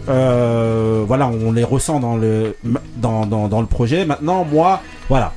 [0.08, 2.56] Euh, voilà, on les ressent dans le,
[2.96, 4.04] dans, dans, dans le projet.
[4.04, 5.32] Maintenant, moi, voilà.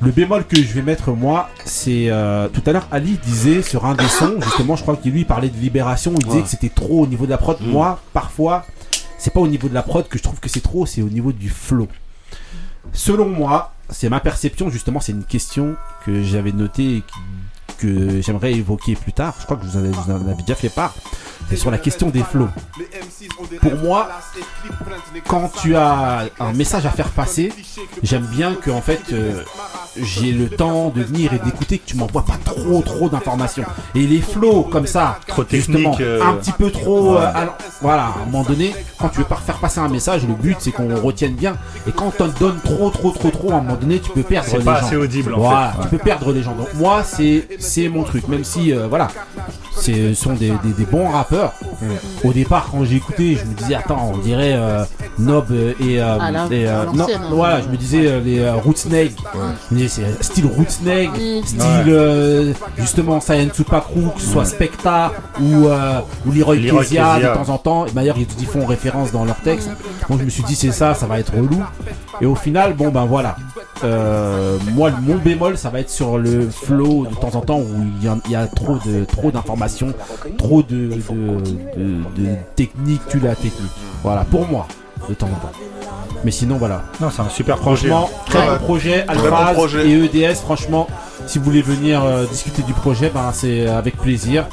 [0.00, 2.06] Le bémol que je vais mettre, moi, c'est.
[2.10, 5.24] euh, tout à l'heure, Ali disait sur un des sons, justement, je crois qu'il lui
[5.24, 6.42] parlait de libération, il disait Ouais.
[6.42, 7.56] que c'était trop au niveau de la prod.
[7.60, 8.64] Moi, parfois,
[9.16, 11.08] c'est pas au niveau de la prod que je trouve que c'est trop, c'est au
[11.08, 11.86] niveau du flow.
[12.92, 17.20] Selon moi, c'est ma perception, justement, c'est une question que j'avais notée et qui-
[17.82, 19.34] que j'aimerais évoquer plus tard.
[19.40, 20.94] Je crois que vous en avez, vous en avez déjà fait part.
[21.50, 22.48] c'est sur la question des flows.
[23.60, 24.08] Pour moi,
[25.28, 27.52] quand tu as un message à faire passer,
[28.02, 29.42] j'aime bien que en fait euh,
[30.00, 33.64] j'ai le temps de venir et d'écouter que tu m'envoies pas trop trop d'informations.
[33.94, 37.14] Et les flows comme ça, Trop justement, euh, un petit peu trop.
[37.14, 37.20] ouais.
[37.20, 40.26] euh, alors, voilà, à un moment donné, quand tu veux pas faire passer un message,
[40.26, 41.56] le but c'est qu'on retienne bien.
[41.86, 44.22] Et quand on te donne trop trop trop trop, à un moment donné, tu peux
[44.22, 44.86] perdre C'est les pas gens.
[44.86, 45.82] assez audible, en Voilà, fait.
[45.82, 46.54] tu peux perdre les gens.
[46.54, 48.28] Donc moi, c'est c'est mon truc.
[48.28, 49.08] Même si euh, voilà,
[49.80, 51.52] ce sont des, des- des bons rappeurs.
[52.24, 54.84] Au départ, quand j'ai écouté, je me disais attends, on dirait euh,
[55.18, 55.46] Nob
[55.80, 57.20] et, euh, À la- et, euh, à non, hein.
[57.30, 59.12] voilà, je me disais les euh, Root Snake.
[59.70, 61.10] Je me disais c'est style Root Snake,
[61.44, 61.84] style Ouais.
[61.88, 67.26] euh, justement Saiyan Tsupaku, que ce soit Specta ou euh, ou Leroy, Leroy Kezia de
[67.34, 67.86] temps en temps.
[67.86, 69.70] Et D'ailleurs, ils y font référence dans leur texte.
[70.08, 71.62] Donc je me suis dit c'est ça, ça va être relou.
[72.20, 73.36] Et au final, bon ben voilà.
[73.84, 77.68] Euh, moi, mon bémol, ça va être sur le flow de temps en temps où
[78.00, 79.92] il y, a- il y a trop de trop d'informations,
[80.38, 80.94] trop de, de,
[81.76, 83.70] de, de techniques, tu la technique.
[84.02, 84.66] Voilà, pour moi,
[85.08, 85.52] de temps en temps.
[86.24, 86.82] Mais sinon, voilà.
[87.00, 87.88] Non, c'est un super projet.
[87.88, 88.58] Franchement, très Ouais.
[88.58, 89.04] bon projet.
[89.08, 89.88] Bon projet.
[89.88, 90.86] et EDS, franchement,
[91.26, 94.46] si vous voulez venir euh, discuter du projet, ben, c'est avec plaisir.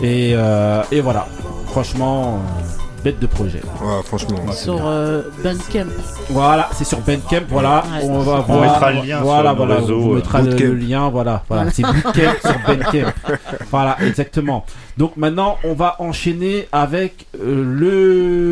[0.00, 1.28] Et, euh, et voilà,
[1.68, 3.60] franchement, euh, bête de projet.
[3.82, 4.38] Ouais, franchement.
[4.52, 5.90] Sur euh, Bandcamp.
[6.30, 7.84] Voilà, c'est sur Bandcamp, voilà.
[7.92, 8.04] Ouais.
[8.08, 8.60] On va On voir.
[8.62, 10.64] mettra le lien voilà, sur voilà, réseaux, on mettra le, Bootcamp.
[10.64, 11.64] le lien, voilà, voilà.
[11.64, 11.70] Voilà.
[11.70, 13.12] C'est Bootcamp sur Bandcamp.
[13.70, 14.64] Voilà, exactement.
[14.96, 17.62] Donc maintenant, on va enchaîner avec euh,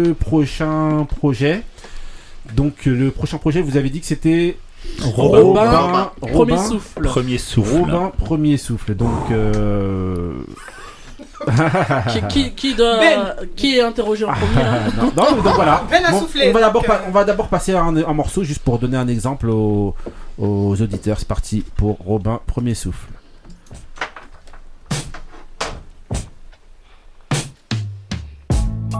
[0.06, 1.62] le prochain projet.
[2.54, 4.56] Donc euh, le prochain projet, vous avez dit que c'était
[5.00, 5.40] Robin.
[5.40, 7.02] Robin, Premier Robin- souffle.
[7.02, 7.72] Premier souffle.
[7.78, 8.94] Robin, premier souffle.
[8.94, 10.32] Donc euh...
[12.08, 13.34] Qui, qui, qui doit, Ben.
[13.56, 15.82] qui est interrogé en premier là non, non, mais donc voilà.
[15.90, 17.82] Ben a Bon, soufflé, on va d'abord donc, pa- euh, on va d'abord passer à
[17.82, 19.94] un, un morceau juste pour donner un exemple aux,
[20.38, 21.18] aux auditeurs.
[21.18, 23.08] C'est parti pour Robin, premier souffle.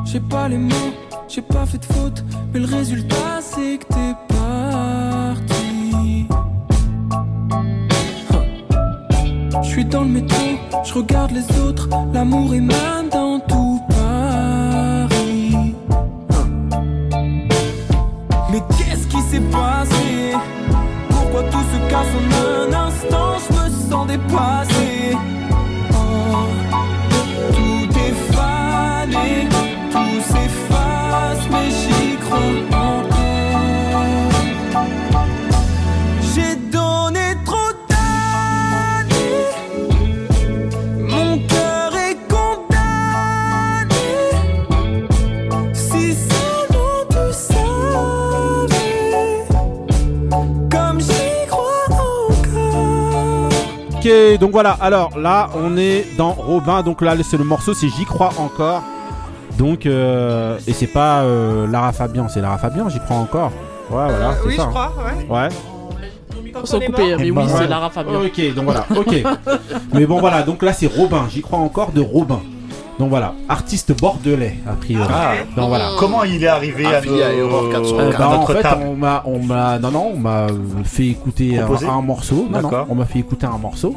[0.05, 0.93] J'ai pas les mots,
[1.29, 4.32] j'ai pas fait de faute, mais le résultat c'est que t'es
[9.61, 10.43] Je suis dans le métro,
[10.85, 15.75] je regarde les autres, l'amour émane dans tout Paris.
[18.51, 20.35] Mais qu'est-ce qui s'est passé?
[21.11, 23.39] Pourquoi tout se casse en un instant?
[23.39, 25.17] Je me sens dépassé.
[54.05, 54.77] Ok, donc voilà.
[54.81, 56.83] Alors là, on est dans Robin.
[56.83, 58.83] Donc là, c'est le morceau, c'est J'y crois encore.
[59.57, 63.53] Donc, euh, et c'est pas euh, Lara Fabian, c'est Lara Fabian, j'y crois encore.
[63.91, 64.35] Ouais, voilà.
[64.43, 64.71] c'est oui, ça, je hein.
[64.71, 65.43] crois, ouais.
[65.43, 65.49] Ouais.
[66.63, 67.45] Ils sont coupés, mais oui, Ouais.
[67.47, 68.23] c'est Lara Fabian.
[68.25, 69.23] Ok, donc voilà, ok.
[69.95, 72.41] Mais bon, voilà, donc là, c'est Robin, j'y crois encore de Robin.
[73.03, 75.09] Donc voilà, artiste bordelais, a priori.
[75.13, 75.33] Ah.
[75.57, 75.89] donc voilà.
[75.99, 77.69] Comment il est arrivé à, nos...
[77.69, 77.99] 404.
[77.99, 80.47] Euh, à bah, en fait, table on m'a, on m'a, non, non, on m'a
[80.85, 81.67] fait écouter un,
[82.01, 82.47] morceau.
[82.49, 82.87] Non, non, D'accord.
[82.91, 83.97] on m'a fait écouter un morceau.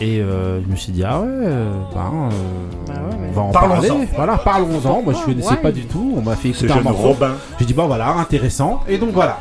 [0.00, 2.92] Et euh, je me suis dit, ah ouais, euh, ben, euh,
[3.28, 3.80] on va en Parlons-en.
[3.80, 4.08] parler.
[4.14, 5.02] Voilà, parlons-en.
[5.02, 5.56] Moi, je connaissais ouais.
[5.56, 6.14] pas du tout.
[6.16, 7.08] On m'a fait Ce écouter un jeune morceau.
[7.08, 7.32] Robin.
[7.58, 8.84] J'ai dit, bah voilà, intéressant.
[8.86, 9.40] Et donc voilà.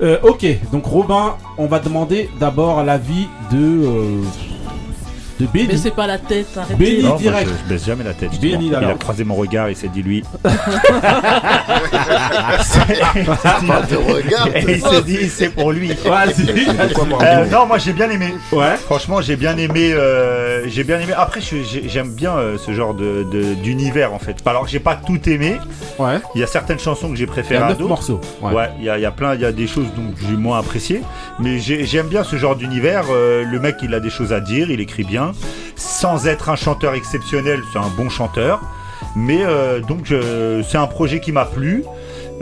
[0.00, 4.22] Euh, ok, donc Robin, on va demander d'abord l'avis de, euh,
[5.40, 5.68] de Benny.
[5.68, 6.74] Mais c'est pas la tête, arrêtez.
[6.74, 7.48] Benny Non, moi, direct.
[7.50, 8.30] je, je baisse jamais la tête.
[8.42, 8.98] Il a alors.
[8.98, 10.22] croisé mon regard, il s'est dit lui.
[10.42, 10.50] Pas
[13.90, 15.88] de regard, Et il s'est dit c'est pour lui.
[16.04, 16.66] Vas-y.
[17.22, 18.34] Euh, non, moi j'ai bien aimé.
[18.52, 18.76] Ouais.
[18.76, 19.92] Franchement, j'ai bien aimé.
[19.92, 21.12] euh, j'ai bien aimé.
[21.16, 24.36] Après, je- j'ai- j'aime bien euh, ce genre de de- d'univers en fait.
[24.46, 25.56] Alors, j'ai pas tout aimé.
[25.98, 26.18] Ouais.
[26.34, 27.88] Il y a certaines chansons que j'ai Il y préférées a à neuf d'autres.
[27.88, 28.20] morceaux.
[28.42, 28.52] Ouais.
[28.52, 30.36] Ouais, il y, a- il y a plein, il y a des choses donc j'ai
[30.36, 31.02] moins apprécié,
[31.38, 33.04] mais j'ai- j'aime bien ce genre d'univers.
[33.10, 35.23] euh, le mec, il a des choses à dire, il écrit bien,
[35.76, 38.60] sans être un chanteur exceptionnel, c'est un bon chanteur.
[39.16, 40.12] Mais euh, donc
[40.68, 41.84] c'est un projet qui m'a plu.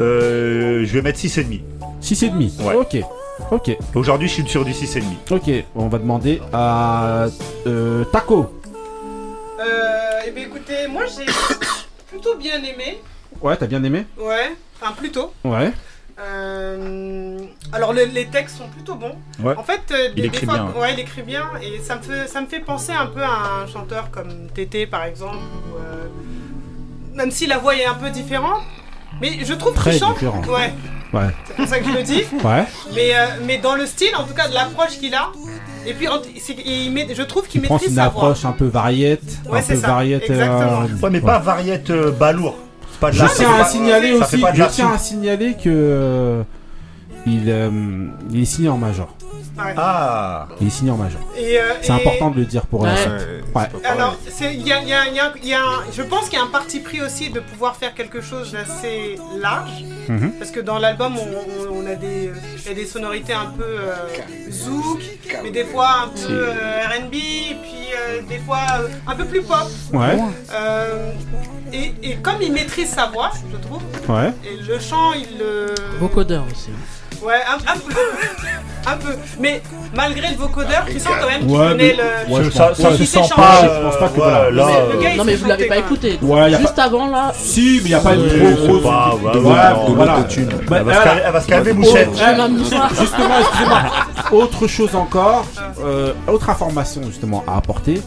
[0.01, 1.61] Euh, je vais mettre 6,5.
[2.03, 2.63] 6,5.
[2.63, 2.75] Ouais.
[2.75, 2.97] Ok.
[3.51, 3.77] Ok.
[3.95, 5.03] Aujourd'hui, je suis sur du 6,5.
[5.31, 5.51] Ok.
[5.75, 7.27] On va demander à
[7.67, 8.59] euh, Taco.
[9.61, 11.27] Euh, eh bien écoutez, moi j'ai
[12.09, 13.01] plutôt bien aimé.
[13.41, 14.07] Ouais, t'as bien aimé?
[14.19, 15.33] Ouais, enfin plutôt.
[15.45, 15.73] Ouais.
[16.21, 17.39] Euh,
[17.73, 19.17] alors le- les textes sont plutôt bons.
[19.43, 19.55] Ouais.
[19.57, 20.69] En fait, euh, Il écrit bien.
[20.79, 23.63] Ouais, il écrit bien et ça me fait ça me fait penser un peu à
[23.63, 25.37] un chanteur comme Tété par exemple.
[25.79, 26.07] euh,
[27.15, 28.63] même si la voix est un peu différente,
[29.21, 30.15] mais je trouve Très qu'il chante.
[30.15, 30.47] différente.
[30.47, 30.73] Ouais.
[31.13, 31.29] Ouais.
[31.47, 32.25] C'est pour ça que je le dis.
[32.43, 32.65] Ouais.
[32.95, 35.29] Mais, euh, mais dans le style, en tout cas de l'approche qu'il a,
[35.85, 36.07] Et puis,
[36.65, 38.23] il met- je trouve qu'il maîtrise une sa voix.
[38.29, 40.23] approche un peu variette, Ouais, un c'est peu ça, variette.
[40.31, 40.87] exactement.
[41.03, 42.57] Ouais, mais pas variette euh, balourd.
[43.03, 46.43] Pas de Je la- tiens c'est à signaler aussi, je tiens à signaler que euh,
[47.27, 47.69] il, euh,
[48.31, 49.13] il est signé en major.
[49.59, 49.75] Ouais.
[49.77, 50.49] Ah.
[50.61, 51.21] Il est signé en major.
[51.37, 52.99] Et, euh, C'est et- important de le dire pour la Ouais.
[52.99, 53.45] suite.
[53.55, 53.69] Ouais.
[53.85, 55.83] Alors, c'est- il y a, il y a- il y a- il y a un-
[55.93, 59.19] je pense qu'il y a un parti pris aussi de pouvoir faire quelque chose d'assez
[59.39, 59.85] large.
[60.09, 60.33] Mhm.
[60.39, 62.33] Parce que dans l'album, on, on- on a des,
[62.65, 63.95] il y a des sonorités un peu euh,
[64.51, 65.01] zouk,
[65.43, 69.43] mais des fois un peu euh, RB, puis euh, des fois euh, un peu plus
[69.43, 69.69] pop.
[69.93, 70.19] Ouais.
[70.55, 71.13] Euh,
[71.73, 74.33] et, et comme il maîtrise sa voix, je trouve, Ouais.
[74.45, 75.75] et le chant, il le.
[76.01, 76.71] Vocodeur aussi.
[77.25, 78.01] Ouais, un, un peu.
[78.85, 79.17] un peu.
[79.39, 79.63] Mais
[79.95, 82.35] malgré le vocodeur, tu sens quand même qu'il Ouais, connaît mais- le.
[82.35, 84.45] ouais, je Ça- se sent pas, Je pense pas que voilà.
[84.47, 86.19] ouais, là, Mais le gars, il Non, mais vous l'avez pas écouté.
[86.21, 87.33] Ouais, Juste pas- avant là.
[87.37, 88.85] Si, mais il n'y a pas une Ouais, trop grosse.
[91.25, 92.17] Elle va se calmer- Oh, Mouchette.
[92.17, 92.89] ça.
[93.01, 93.83] Justement, excusez-moi.
[94.33, 95.45] Autre chose encore,
[95.85, 98.01] euh, autre information justement à apporter.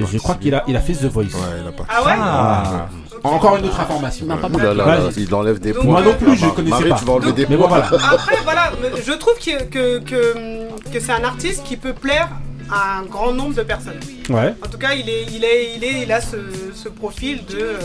[0.00, 1.24] Je crois qu'il a, il a fait The Voice.
[1.24, 1.30] Ouais,
[1.62, 1.84] il a pas.
[1.88, 2.88] Ah ouais Ah.
[3.24, 4.26] Encore une autre information.
[4.26, 5.04] Non, pas Ouh là là, Vas-y.
[5.04, 5.92] là, il enlève des Donc, points.
[5.92, 6.98] Moi non plus, je connaissais Marie, pas.
[6.98, 7.80] tu vas enlever des Mais bon, points.
[7.80, 8.06] voilà.
[8.14, 8.72] Après, voilà,
[9.06, 12.28] je trouve que, que, que, que c'est un artiste qui peut plaire
[12.70, 14.00] à un grand nombre de personnes.
[14.28, 14.54] Ouais.
[14.64, 16.36] En tout cas, il, est, il, est, il, est, il a ce,
[16.74, 17.78] ce profil de, euh,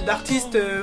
[0.00, 0.82] de- d'artiste euh,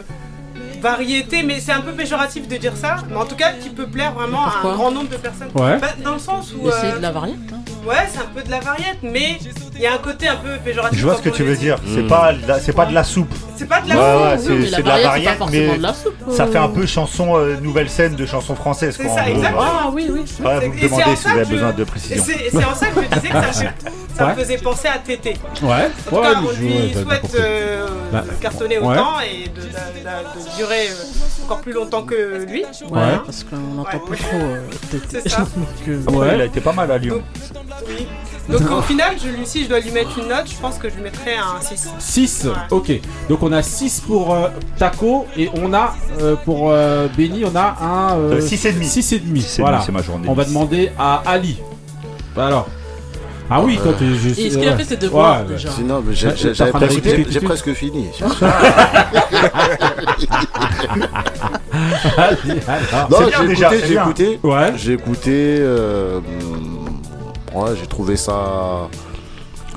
[0.82, 3.88] variété, mais c'est un peu péjoratif de dire ça, mais en tout cas, qui peut
[3.88, 5.50] plaire vraiment à un grand nombre de personnes.
[5.56, 5.78] Ouais.
[5.80, 6.66] Bah, dans le sens où.
[6.66, 7.38] Mais c'est euh, de la variante.
[7.54, 7.58] hein.
[7.88, 9.40] Ouais, c'est un peu de la variette, mais
[9.76, 11.00] il y a un côté un peu péjoratif.
[11.00, 11.78] Je vois ce que on tu veux dire.
[11.88, 12.08] C'est Mm.
[12.08, 13.34] pas, de la- c'est pas de la soupe.
[13.58, 14.46] C'est pas de Ouais, la ouais, soupe.
[14.48, 16.16] c'est mais la c'est de la c'est forcément mais de la soupe.
[16.32, 16.68] ça fait un Euh.
[16.68, 18.96] peu chanson euh, nouvelle scène de chansons françaises.
[18.98, 19.62] C'est quoi, ça, exactement.
[19.64, 20.20] Ah oui, oui.
[20.20, 21.84] Ouais, C'est- vous me c'est demandez en si ça vous avez que je- besoin de
[21.84, 22.24] précision.
[22.26, 23.36] c'est c'est en ça que je disais que
[24.16, 24.36] ça, Ouais.
[24.36, 25.38] me faisait penser à Tété.
[25.64, 25.70] Ouais.
[25.72, 28.86] En tout Ouais, cas, mais on je- ouais, lui j'avais souhaite euh, Bah, cartonner ouais.
[28.88, 32.64] autant et de, de- de- de durer euh, encore plus longtemps que lui.
[32.64, 33.20] Ouais, Ouais.
[33.26, 34.00] parce qu'on n'entend Ouais.
[34.08, 34.38] plus trop.
[34.38, 34.62] euh,
[34.92, 35.24] peut-être.
[35.24, 35.38] C'est ça.
[35.40, 36.36] Donc, Après, Ouais.
[36.36, 37.22] il a été pas mal à Lyon.
[37.54, 38.08] Donc, oui.
[38.50, 40.90] Donc au final, je lui, si je dois lui mettre une note, je pense que
[40.90, 41.90] je lui mettrais un 6.
[42.00, 42.52] 6, Ouais.
[42.72, 42.92] ok.
[43.30, 47.56] Donc on a 6 pour euh, Taco et on a euh, pour euh, Benny, on
[47.56, 48.86] a un Euh, six et demi.
[48.88, 49.42] 6 et demi.
[49.42, 49.82] C'est Voilà.
[49.86, 50.28] c'est ma journée.
[50.28, 51.60] On va demander à Ali.
[52.36, 52.68] Bah alors.
[53.54, 54.06] Ah oui, toi, tu.
[54.16, 54.86] je- Et est-ce qu'il a fait
[55.46, 58.08] déjà Sinon, mais j'ai- j'ai train de presque- réécouter j'ai- presque fini.
[62.18, 63.10] Vas-y, alors.
[63.10, 64.04] Non, C'est bien j'ai déjà, écouté, c'est j'ai bien.
[64.04, 64.40] écouté.
[64.44, 64.74] Ouais.
[64.78, 65.58] J'ai écouté.
[65.60, 66.20] euh,
[67.54, 68.88] ouais, j'ai trouvé ça.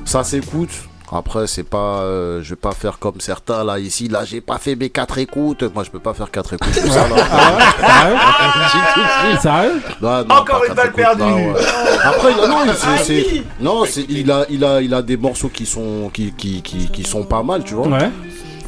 [0.05, 0.71] Ça s'écoute.
[1.13, 2.01] Après, c'est pas.
[2.01, 4.09] euh, je vais pas faire comme certains là ici.
[4.09, 5.63] Là, j'ai pas fait mes quatre écoutes.
[5.75, 6.73] Moi, je peux pas faire quatre écoutes.
[6.73, 7.17] tout ça, là.
[8.73, 9.83] Sérieux Sérieux?
[10.01, 11.23] Non, non, Encore pas une quatre balle écoutes, perdue.
[11.23, 11.55] ouais.
[12.05, 13.43] Après, non, il- c'est- Ah c'est- oui.
[13.61, 16.89] non, c'est- il a, il a, il a des morceaux qui sont, qui, qui, qui,
[16.89, 17.87] qui sont pas mal, tu vois.
[17.89, 18.11] Ouais.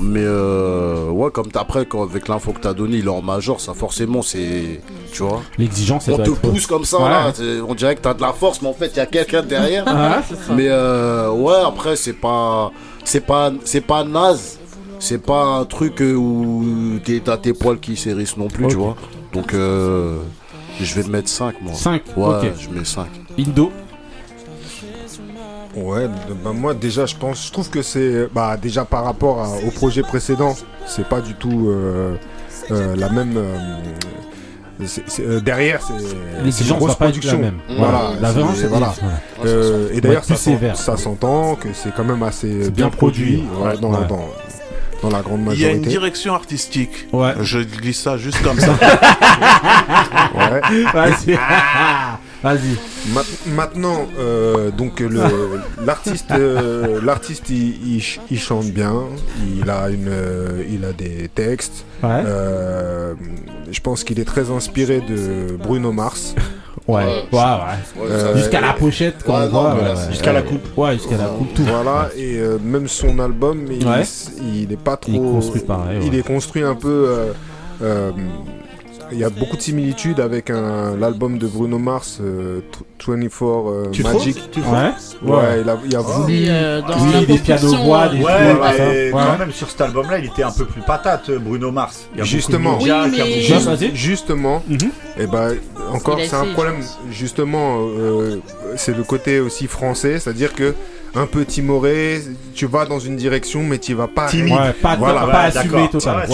[0.01, 3.23] Mais euh, ouais, comme t'as- après, quand, avec l'info que t'as donné, il est en
[3.23, 4.81] major, ça forcément, c'est,
[5.13, 5.41] tu vois.
[5.57, 7.09] L'exigence, On te être- pousse comme ça, Ouais.
[7.09, 7.33] là,
[7.67, 9.85] on dirait que t'as de la force, mais en fait, il y a quelqu'un derrière.
[9.89, 10.21] Ah,
[10.55, 12.71] mais euh, ouais, après, c'est pas,
[13.05, 14.59] c'est pas, c'est pas naze.
[14.99, 18.97] C'est pas un truc euh, où t'as tes poils qui s'hérissent non plus, tu vois.
[19.33, 20.17] Donc, euh,
[20.81, 21.75] je vais te mettre 5, moi.
[21.75, 23.07] 5, Ouais, je mets 5.
[23.39, 23.71] Indo.
[25.77, 26.09] Ouais,
[26.43, 29.71] bah moi déjà je pense, je trouve que c'est, bah déjà par rapport à- au
[29.71, 30.55] projet précédent,
[30.87, 32.15] c'est pas du tout euh,
[32.71, 33.35] euh, la même.
[33.37, 33.57] euh,
[34.87, 35.93] c'est- c'est- euh, derrière, c'est
[36.43, 37.39] L'exigence grosse être la production.
[37.39, 37.59] même.
[37.77, 38.95] Voilà, La c'est- c'est voilà.
[39.01, 39.51] voilà.
[39.53, 40.77] Euh, et d'ailleurs, ça, sévère.
[40.77, 43.43] ça s'entend que c'est quand même assez bien, bien produit.
[43.43, 44.07] produit, ouais, dans, Ouais.
[44.09, 44.29] dans,
[45.03, 45.89] dans la grande Il y a une majorité.
[45.91, 47.07] direction artistique.
[47.13, 47.35] Ouais.
[47.43, 48.73] Je dis ça juste comme ça.
[50.37, 50.61] Ouais.
[50.95, 51.39] Vas-y.
[52.47, 53.13] Vas-y.
[53.15, 55.21] Ma- maintenant, euh, donc le
[55.85, 58.95] l'artiste, euh, l'artiste, il, il ch- il chante bien,
[59.61, 61.85] il a une, euh, il a des textes.
[62.03, 62.23] Ouais.
[62.25, 63.15] Euh,
[63.71, 66.35] je pense qu'il est très inspiré de Bruno Mars.
[66.89, 67.03] Ouais,
[67.33, 68.07] ouais, ouais.
[68.09, 69.95] Euh, Jusqu'à la pochette, qu'on ouais.
[70.09, 70.63] Jusqu'à la coupe.
[70.77, 71.65] Ouais, jusqu'à la coupe, tout.
[71.65, 74.05] Voilà, et euh, même son album, il, Ouais.
[74.41, 75.11] il est pas trop.
[75.11, 76.89] Il est construit pareil, Il est construit un peu.
[77.09, 77.33] euh,
[77.83, 78.13] euh,
[79.13, 82.61] il y a beaucoup de similitudes avec un- l'album de Bruno Mars, euh,
[82.99, 84.37] Tw- 24 euh, Tu Magic.
[84.37, 84.67] trouves Tu Ouais.
[85.23, 85.61] Ouais, Ouais.
[85.63, 86.35] il a, il a voulu.
[86.35, 88.23] Et, euh, dans Oui, des pianos-voix, des Ouais,
[88.55, 89.11] trucs, mais ouais.
[89.13, 92.09] quand même sur cet album-là, il était un peu plus patate, euh, Bruno Mars.
[92.15, 92.73] Il y a Justement.
[92.73, 94.79] beaucoup de médias Oui, qui a mais- beaucoup- Juste- justement, Mhm.
[95.19, 95.55] et ben
[95.93, 96.77] encore Il a c'est un problème.
[97.11, 98.37] Justement, euh,
[98.77, 100.75] c'est le côté aussi français, c'est-à-dire que
[101.17, 102.21] un peu timoré,
[102.55, 104.27] tu vas dans une direction, mais tu vas pas.
[104.29, 104.53] Timide.
[104.55, 106.17] Ouais, pas, Voilà, pas assumé total.
[106.19, 106.27] Ouais,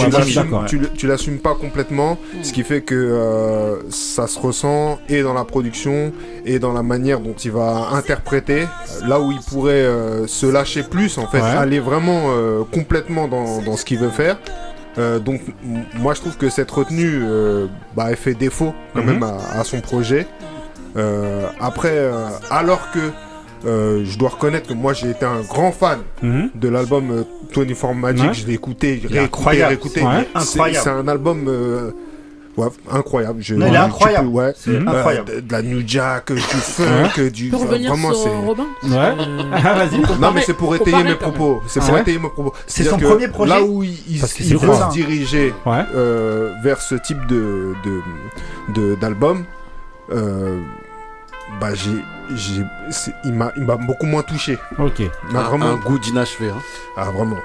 [0.97, 5.33] tu l'assumes- tu pas complètement, ce qui fait que euh, ça se ressent et dans
[5.33, 6.11] la production
[6.45, 8.67] et dans la manière dont il va interpréter,
[9.07, 11.49] là où il pourrait euh, se lâcher plus, en fait, Ouais.
[11.49, 14.37] aller vraiment euh, complètement dans, dans ce qu'il veut faire.
[14.99, 15.41] Euh, donc
[15.95, 17.65] moi je trouve que cette retenue, euh,
[17.95, 19.05] bah, elle fait défaut quand Mhm.
[19.13, 20.27] même à, à son projet.
[20.95, 22.99] Euh, après, euh, alors que
[23.65, 26.49] euh, je dois reconnaître que moi j'ai été un grand fan Mhm.
[26.55, 27.23] de l'album euh,
[27.55, 28.33] 24 Magic, Ouais.
[28.33, 30.01] je l'ai écouté, est réécouté, réécouté.
[30.03, 30.27] Ouais.
[30.41, 31.91] C'est- un album euh,
[32.57, 33.39] ouais, incroyable.
[33.41, 34.27] Je, Non, il est incroyable.
[34.29, 34.53] peux- ouais.
[34.57, 35.35] C'est Euh, incroyable.
[35.35, 37.51] de, de la New Jack, du funk, du.
[37.53, 38.89] Enfin, revenir vraiment, sur c'est- Robin Ouais.
[39.53, 39.99] Ah, vas-y.
[40.19, 41.61] non mais c'est pour étayer mes propos.
[41.67, 42.53] C'est pour étayer mes propos.
[42.67, 43.93] C'est son que premier projet Là où il,
[44.65, 44.89] pour ça.
[44.89, 45.83] se diriger Ouais.
[45.95, 48.01] euh, vers ce type de de
[48.73, 49.43] de- d'album,
[50.11, 50.59] euh,
[51.61, 51.91] bah j'ai
[53.25, 54.57] il m'a il beaucoup moins touché.
[54.79, 54.99] Ok.
[54.99, 56.49] Il Un- vraiment un goût d'inachevé.
[56.49, 56.61] Hein.
[56.97, 57.37] Ah vraiment.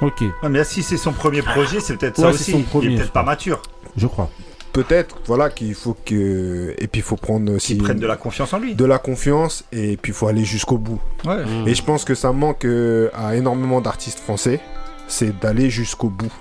[0.00, 0.20] Ok.
[0.20, 2.52] Ouais, mais là, si c'est son premier projet, c'est peut-être Ouais, ça c'est aussi.
[2.52, 3.60] son il premier, est je peut-être pas mature.
[3.96, 4.30] Je crois.
[4.72, 8.54] Peut-être voilà qu'il faut que et puis il faut prendre aussi prenne de la confiance
[8.54, 8.74] en lui.
[8.74, 10.98] De la confiance et puis il faut aller jusqu'au bout.
[11.26, 11.44] Ouais.
[11.44, 11.68] Mm.
[11.68, 14.60] Et je pense que ça manque euh, à énormément d'artistes français,
[15.08, 16.32] c'est d'aller jusqu'au bout.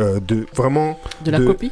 [0.00, 1.70] Euh, de vraiment De la copie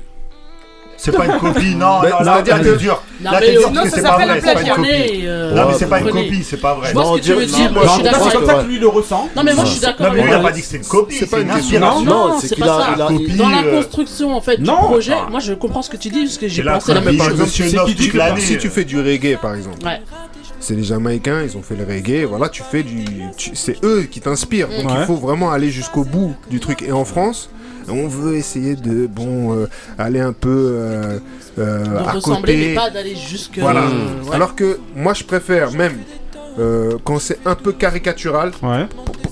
[1.04, 3.02] C'est pas une copie, non, non, c'est-à-dire que- c'est dur.
[3.20, 4.42] Non, Là, mais t'es dur sinon, parce que ça c'est pas s'appelle vrai, un c'est
[4.42, 4.88] pas une plagiat, copie.
[4.88, 6.88] mais, euh, Non, mais c'est pas une copie, c'est pas vrai.
[6.88, 8.68] Je vois ce que tu veux dire, moi je suis d'accord C'est comme ça que
[8.68, 9.28] lui le ressent.
[9.36, 10.66] Non, mais moi je suis d'accord Non, mais avec lui, il a pas dit que
[10.66, 12.02] c'est une copie, C'est pas une inspiration.
[12.04, 12.66] Non, Non, c'est pas qu'il a-
[12.96, 13.36] ça.
[13.36, 14.76] Dans la euh, construction en fait du non.
[14.76, 17.28] projet, moi je comprends ce que tu dis parce que j'ai pensé la même par
[17.30, 17.46] chose.
[17.50, 17.62] si
[18.46, 19.78] tu, tu fais du reggae par exemple,
[20.60, 23.04] c'est les Jamaïcains, ils ont fait le reggae, voilà, tu fais du.
[23.36, 24.68] tu- c'est eux qui t'inspirent.
[24.68, 24.98] Donc Ouais.
[25.00, 26.82] il faut vraiment aller jusqu'au bout du truc.
[26.82, 27.50] Et en France,
[27.88, 29.66] on veut essayer de, bon, euh,
[29.98, 31.18] aller un peu euh,
[31.58, 32.68] euh, De à ressembler, côté.
[32.68, 33.58] mais pas d'aller jusque.
[33.58, 33.82] Voilà.
[33.82, 34.34] euh, ouais.
[34.34, 35.96] Alors que moi, je préfère même
[36.58, 38.52] euh, quand c'est un peu caricatural.
[38.62, 38.86] Ouais.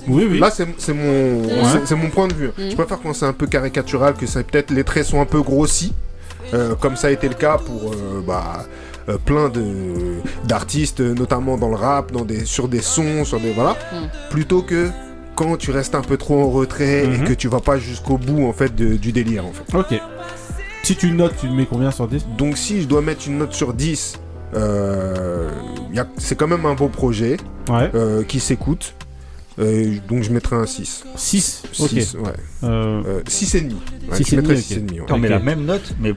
[0.09, 0.39] Oui, oui.
[0.39, 1.51] Là, c'est c'est mon, Ouais.
[1.73, 2.51] c'est- c'est mon point de vue.
[2.59, 5.43] Je préfère quand c'est un peu caricatural, que c'est peut-être les traits sont un peu
[5.43, 5.93] grossis,
[6.55, 8.65] euh, comme ça a été le cas pour euh, bah,
[9.09, 9.63] euh, plein de
[10.47, 14.09] d'artistes, notamment dans le rap, dans des, sur des sons, sur des voilà, Mhm.
[14.31, 14.89] plutôt que
[15.41, 17.15] quand tu restes un peu trop en retrait Mhm.
[17.25, 19.75] et que tu vas pas jusqu'au bout en fait de- du délire en fait.
[19.77, 20.01] Ok.
[20.83, 23.53] Si tu notes, tu mets combien sur 10 Donc si je dois mettre une note
[23.55, 24.19] sur 10,
[24.55, 25.51] euh,
[26.19, 27.39] c'est quand même un beau projet
[27.71, 27.91] Ouais.
[27.95, 28.95] euh, qui s'écoute.
[29.59, 31.05] Euh, donc je mettrai un 6.
[31.17, 31.89] 6 Ok.
[31.91, 32.31] 6, ouais.
[32.65, 33.75] Euh, Euh, 6 et demi.
[34.11, 34.99] Ouais, Six je et mettrais demi, 6 et demi.
[35.01, 35.05] ouais.
[35.07, 36.15] Attends, mais la même note, mais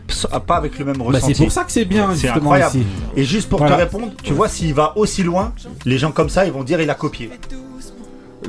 [0.47, 1.35] pas avec le même Bah, ressenti.
[1.35, 2.77] c'est pour ça que c'est bien, C'est justement, incroyable.
[2.77, 2.85] ici.
[3.17, 3.75] Et juste pour Voilà.
[3.75, 5.53] te répondre, tu vois, s'il va aussi loin,
[5.85, 7.31] les gens comme ça, ils vont dire il a copié.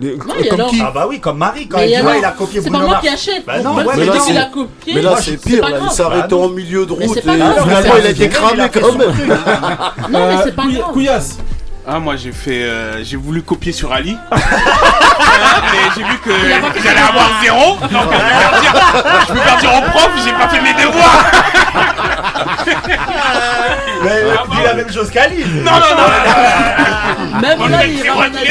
[0.01, 2.19] Les- comme alors qui Ah bah oui, comme Marie, quand Mais elle dit alors, ouais,
[2.19, 3.47] il a copié C'est pas moi qui achète.
[3.47, 4.95] Bah non, ouais, mais là, c'est- copié.
[4.95, 8.07] Mais là, c'est pire, là, il s'est arrêté en milieu de route et finalement il
[8.07, 9.13] a été cramé quand son même.
[10.11, 10.93] Non, mais c'est pas grave.
[10.93, 11.39] Couillasse.
[11.87, 12.63] Ah, moi j'ai fait.
[12.63, 14.17] euh, j'ai voulu copier sur Ali.
[14.31, 14.39] mais
[15.95, 16.31] j'ai vu que
[16.83, 17.77] j'allais avoir zéro.
[17.77, 18.73] Donc je peux partir,
[19.29, 21.27] je peux partir en prof, j'ai pas fait mes devoirs.
[24.05, 25.45] Mais dis la même chose qu'Ali.
[25.45, 27.41] Non, non, non.
[27.41, 28.49] Même On là, il ramène Ali.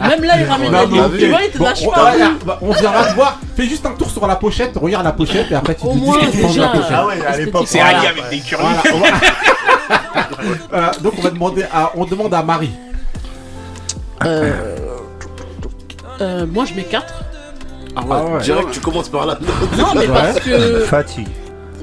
[0.00, 1.18] Même là, il ramène Ali.
[1.18, 2.12] Tu vois, il te lâche on- pas.
[2.44, 3.38] bah, On viendra te voir.
[3.56, 4.72] Fais juste un tour sur la pochette.
[4.76, 6.60] Regarde la pochette et après tu te Au dis moins, ce que tu penses de
[6.60, 6.92] la pochette.
[6.94, 7.64] Ah ouais, à l'époque.
[7.66, 7.80] C'est.
[7.80, 8.64] Ali avec des curly.
[10.72, 12.70] Euh, donc on va demander à, on demande à Marie.
[14.24, 14.52] Euh,
[16.20, 17.04] euh, Moi, je mets 4.
[17.94, 18.30] Ah Ah ouais.
[18.32, 19.38] ouais, direct tu commences par là.
[19.76, 20.80] Non, mais parce que.
[20.84, 21.28] Fatigue.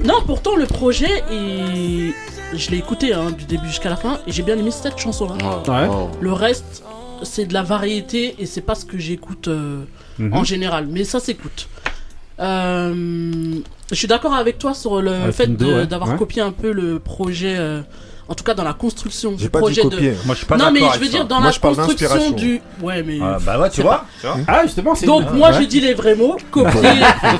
[0.02, 2.12] Non, pourtant, le projet, il-
[2.54, 5.34] je l'ai écouté hein, du début jusqu'à la fin et j'ai bien aimé cette chanson-là.
[5.66, 5.88] Ouais.
[6.20, 6.82] Le reste,
[7.22, 9.84] c'est de la variété et c'est pas ce que j'écoute euh,
[10.18, 10.34] Mhm.
[10.34, 11.68] en général, mais ça s'écoute.
[12.40, 13.54] Euh,
[13.90, 16.16] je suis d'accord avec toi sur le Ouais, fait d'avoir Ouais.
[16.16, 17.80] copié un peu le projet, euh,
[18.28, 20.10] en tout cas dans la construction du pas dit projet copier.
[20.12, 20.16] de.
[20.24, 21.10] Moi je suis pas non, mais je veux ça.
[21.10, 22.36] dire dans Moi, la je parle construction d'inspiration.
[22.36, 22.60] du.
[22.82, 23.18] Ouais, mais.
[23.22, 24.04] Ah, bah ouais, tu vois.
[24.48, 25.06] Ah justement c'est.
[25.06, 25.56] Donc une- moi ouais.
[25.60, 26.80] j'ai dit les vrais mots, copier.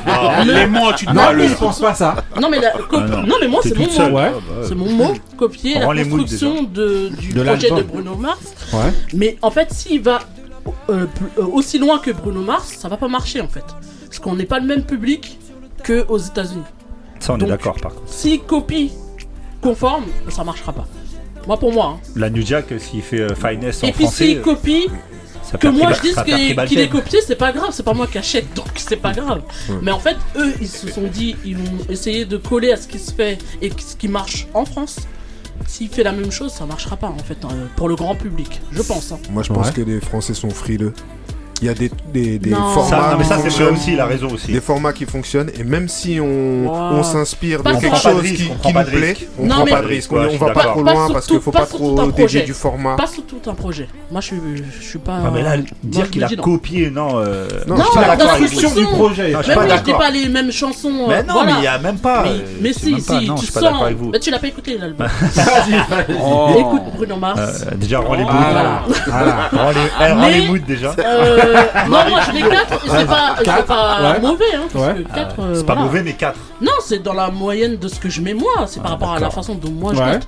[0.07, 2.17] Ah, le- Les mots, tu te Non mais je pense pas à ça.
[2.41, 3.23] Non mais, la- Ah, non.
[3.23, 3.35] non.
[3.41, 4.17] mais moi c'est mon mot.
[4.19, 4.33] Ouais.
[4.63, 7.83] C'est mon mot, copier la construction de, du De projet de.
[7.83, 8.41] Bruno Mars.
[8.73, 8.93] Ouais.
[9.15, 10.21] Mais en fait, s'il va
[10.91, 11.07] euh,
[11.39, 13.65] euh, aussi loin que Bruno Mars, ça va pas marcher en fait.
[14.07, 15.39] Parce qu'on n'est pas le même public
[15.83, 16.63] que aux États-Unis.
[17.21, 18.09] Ça on est d'accord par contre.
[18.13, 18.93] S'il copie
[19.65, 20.87] conforme, ça marchera pas.
[21.47, 21.97] Moi pour moi.
[21.99, 22.01] hein.
[22.17, 24.27] La New Jack s'il fait euh, Finesse en Et puis français.
[24.27, 24.87] s'il copie,
[25.43, 26.17] ça que moi je dise
[26.69, 29.43] qu'il est copié, c'est pas grave, c'est pas moi qui achète, donc c'est pas grave.
[29.83, 32.87] Mais en fait, eux, ils se sont dit, ils vont essayer de coller à ce
[32.89, 34.97] qui se fait et ce qui marche en France.
[35.67, 38.61] S'il fait la même chose, ça marchera pas en fait hein, pour le grand public,
[38.73, 39.13] je pense.
[39.13, 39.19] hein.
[39.31, 39.73] Moi je pense Ouais.
[39.73, 40.93] que les Français sont frileux.
[41.61, 42.69] Il y a des, des, des Non.
[42.75, 43.75] formats Ça, non, mais qui ça c'est vrai fonctionnent.
[43.75, 44.53] aussi, il a raison aussi.
[44.53, 46.97] Des formats qui fonctionnent et même si on, Wow.
[46.99, 49.27] on s'inspire de quelque chose risque, qui, on qui prend nous pas de plaît, risque.
[49.39, 51.41] on Non, prend mais- pas de risque, on, on va pas trop loin parce qu'il
[51.41, 52.97] faut pas trop dévier du format.
[52.97, 53.89] Pas sur tout un projet.
[54.11, 54.37] Moi je suis,
[54.81, 55.19] je suis pas.
[55.25, 56.43] Ah mais là, dire qu'il a non.
[56.43, 57.19] copié, non.
[57.21, 59.33] euh, Non, Non, je suis pas dans d'accord la construction du projet.
[59.43, 61.07] Je Même pas les mêmes chansons.
[61.09, 62.25] Mais non, mais il y a même pas.
[62.61, 63.65] Mais, euh, si, si, tu sens.
[64.13, 65.07] Mais tu l'as pas écouté l'album.
[65.07, 66.59] Vas-y, vas-y.
[66.59, 67.65] Écoute Bruno Mars.
[67.67, 68.25] Euh, déjà, rends les.
[68.25, 68.83] Voilà.
[69.53, 70.95] Rends les, moods déjà.
[71.45, 74.21] Euh, non, moi je mets 4 et c'est pas, c'est Quatre, pas ouais.
[74.21, 74.45] mauvais.
[74.55, 74.95] Hein, parce Ouais.
[75.03, 75.87] que quatre, euh, c'est pas voilà.
[75.89, 76.39] mauvais, mais 4.
[76.61, 78.67] Non, c'est dans la moyenne de ce que je mets moi.
[78.67, 79.35] C'est par rapport à la d'accord.
[79.35, 80.13] façon dont moi je Ouais.
[80.15, 80.27] note.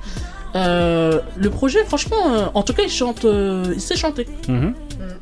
[0.55, 4.27] Euh, le projet, franchement, euh, en tout cas, il chante, euh, il sait chanter.
[4.49, 4.73] Mhm.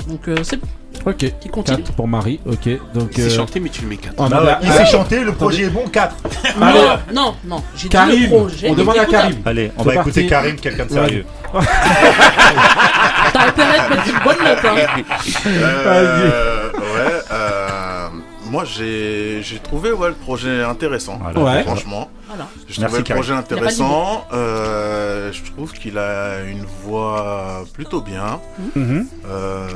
[0.09, 0.61] Donc euh, c'est
[1.07, 1.17] Ok.
[1.41, 1.83] Qui continue.
[1.83, 2.41] 4 pour Marie.
[2.47, 2.69] Ok.
[2.95, 3.11] Donc.
[3.13, 4.15] Il sait euh, chanter, mais tu le mets 4.
[4.19, 5.37] on Ah ouais, la- il Ah, sait chanter, le attendez.
[5.37, 6.17] projet est bon, 4.
[6.61, 6.81] Allez.
[6.81, 7.63] non, non, non.
[7.77, 8.69] J'ai dit Karim, le projet.
[8.71, 9.05] on demande à.
[9.07, 9.37] Karim.
[9.45, 10.09] Allez, on va parti.
[10.11, 11.25] écouter Karim, quelqu'un de sérieux.
[11.53, 14.65] T'as intérêt à te mettre une bonne note.
[14.65, 15.03] Hein.
[15.47, 18.09] Euh, ouais, euh,
[18.51, 21.63] moi j'ai j'ai trouvé ouais, le projet intéressant, Ouais.
[21.65, 22.09] franchement.
[22.29, 22.47] Voilà.
[22.69, 23.23] Je Merci, trouvais le Karim.
[23.23, 24.27] projet intéressant.
[24.33, 28.41] euh, je trouve qu'il a une voix plutôt bien.
[28.75, 29.07] Mhm.
[29.29, 29.69] Euh,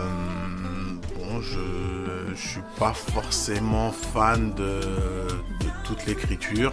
[1.40, 6.72] je, je suis pas forcément fan de, de toute l'écriture.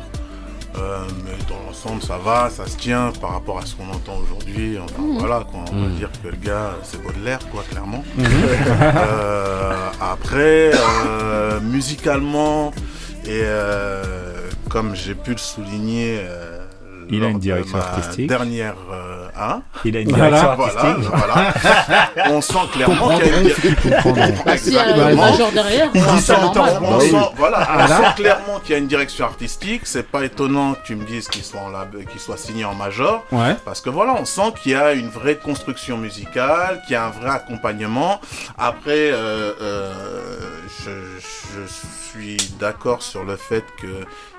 [0.77, 4.17] Euh, mais dans l'ensemble, ça va, ça se tient par rapport à ce qu'on entend
[4.17, 4.77] aujourd'hui.
[4.77, 5.19] Enfin, Mhm.
[5.19, 5.95] voilà, quoi, on va Mhm.
[5.95, 8.03] dire que le gars, c'est Baudelaire, quoi, clairement.
[8.17, 8.25] Mhm.
[8.97, 12.71] Euh, après, euh, musicalement,
[13.25, 13.41] et
[14.69, 16.19] comme j'ai pu le souligner,
[17.09, 18.27] Il a une de direction ma artistique.
[18.27, 21.11] Dernière, euh, hein Il a une direction voilà, artistique.
[21.13, 21.53] voilà.
[22.31, 26.21] On sent clairement qu'il y a une s'il y a le major derrière, Il dit
[26.21, 26.73] ça normal.
[26.77, 26.85] autant.
[26.85, 29.81] On Bah sent, voilà, on sent clairement qu'il y a une direction artistique.
[29.85, 32.73] C'est pas étonnant que tu me dises qu'il soit, en lab- qu'il soit signé en
[32.75, 33.23] major.
[33.31, 33.55] Ouais.
[33.65, 37.05] Parce que voilà, on sent qu'il y a une vraie construction musicale, qu'il y a
[37.05, 38.19] un vrai accompagnement.
[38.57, 39.93] Après, euh, euh,
[40.83, 40.91] je,
[41.21, 41.67] je
[42.11, 43.87] suis d'accord sur le fait que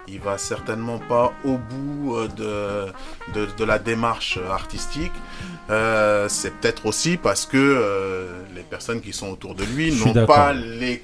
[0.08, 5.12] il va certainement pas au bout euh, de, de, de la démarche artistique.
[5.70, 10.26] Euh, c'est peut-être aussi parce que euh, les personnes qui sont autour de lui n'ont
[10.26, 11.02] pas les,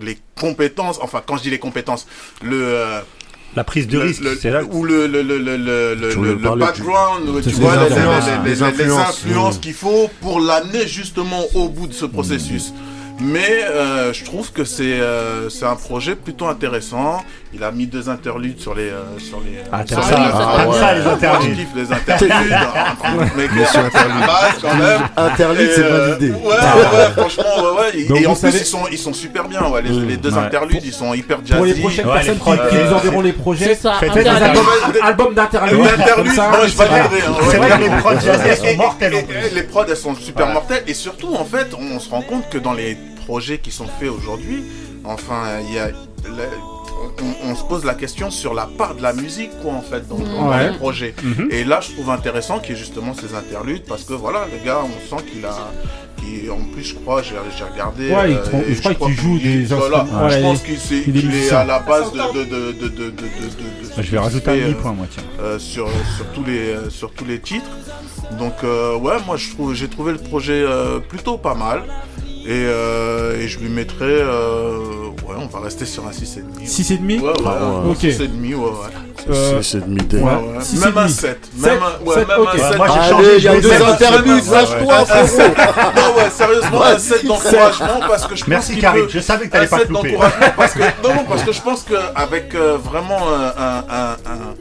[0.00, 2.06] les compétences, enfin quand je dis les compétences,
[2.42, 2.56] le...
[2.62, 3.00] euh,
[3.54, 4.62] La prise de le- risque, le- c'est là.
[4.64, 8.32] ou le, le, le, le, le, le- background, tu les vois, les, les- influences, les-
[8.32, 9.60] les les- les influences, influences oui.
[9.60, 12.72] qu'il faut pour l'amener justement au bout de ce processus.
[13.20, 17.22] Mais euh, je trouve que c'est euh, c'est un projet plutôt intéressant.
[17.54, 19.58] Il a mis deux interludes sur les euh, sur les.
[19.58, 20.78] euh, Ah, sur les- Ah, t'aimes ouais.
[20.78, 21.50] ça, les Moi, interludes.
[21.50, 22.32] Je kiffe les interludes.
[22.32, 23.48] hein, mais
[24.62, 25.00] quand même.
[25.16, 26.30] Interlude, c'est euh, validé.
[26.32, 27.44] Ouais, ouais, franchement,
[27.76, 28.04] ouais.
[28.04, 29.62] Donc Et en vous plus, savez- ils sont ils sont super bien.
[29.68, 30.38] Ouais, les, les deux Ouais.
[30.38, 31.56] interludes, ils sont hyper jazzy.
[31.56, 33.92] Pour les prochaines Ouais, personnes les qui, prods, qui nous enverront les projets, C'est ça.
[34.00, 35.78] faites Des- albums d'interludes.
[35.98, 37.20] L'interlude, moi je validerai.
[37.72, 39.54] hein, les prods jazzy, elles sont mortelles en plus.
[39.54, 40.84] Les prods, elles sont super mortelles.
[40.86, 42.96] Et surtout, en fait, on se rend compte que dans les
[43.26, 44.64] projets qui sont faits aujourd'hui,
[45.04, 45.88] enfin, il y a.
[47.44, 50.06] On, on se pose la question sur la part de la musique, quoi, en fait,
[50.08, 50.70] dans, dans Ouais.
[50.70, 51.14] les projets.
[51.22, 51.48] Mhm.
[51.50, 54.64] Et là, je trouve intéressant qu'il y ait justement ces interludes, parce que voilà, le
[54.64, 55.50] gars, on sent qu'il a.
[56.50, 57.34] en plus, je crois, j'ai
[57.64, 58.10] regardé.
[58.10, 60.06] Ouais, il euh, je crois qu'il joue des voilà.
[60.30, 62.44] Je pense il- qu'il est à la base de.
[62.44, 63.12] de, de,
[63.98, 65.22] Je vais rajouter un fait, demi euh, point, moi, tiens.
[65.40, 67.70] euh, sur, sur, tous les, sur tous les titres.
[68.38, 70.64] Donc euh, ouais, moi je trouve j'ai trouvé le projet
[71.08, 71.82] plutôt pas mal.
[72.44, 74.04] Et, euh, et je lui mettrais...
[74.04, 74.78] euh,
[75.28, 76.66] ouais, on va rester sur un 6,5.
[76.66, 77.50] 6,5 Ouais, ouais, Ah
[77.84, 77.98] un ok.
[77.98, 78.70] 6,5, ouais, ouais.
[79.30, 80.16] Euh, C'est demi D.
[80.16, 80.64] Ouais, Ouais, ouais.
[80.64, 81.12] six Même un demi.
[81.14, 81.20] 7.
[81.20, 82.48] Sept, Même un, ouais, sept, même ok.
[82.48, 82.76] un Ouais, 7.
[82.76, 85.26] moi, j'ai changé, il y a deux un interludes, sept, lâche-toi, Un frérot.
[85.28, 85.56] sept.
[85.56, 89.06] Non, ouais, sérieusement, un 7 d'encouragement parce que je pense Merci, Karim.
[89.08, 90.10] Je savais que t'allais un pas te louper.
[90.10, 94.54] d'encouragement parce que non, non, parce que je pense qu'avec vraiment euh, un, un- un-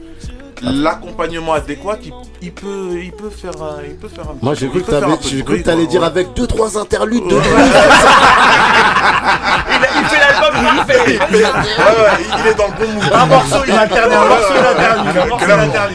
[0.62, 4.36] l'accompagnement adéquat, il, il peut, il peut faire un, il peut faire un.
[4.42, 7.36] Moi, j'ai cru que t'allais dire avec 2-3 interludes de.
[9.96, 11.14] Il fait l'album, il fait.
[11.14, 13.04] Il fait- ouais, ouais, il est dans le bon mood.
[13.14, 14.62] Un morceau, il alterne un morceau, il
[15.18, 15.94] ouais, un morceau, il alterne.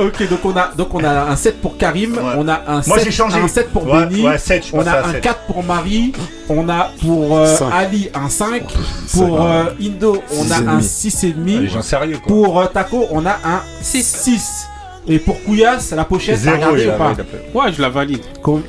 [0.00, 2.20] Ok, donc on a donc on a un 7 pour Karim, Ouais.
[2.36, 3.40] on a un Moi, 7, j'ai changé.
[3.40, 5.20] un 7 pour Ouais, Benny, on a un sept.
[5.22, 6.12] 4 pour Marie,
[6.48, 7.56] on a pour euh.
[7.72, 8.62] Ali un 5,
[9.14, 10.82] pour euh, Indo on a un demi.
[10.84, 12.26] 6 et Les demi, gens sérieux, quoi.
[12.28, 14.66] pour euh, Taco on a un 6.
[15.10, 17.12] Et pour Couillasse, la pochette, t'as Zéro, regardé ou pas.
[17.54, 18.20] Ouais, je la valide.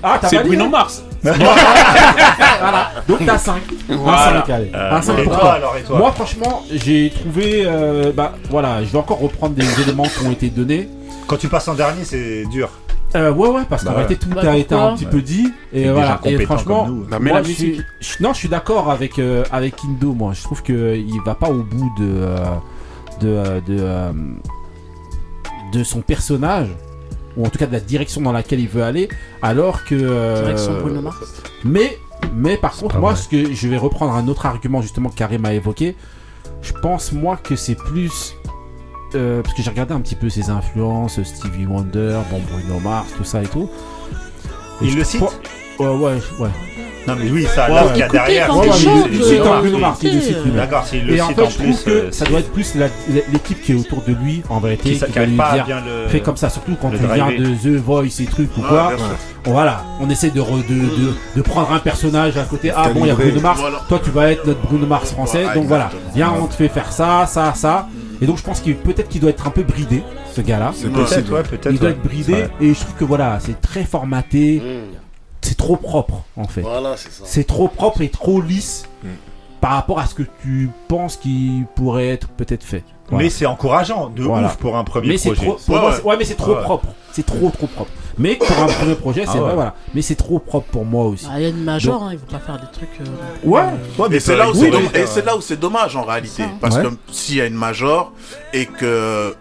[0.02, 1.04] Ah, t'as C'est Bruno Mars.
[1.22, 3.62] Voilà, donc t'as 5.
[3.90, 4.30] Voilà.
[4.30, 4.72] Un 5, allez.
[4.74, 5.54] Euh, un 5 et pour toi, toi.
[5.54, 7.64] alors, et toi Moi, franchement, j'ai trouvé.
[7.66, 10.88] euh, bah voilà, je vais encore reprendre des éléments qui ont été donnés.
[11.28, 12.70] Quand tu passes en dernier, c'est dur.
[13.16, 15.52] Euh, ouais, ouais, parce Bah qu'en réalité, tout Bah, a été un petit peu dit.
[15.74, 16.88] Et, voilà, et franchement.
[16.88, 20.14] Non, mais moi, la je suis, je- non, je suis d'accord avec, euh, avec Indo,
[20.14, 20.34] moi.
[20.36, 22.06] Je trouve qu'il va pas au bout de.
[22.08, 22.36] euh,
[23.22, 24.12] de, de,
[25.74, 26.70] de son personnage.
[27.38, 29.08] Ou en tout cas de la direction dans laquelle il veut aller.
[29.42, 29.96] Alors que.
[29.96, 31.18] euh, Direction Bruno Mars.
[31.64, 31.98] mais,
[32.34, 33.22] mais par contre, moi, vrai.
[33.22, 35.96] ce que je vais reprendre un autre argument justement que Karim a évoqué.
[36.62, 38.34] Je pense moi que c'est plus
[39.16, 43.08] euh, parce que j'ai regardé un petit peu ses influences, Stevie Wonder, bon Bruno Mars,
[43.16, 43.70] tout ça et tout.
[44.82, 45.22] Et Il je le cite?
[45.22, 45.34] Crois-
[45.80, 46.50] Ouais, ouais, ouais.
[47.10, 47.92] Non, mais oui, ça, Ouais, là, ouais.
[47.92, 50.14] qu'il y a derrière, il chante, site, euh, site.
[50.14, 50.56] Le site lui-même.
[50.56, 51.66] D'accord, c'est le Et en site fait, en je plus.
[51.72, 52.74] trouve que euh, ça doit être plus
[53.34, 56.50] l'équipe qui est autour de lui, en vérité, Qui va lui dire, fais comme ça,
[56.50, 57.38] surtout quand viens driver.
[57.40, 58.94] de The Voice et trucs ou Ouais, quoi.
[59.46, 62.72] Voilà, on essaie de, re- de, de, de prendre un personnage à côté.
[62.76, 63.16] Ah bon, il y a.
[63.16, 63.82] Bruno Mars, Voilà.
[63.88, 65.44] toi tu vas être notre Bruno Mars français.
[65.44, 67.88] Voilà, donc voilà, viens, on te fait faire ça, ça, ça.
[68.22, 70.04] Et donc je pense qu'il peut-être qu'il doit être un peu bridé,
[70.36, 70.72] ce gars-là.
[70.76, 71.96] C'est possible, ouais, peut-être, Il doit ouais.
[71.96, 74.62] être bridé et je trouve que voilà, c'est très formaté.
[75.42, 76.62] C'est trop propre en fait.
[76.62, 77.24] Voilà, c'est ça.
[77.26, 79.08] C'est trop propre et trop lisse Mm.
[79.62, 82.84] par rapport à ce que tu penses qu'il pourrait être peut-être fait.
[83.10, 83.24] Voilà.
[83.24, 84.48] Mais c'est encourageant, de Voilà.
[84.48, 85.46] ouf pour un premier mais c'est projet.
[85.48, 86.88] trop, pour moi, c'est- ouais, mais c'est trop Ouais, propre.
[87.12, 87.90] C'est trop, trop propre.
[88.20, 89.56] Mais pour un premier projet, c'est Ah vrai, ouais.
[89.56, 89.76] voilà.
[89.96, 91.26] Mais c'est trop propre pour moi aussi.
[91.32, 92.90] Ah, Il y a une major, Donc- hein, ils vont pas faire des trucs.
[93.02, 94.16] euh, Ouais.
[94.16, 96.04] et c'est là, où oui, c'est mais- domm- et c'est là où c'est dommage en
[96.04, 96.44] réalité.
[96.62, 96.84] Parce Ouais.
[96.84, 98.12] que s'il y a une major
[98.54, 99.36] et que.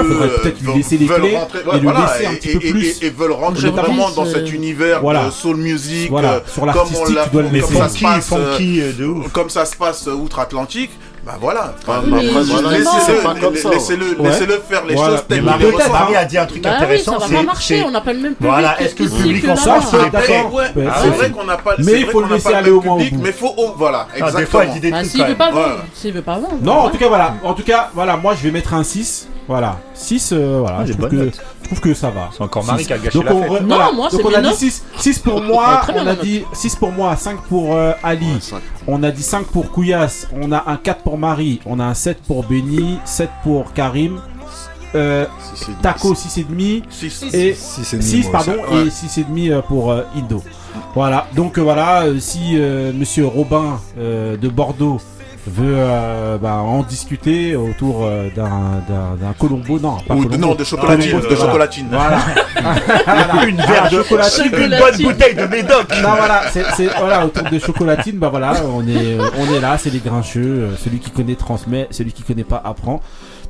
[0.00, 2.26] Eux, euh, peut-être lui veulent- laisser les veulent clés rentrer- et ouais, lui voilà, laisser
[2.26, 4.32] un et- petit peu et- plus et- et veulent rentrer le vraiment plus, dans euh,
[4.32, 5.26] cet univers voilà.
[5.26, 7.74] de soul music, Voilà, euh, sur comme on l'artistique, l'a tu dois le comme laisser.
[7.76, 9.32] ça se Funky, passe, funky, euh, euh, de ouf.
[9.32, 10.90] comme ça se passe euh, outre-Atlantique.
[11.24, 11.72] Bah voilà.
[11.80, 14.58] Enfin, Oui, laissez-le- Ouais.
[14.68, 15.16] faire les Voilà.
[15.18, 17.12] choses telles Marie- a dit un truc Bah oui, intéressant.
[17.12, 19.04] ça va c'est- pas marcher, c'est- on n'a pas le même public Voilà, est-ce que
[19.04, 19.60] le public en il
[20.52, 22.96] ouais, Ouais, c'est vrai qu'on n'a pas, Mais il faut le laisser aller au moins
[23.22, 25.30] mais faut, oh, voilà, Ah, des fois, il dit des Bah, trucs s'il quand veut
[25.30, 25.38] même.
[25.38, 25.74] pas vendre, Ouais.
[25.94, 26.58] s'il veut pas vendre.
[26.60, 27.34] Non, en tout cas, voilà.
[27.44, 29.28] En tout cas, voilà, moi je vais mettre un 6.
[29.52, 29.78] Voilà.
[29.94, 30.78] 6, euh, voilà.
[30.80, 31.40] Ah, je, trouve que, notes.
[31.60, 32.30] je trouve que ça va.
[32.32, 32.70] C'est encore 6.
[32.70, 33.50] Marie qui a gâché Donc, la on fête.
[33.52, 33.92] re- Non, voilà.
[33.92, 34.54] moi, Donc c'est on a dit notes.
[34.56, 37.74] 6, 6 pour moi, est très bien, on a dit 6 pour moi, 5 pour
[37.76, 38.26] euh, Ali,
[38.86, 41.94] on a dit 5 pour Kouyas, on a un 4 pour Marie, on a un
[41.94, 44.20] 7 pour Benny, 7 pour Karim,
[44.94, 45.26] euh,
[45.82, 47.22] Taco 6,5 Six.
[47.32, 50.42] et Six et demi, 6 moi pardon et 6,5 euh, pour euh, Indo.
[50.94, 55.00] Voilà, donc euh, voilà, euh, si euh, monsieur Robin euh, de Bordeaux
[55.46, 60.28] veut euh, bah, en discuter autour euh, d'un d'un- d'un Colombo, non, pas Ou de-
[60.30, 60.46] Colombo.
[60.48, 61.86] non, de chocolatine, Colombo, de chocolatine.
[61.90, 62.18] Voilà.
[63.04, 63.44] Voilà.
[63.46, 64.44] Une verre de chocolatine.
[64.56, 65.86] une bonne bouteille de médoc.
[66.02, 69.76] Non, voilà, c'est c'est- voilà, autour de chocolatine, bah voilà, on est, on est là,
[69.78, 73.00] c'est les grincheux, euh, celui qui connaît transmet, celui qui connaît pas apprend.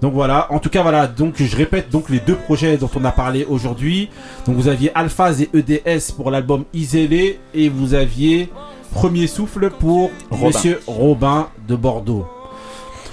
[0.00, 3.04] Donc voilà, en tout cas voilà, donc je répète donc les deux projets dont on
[3.04, 4.08] a parlé aujourd'hui.
[4.46, 8.50] Donc vous aviez Alphaz et EDS pour l'album Isolé et vous aviez
[8.92, 10.46] Premier Souffle pour Robin.
[10.46, 12.26] Monsieur Robin de Bordeaux.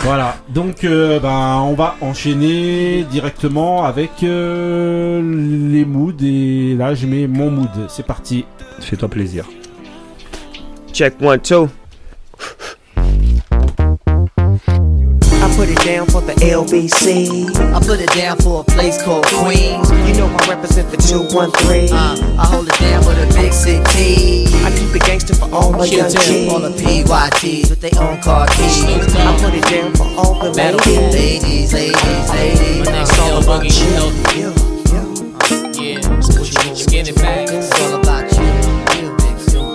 [0.02, 7.06] Voilà, donc euh, ben, on va enchaîner directement avec euh, les moods et là je
[7.06, 7.70] mets mon mood.
[7.90, 8.46] C'est parti.
[8.80, 9.46] Fais-toi plaisir.
[10.94, 11.68] Check one, two.
[15.60, 17.52] Put it down for the LBC.
[17.76, 19.92] I put it down for a place called Queens.
[20.08, 21.92] You know I represent the 213.
[21.92, 24.48] Uh, I hold it down for the big city.
[24.64, 27.12] I keep it gangster for all my young Q-tip, all the kids.
[27.12, 28.86] PYTs with their own car keys.
[29.20, 31.74] I put it down for all the Battle ladies.
[31.74, 32.88] ladies, ladies, ladies.
[32.88, 34.00] It's all about you.
[35.76, 37.52] Yeah, skinny fat.
[37.52, 38.48] It's all about you.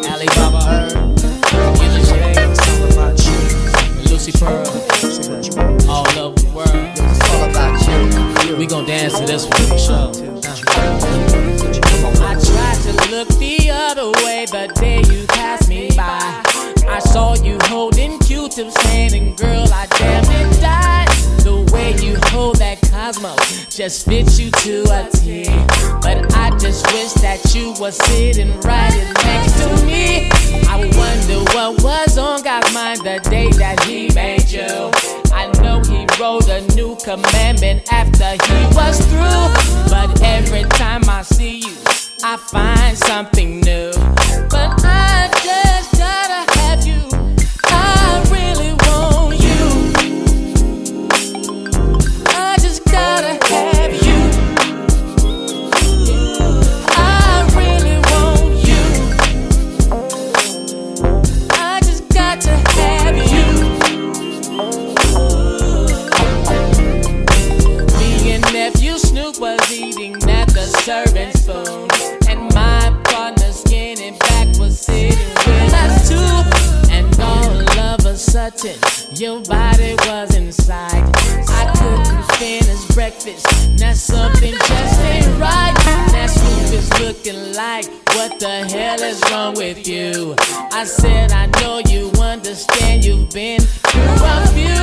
[0.09, 0.97] Alibaba Herb.
[2.41, 3.37] It's all about you.
[4.09, 4.94] Lucy Pearl.
[8.59, 10.11] We gon' dance to this one for sure.
[12.23, 16.43] I tried to look the other way the day you passed me by.
[16.89, 21.09] I saw you holding Q-tips and girl, I damn it died.
[21.43, 22.74] The way you hold that
[23.05, 23.37] Cosmo
[23.69, 25.45] just fits you to a T.
[26.01, 30.31] But I just wish that you were sitting right next to me.
[30.73, 34.91] I wonder what was on God's mind the day that He made you.
[35.35, 39.53] I know He wrote a new commandment after He was through.
[39.93, 41.77] But every time I see you,
[42.23, 43.93] I find something new.
[44.49, 46.01] But I just
[78.37, 78.51] a
[79.13, 81.05] your body was inside.
[81.49, 83.47] I couldn't finish breakfast.
[83.79, 85.73] Now something just ain't right.
[86.13, 87.87] Now Snoop is looking like,
[88.17, 90.35] what the hell is wrong with you?
[90.73, 94.83] I said, I know you understand you've been through a few,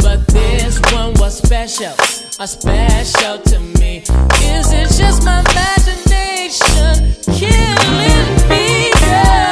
[0.00, 1.94] but this one was special,
[2.38, 4.04] a special to me.
[4.42, 8.90] Is it just my imagination killing me?
[9.00, 9.51] Yeah,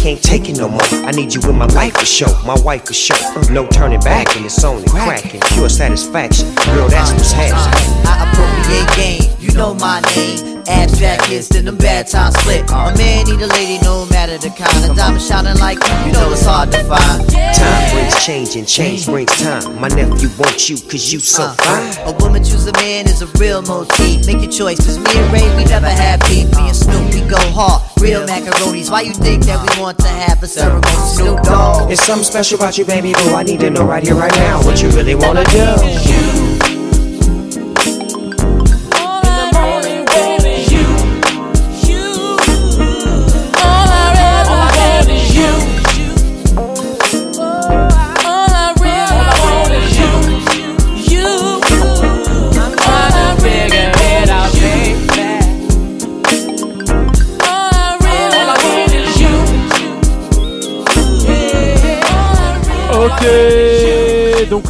[0.00, 0.80] can't take it no more.
[1.04, 3.16] I need you in my life for sure, my wife for sure.
[3.50, 5.40] No turning back, and it's only cracking.
[5.52, 8.06] Pure satisfaction, girl, that's what's happening.
[8.08, 10.62] I appropriate game, you know my name.
[10.68, 12.62] Abstract kids, then them bad times split.
[12.70, 16.12] A man need a lady, no matter the kind of diamond shining like you, you
[16.12, 17.26] know it's hard to find.
[17.28, 19.80] Time brings change, and change brings time.
[19.80, 22.14] My nephew wants you, cause you so Uh, fine.
[22.14, 24.26] A woman choose a man is a real motif.
[24.26, 26.46] Make your choice, cause me and Ray, we never have beef.
[26.56, 27.82] Me and Snoop, we go hard.
[28.00, 28.90] Real macaronis.
[28.90, 30.86] Why you think that we want to have a ceremony?
[31.16, 31.90] Snoop Dogg.
[31.90, 33.34] It's something special about you, baby boo.
[33.34, 35.60] I need to know right here, right now, what you really wanna do.
[35.60, 36.59] Ok,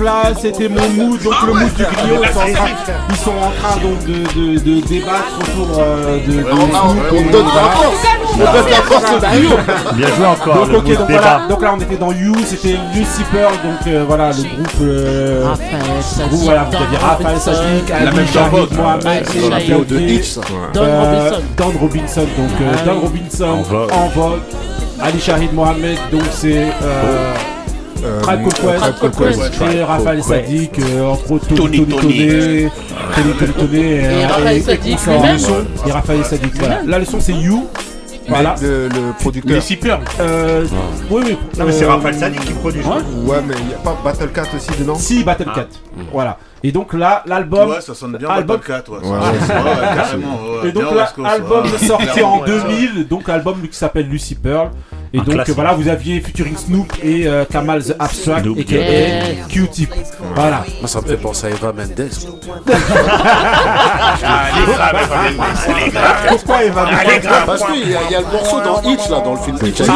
[0.01, 2.69] donc là c'était mon mood, donc le mood du griot, ils sont en train,
[3.11, 7.19] ils sont en train donc de, de, de débattre autour euh, de, de on- on-
[7.19, 8.07] on donne la force.
[8.33, 9.57] On donne la force au griot.
[9.95, 13.25] Bien joué encore, Donc ok, donc voilà, donc là on était dans You, c'était Lucy
[13.33, 14.69] Pearl, donc euh, voilà le groupe.
[14.83, 15.45] Euh,
[16.29, 18.69] groupe, voilà, vous aviez Raphaël Sadiq, La Ali même Shahid, chose.
[18.73, 20.39] Mohamed, de hits.
[20.73, 21.43] Don euh, Robinson.
[21.57, 23.01] Don Robinson, donc euh, Ah Don oui.
[23.03, 23.91] Robinson En vogue.
[23.93, 24.41] en vogue.
[25.03, 26.67] Ali Shahid Mohamed, donc c'est.
[28.03, 28.49] Euh, Euh, Tribe
[29.01, 32.69] Called Quest, et Raphaël Sadiq, euh, entre autres Tony Tony
[33.15, 33.81] Tony Tony.
[33.83, 35.15] Et Raphaël Sadiq consorts.
[35.23, 35.67] lui-même.
[35.87, 36.83] Et Raphaël Sadiq, voilà.
[36.87, 37.67] Là le son c'est You.
[38.29, 38.55] Voilà.
[38.63, 39.55] Le, le producteur.
[39.57, 39.99] Les Super.
[40.21, 40.65] Euh,
[41.11, 41.37] oui, oui.
[41.59, 42.81] Non, mais c'est euh, Raphaël Sadiq qui produit.
[42.83, 43.33] Ouais.
[43.33, 45.67] Ouais, mais il n'y a pas Battle Cat aussi dedans Si, Battle Cat.
[46.13, 46.39] Voilà.
[46.63, 47.71] Et donc là, l'album.
[47.71, 48.99] Ouais, ça sonne bien album- Battle Cat, ouais.
[48.99, 49.71] Ouais, Ouais, ouais.
[49.81, 50.39] ouais, carrément.
[50.63, 50.69] ouais.
[50.69, 51.87] Et donc là, West Coast, album ouais.
[51.87, 52.47] sorti en ouais.
[52.47, 54.71] 2000, donc album qui s'appelle Lucy Pearl.
[55.13, 55.55] Et Un donc classique.
[55.57, 59.45] voilà, vous aviez featuring Snoop et euh, Kamal the Abstract et yeah.
[59.49, 59.93] Q-Tip.
[60.37, 60.65] Voilà.
[60.79, 62.09] Moi, ça me fait penser à Eva Mendes.
[64.23, 64.97] Ah, les graves,
[65.67, 66.17] elle est grave.
[66.29, 67.47] Pourquoi Eva Ah, les graves.
[67.47, 69.57] Parce qu'il y, a- il y a le morceau dans Hitch, là, dans le film
[69.63, 69.81] Hitch.
[69.81, 69.95] avec Ah,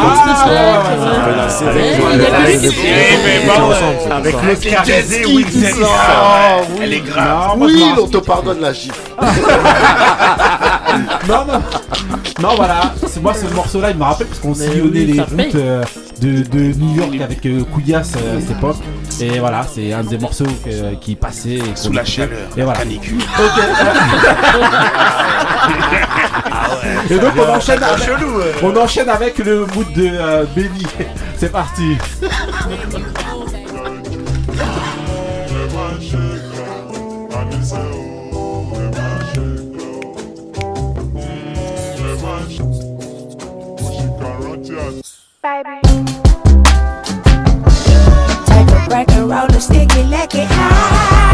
[5.27, 5.87] Will le ça.
[6.09, 6.57] Ah.
[6.81, 7.57] Elle est grave.
[7.57, 8.95] M'en- on te pardonne la gifle.
[11.27, 11.61] non, non.
[12.41, 12.93] Non, voilà.
[13.07, 15.83] C'est moi, ce morceau-là, il me rappelle parce qu'on sillonnait les routes euh,
[16.21, 18.77] de, de New York avec euh, Couillasse euh, à cette époque.
[19.21, 21.55] Et voilà, c'est un des morceaux que- qui passait.
[21.55, 22.15] et qu'on Sous la écoutait.
[22.17, 22.79] chaleur, Et voilà.
[22.79, 23.19] canicule.
[23.21, 23.63] Ok.
[27.09, 28.39] Et donc on enchaîne, avec, Chelou.
[28.39, 28.51] euh.
[28.63, 30.85] on enchaîne avec le mood de euh, Benny.
[31.37, 31.97] C'est parti.
[45.45, 45.67] Take
[48.67, 51.24] a break and roll a sticky, lick it high.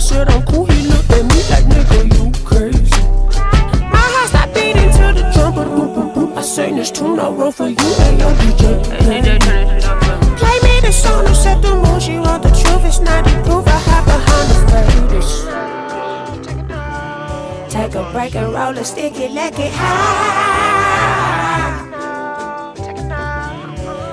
[0.00, 0.64] Said I'm cool.
[0.66, 3.02] He looked at me like nigga, you crazy.
[3.92, 6.38] My heart stopped beating to the drum, but boom, boom, boom.
[6.38, 8.82] I sang this tune I wrote for you and your DJ.
[10.38, 12.02] Play me the song to set the mood.
[12.02, 13.66] She want the truth, it's not the proof.
[13.66, 15.30] I hide behind the faders.
[17.70, 21.10] Take a break and roll a sticky, lick it high.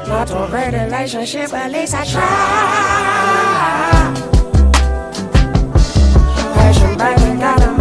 [0.09, 3.96] Not a great relationship, at least I try.
[6.97, 7.76] Passion, baby, gotta make a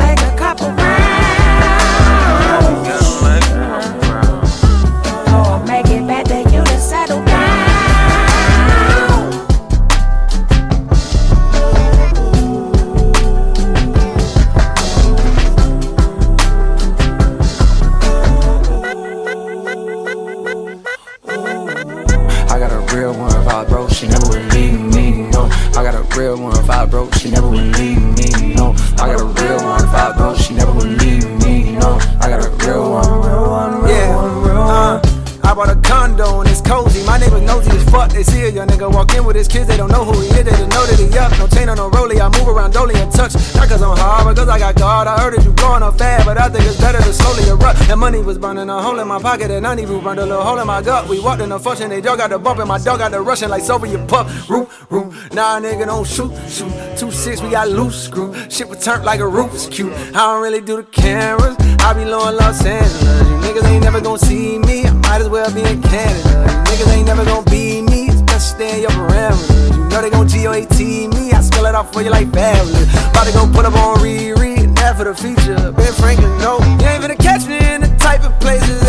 [49.26, 51.08] pocket, and I need to burned a little hole in my gut.
[51.08, 53.20] We walked in the function, they dog got the bump, and my dog got the
[53.20, 54.28] rushing like Soviet pup.
[54.48, 55.12] Root, root.
[55.34, 56.72] Nah, nigga, don't shoot, shoot.
[56.96, 58.32] Two six, we got loose screw.
[58.48, 59.92] Shit was turned like a Rubik's cube.
[60.14, 61.56] I don't really do the cameras.
[61.80, 63.02] I be low in Los Angeles.
[63.02, 64.86] You niggas ain't never gonna see me.
[64.86, 66.46] I might as well be in Canada.
[66.46, 68.06] You niggas ain't never gonna be me.
[68.06, 69.76] It's best stay in your parameters.
[69.76, 71.32] You know they gon' G-O-A-T me.
[71.32, 72.86] I spell it out for you like fabulous.
[73.10, 74.62] About to go put up on Riri.
[74.62, 75.72] and That for the feature.
[75.72, 76.58] Ben Franklin, no.
[76.78, 78.85] You ain't finna catch me in the type of places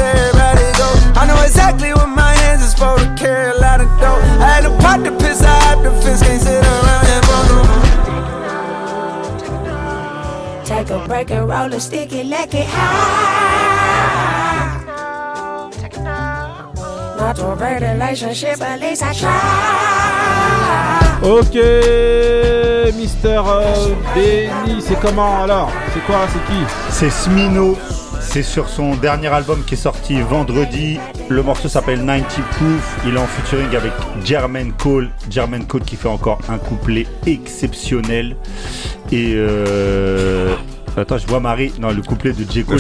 [2.78, 4.22] for to carry a lot of dough.
[4.40, 7.66] I had to pot the piss, I had the fist, can't sit around and bundle.
[10.64, 13.68] Take a break and roll a sticky, lick it high.
[17.18, 19.34] Not to break the relationship, at least I try.
[21.24, 21.56] Ok,
[22.96, 25.72] Mister euh, Benny, c'est comment alors?
[25.94, 26.62] C'est quoi C'est qui?
[26.92, 27.76] C'est Smino.
[28.38, 31.00] C'est sur son dernier album qui est sorti vendredi.
[31.28, 33.00] Le morceau s'appelle 90 Proof.
[33.08, 33.92] Il est en featuring avec
[34.24, 35.10] Jermaine Cole.
[35.28, 38.36] Jermaine Cole qui fait encore un couplet exceptionnel.
[39.12, 40.56] Et euh...
[41.00, 41.72] Attends, je vois Marie.
[41.80, 42.64] Non, le couplet de J.
[42.66, 42.80] Cole.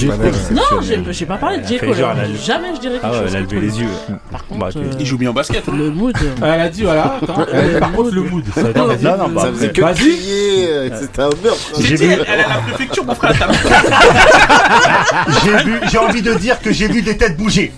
[0.52, 1.78] Non, j'ai j'ai pas parlé de J.
[1.78, 1.90] Cole.
[2.04, 2.16] hein.
[2.44, 3.30] Jamais je dirais quelque Ah ouais, chose.
[3.30, 3.78] elle a levé contre les lui.
[3.78, 3.90] yeux.
[4.32, 5.68] Par Bah, contre, euh, Il joue bien au basket.
[5.68, 6.16] Le mood.
[6.42, 7.18] Elle a dit voilà.
[7.22, 8.44] Attends, euh, par contre le mood.
[8.58, 9.94] Non, non, bah, Ça faisait que Vas-y.
[9.96, 11.60] crier, euh, c'était un meurtre.
[11.78, 13.34] J'ai J'ai dit, vu- elle, la préfecture, mon frère.
[13.38, 13.48] t'as-
[15.44, 17.72] J'ai vu, j'ai envie de dire que j'ai vu des têtes bouger.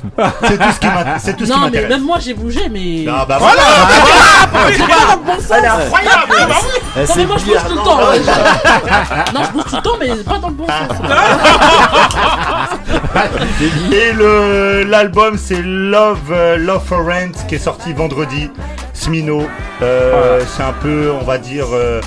[0.43, 1.89] C'est tout ce qui m'a- c'est tout ce qui Non, mais m'intéresse.
[1.89, 3.03] même moi j'ai bougé, mais.
[3.09, 3.61] Ah bah voilà!
[4.01, 4.71] voilà.
[4.71, 5.51] C'est pas dans le bon sens!
[5.57, 7.99] Elle est incroyable, Non, bah mais moi je bouge tout le temps!
[7.99, 8.19] ouais.
[9.33, 10.97] Non, je bouge tout le temps, mais pas dans le bon sens.
[13.91, 18.49] Et le l'album c'est Love euh, Love for Rent qui est sorti vendredi.
[18.93, 19.43] Smino.
[19.81, 21.65] Euh, C'est un peu, on va dire.
[21.73, 22.01] euh,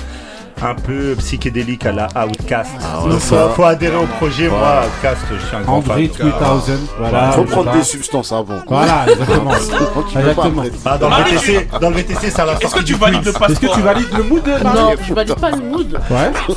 [0.65, 2.71] un peu psychédélique à la Outcast.
[3.03, 3.47] ouais, Donc ça.
[3.49, 4.47] faut, faut adhérer au projet.
[4.49, 6.31] Moi, Outcast, je suis un grand André fan.
[6.31, 7.31] 3000, voilà.
[7.31, 8.59] Faut prendre des substances avant.
[8.67, 9.51] Voilà, exactement.
[9.51, 10.61] Exactement.
[10.61, 10.71] après.
[10.85, 13.31] Ah, dans, le Marie, VTC, dans le VTC, ça va Est-ce que tu valides le
[13.31, 15.99] passeport Est-ce que tu valides le mood Marie Non, je valide pas le mood.
[16.09, 16.31] Ouais.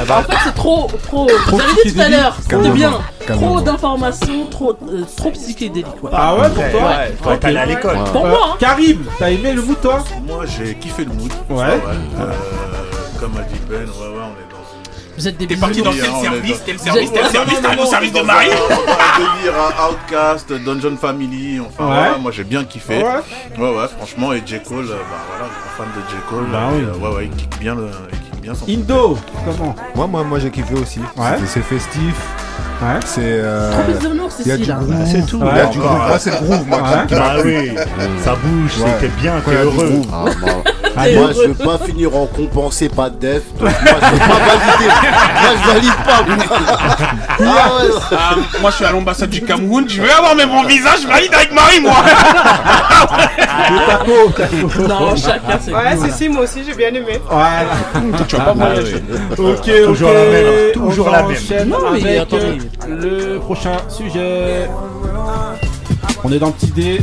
[0.00, 1.26] Ah bah, En fait, c'est trop, trop.
[1.26, 2.92] Trop Vous avez dit tout à l'heure, c'était bien.
[3.26, 5.86] Trop d'informations, trop, euh, trop psychédélique.
[6.12, 7.96] Ah ouais, pour toi Ouais, faut à l'école.
[7.96, 8.10] Ouais.
[8.12, 8.56] Pour Euh, moi, hein.
[8.60, 10.04] Karim, t'as aimé le mood toi?
[10.26, 11.32] Moi, j'ai kiffé le mood.
[11.50, 11.80] Ouais.
[13.20, 13.86] Comme a dit Ben, ouais, ouais,
[14.22, 15.16] on est dans une.
[15.16, 18.12] Vous êtes des T'es parti dans quel service Tel service Tel service T'arrives au service
[18.12, 22.10] de Marie délire à Outcast, Dungeon Family, enfin Ouais.
[22.12, 23.02] ouais, moi j'ai bien kiffé.
[23.02, 23.58] Ouais.
[23.58, 24.60] Ouais, franchement, et J.
[24.66, 26.16] Cole, euh, bah voilà, grand fan de J.
[26.30, 26.46] Cole.
[26.52, 26.84] Bah oui.
[26.84, 27.88] euh, ouais, ouais, il kick bien, le.
[28.68, 31.00] Indo, comment Moi, moi, moi j'ai kiffé aussi.
[31.16, 31.36] Ouais.
[31.46, 32.14] C'est festif.
[32.80, 33.00] Ouais.
[33.04, 33.20] C'est.
[33.24, 33.72] euh,
[34.44, 34.74] Il y a du là.
[34.76, 34.94] groove.
[35.04, 35.40] C'est tout.
[35.42, 35.70] Il y a Ouais.
[35.70, 36.00] du groove.
[36.00, 36.78] Ah, c'est le groove, moi.
[36.78, 37.06] Ouais.
[37.10, 37.74] Bah oui,
[38.24, 38.90] ça bouge, Ouais.
[39.00, 40.00] c'était bien, t'es heureux.
[41.00, 43.42] Ah, moi, je veux pas finir en compensé, pas de def.
[43.58, 44.90] Donc moi, je veux pas valider.
[45.40, 46.22] Moi, je valide pas.
[46.26, 46.58] moi.
[47.40, 47.44] Ah
[47.82, 47.90] ouais.
[48.12, 49.84] Ah, Moi, je suis à l'ambassade du Cameroun.
[49.88, 51.02] Je veux avoir mes bons visages?
[51.02, 51.94] Je valide avec Marie, moi.
[53.86, 54.82] Taco, taco.
[54.88, 57.20] Non, chacun c'est Ouais, si, si, moi aussi j'ai bien aimé.
[57.28, 57.70] Voilà.
[58.26, 59.02] Tu vas pas voyager.
[59.38, 60.14] Ok, Toujours ok.
[60.14, 60.70] la même, hein.
[60.74, 61.68] Toujours On la même.
[61.68, 62.58] Non, mais avec attendez.
[62.88, 64.68] le prochain sujet.
[66.24, 67.00] On est dans le petit dé.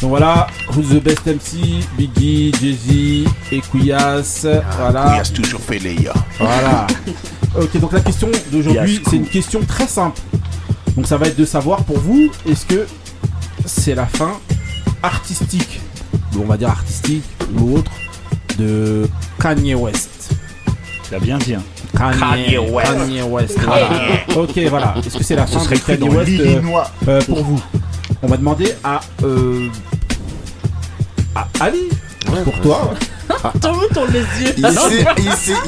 [0.00, 4.46] Donc voilà, Who's the best MC Biggie, Jay-Z, Equias.
[4.78, 5.16] Voilà.
[5.16, 6.14] Il a toujours fait les gars.
[6.38, 6.86] Voilà.
[7.60, 10.20] ok, donc la question d'aujourd'hui, c'est une question très simple.
[10.96, 12.86] Donc ça va être de savoir pour vous, est-ce que
[13.64, 14.32] c'est la fin
[15.02, 15.80] artistique,
[16.36, 17.24] ou on va dire artistique
[17.56, 17.90] ou autre,
[18.58, 19.08] de
[19.40, 20.30] Kanye West?
[21.06, 21.54] Tu l'as bien dit.
[21.54, 21.62] hein.
[21.96, 22.92] Kanye, Kanye West.
[22.92, 23.58] Kanye West.
[23.64, 23.90] voilà.
[24.36, 24.94] Ok, voilà.
[25.04, 26.60] Est-ce que c'est la Ce fin de Kanye West euh,
[27.08, 27.60] euh, pour vous?
[28.22, 29.68] On va demander à, euh,
[31.60, 31.88] à Ali.
[32.44, 32.90] pour toi.
[33.60, 34.54] Tout tourne les yeux.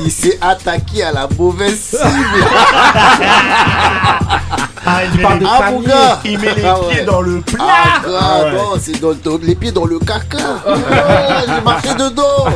[0.05, 2.01] Il s'est- attaqué à la mauvaise cible.
[4.87, 5.73] Ah, il met les- de Ah, Kanye.
[5.75, 7.05] mon gars il met les Ah pieds ouais.
[7.05, 7.59] dans le plat.
[7.69, 8.53] Ah, Ah ouais.
[8.53, 10.39] non, c'est dans, dans les pieds dans le caca.
[10.67, 10.71] Oh,
[11.47, 12.47] J'ai marché dedans.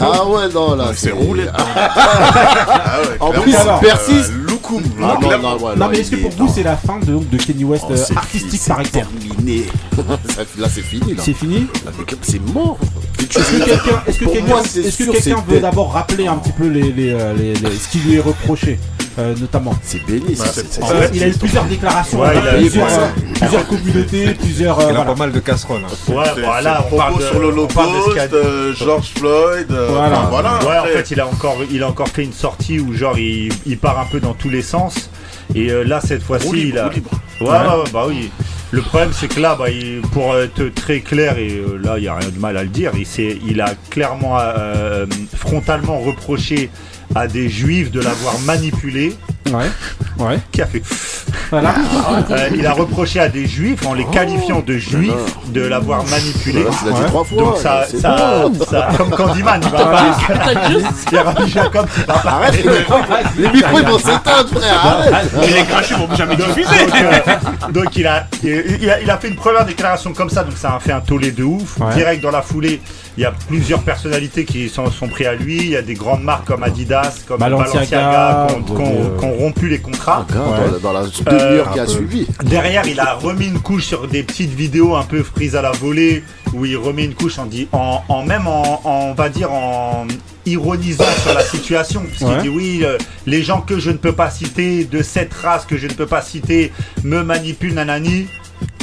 [0.00, 0.84] ah ouais, non, là.
[0.94, 1.46] C'est roulé.
[1.54, 4.30] Ah ouais, en plus, il persiste.
[4.30, 4.49] Euh,
[5.02, 5.50] Ah, non, clairement.
[5.58, 7.64] non, ouais, Non non, mais est-ce que pour vous c'est la fin de, de Kanye
[7.64, 9.64] West Oh, euh, artistique par c'est exemple terminé.
[10.58, 11.14] Là, c'est fini.
[11.14, 11.22] là.
[11.24, 11.66] C'est fini
[12.22, 12.78] c'est- mort.
[14.06, 17.98] Est-ce que quelqu'un veut d'abord rappeler un petit peu les, euh, les- les- ce qui
[17.98, 18.78] lui est reproché
[19.18, 20.36] euh, notamment C'est béni.
[20.38, 24.78] Euh, il a eu plusieurs déclarations, Ouais, avec il a eu plusieurs, euh, communautés, plusieurs.
[24.78, 25.04] euh, Il a voilà.
[25.12, 25.82] pas mal de casseroles.
[25.84, 26.12] hein.
[26.12, 28.74] Ouais, C'est- voilà, c'est on parle propos de, sur on parle de ce l'Holocauste, euh,
[28.74, 29.66] George Floyd.
[29.70, 30.18] euh, Voilà.
[30.20, 30.58] enfin, voilà.
[30.64, 33.50] Ouais, en fait, il a encore, il a encore fait une sortie où genre il,
[33.66, 35.10] il part un peu dans tous les sens.
[35.54, 36.88] Et euh, là, cette fois-ci, il a.
[36.88, 38.30] Ouais, ouais, bah oui.
[38.72, 42.02] Le problème, c'est que là, bah, il- pour être très clair, et euh, là, il
[42.02, 45.06] n'y a rien de mal à le dire, il, s'est- il a clairement, euh,
[45.36, 46.70] frontalement reproché
[47.14, 49.16] à des juifs de l'avoir manipulé.
[49.50, 49.64] Ouais,
[50.18, 50.38] ouais.
[50.52, 50.82] Qui a fait.
[51.50, 51.74] Voilà.
[52.30, 55.12] Euh, il a reproché à des juifs, en les qualifiant de juifs,
[55.48, 56.62] de l'avoir manipulé.
[56.62, 59.84] Voilà, il a dit trois fois, Donc ça, c'est ça, ça- comme Candyman, il va
[59.86, 60.16] pas.
[61.22, 62.30] Rabhi Jacob, il va pas.
[62.30, 62.98] Arrête, les micros,
[63.38, 65.30] les micros, ils vont s'éteindre, frère, arrête.
[65.42, 66.86] Et les grincheux vont jamais diffuser.
[66.86, 70.30] Donc, euh, donc il, a, il, il a, il a fait une première déclaration comme
[70.30, 71.78] ça, donc ça a fait un tollé de ouf.
[71.80, 71.94] Ouais.
[71.94, 72.80] Direct dans la foulée,
[73.16, 75.56] il y a plusieurs personnalités qui sont, sont pris à lui.
[75.58, 79.68] Il y a des grandes marques comme Adidas, comme Balenciaga, Balenciaga, qui ont- euh, rompu
[79.68, 80.26] les contrats.
[80.32, 82.26] Dans- dans la demi-heure qui a suivi.
[82.44, 85.72] Derrière, il a remis une couche sur des petites vidéos un peu frises à la
[85.72, 86.22] volée,
[86.54, 89.52] où il remet une couche en, dit, en, en même en, en- on va dire
[89.52, 90.06] en
[90.46, 92.40] ironisant sur la situation, parce Ouais.
[92.40, 92.96] qu'il dit oui, euh,
[93.26, 96.06] les gens que je ne peux pas citer, de cette race que je ne peux
[96.06, 96.72] pas citer,
[97.04, 98.26] me manipulent, nanani.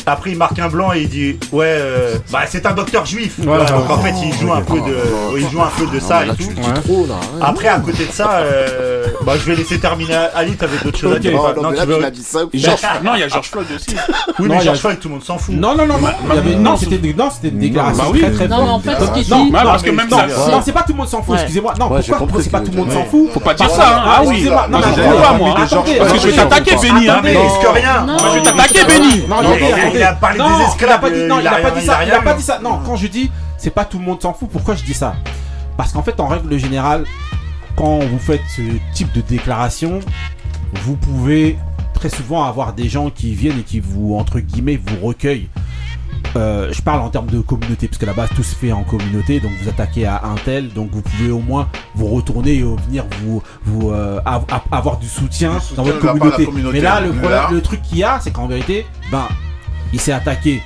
[0.10, 3.34] Après, il marque un blanc et il dit ouais, euh, bah c'est un docteur juif.
[3.40, 3.66] Voilà.
[3.66, 4.98] Donc en fait, il joue un peu de,
[5.38, 6.50] il joue un peu de ça et tout.
[6.64, 6.74] hein.
[7.42, 10.16] Après, à côté de ça, euh, bah, je vais laisser terminer.
[10.34, 11.22] Ali, t'avais d'autres choses à Ok.
[11.22, 12.58] dire Oh, non, là, tu veux- tu.
[12.58, 13.88] George- Non, il y a George Floyd aussi.
[13.90, 14.06] Oui, Non,
[14.40, 15.54] mais il y a- George Floyd, tout le monde s'en fout.
[15.56, 16.08] Non, non, non, non.
[16.58, 18.22] Non, c'était des, non, déclarations Bah oui.
[18.22, 20.62] très très Non, en fait, ce qu'il non, non, parce que même non, ça- non,
[20.64, 21.74] c'est pas tout le monde s'en fout, excusez-moi.
[21.78, 23.30] Non, pourquoi, c'est pas tout le monde s'en fout?
[23.34, 24.02] Faut pas dire Parce- ça, hein.
[24.06, 24.28] Ah, Ah oui.
[24.36, 24.68] excusez-moi.
[24.72, 24.80] Non,
[25.38, 25.56] Moi,
[26.00, 27.10] Parce que je vais t'attaquer, Benny.
[27.10, 28.06] Ah, mais risque rien.
[28.08, 28.18] Non.
[28.20, 29.24] Je vais t'attaquer, Benny.
[29.74, 31.56] Attendez, il a- parlé des esclaves, Il a pas dit, non, il il a a
[31.56, 32.04] pas rien- dit il a ça.
[32.06, 32.38] Il a rien pas eu.
[32.38, 32.60] dit ça.
[32.60, 35.16] Non, quand je dis c'est pas tout le monde s'en fout, pourquoi je dis ça?
[35.78, 37.06] Parce qu'en fait, en règle générale,
[37.76, 38.62] quand vous faites ce
[38.94, 40.00] type de déclaration,
[40.84, 41.58] vous pouvez
[41.94, 45.50] très souvent avoir des gens qui viennent et qui vous, entre guillemets, vous recueillent.
[46.36, 49.40] Euh, je parle en termes de communauté, parce que là-bas tout se fait en communauté,
[49.40, 53.06] donc vous attaquez à un tel, donc vous pouvez au moins vous retourner et venir
[53.24, 56.46] vous, vous euh, av- av- avoir du soutien, dans votre communauté.
[56.46, 56.78] communauté.
[56.78, 57.48] Mais là, le, problème, Là.
[57.52, 59.24] le truc qu'il y a, c'est qu'en vérité, ben,
[59.94, 60.62] il s'est attaqué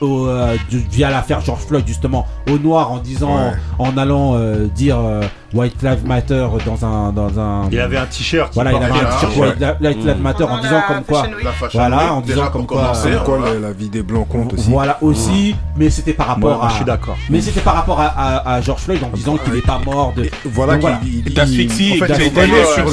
[0.00, 3.52] au- au, euh, du- via l'affaire George Floyd justement au noir en disant Ouais.
[3.78, 5.22] en allant euh, dire euh,
[5.54, 8.52] White Lives Matter dans un dans un Il avait un t-shirt.
[8.54, 9.36] voilà il avait un t-shirt.
[9.36, 11.26] White, Li- White Lives Matter en Pendant disant la comme quoi
[11.72, 13.40] voilà en disant comme quoi hein.
[13.44, 14.68] La, la vie des blancs compte aussi.
[14.70, 17.16] voilà aussi mais c'était par rapport Moi, à je suis d'accord.
[17.30, 20.12] mais c'était par rapport à, à- à George Floyd en disant qu'il n'est pas mort
[20.16, 22.90] de Voilà, il- il- D'asphyxie en et fait, qu'il a il été revenait sur le,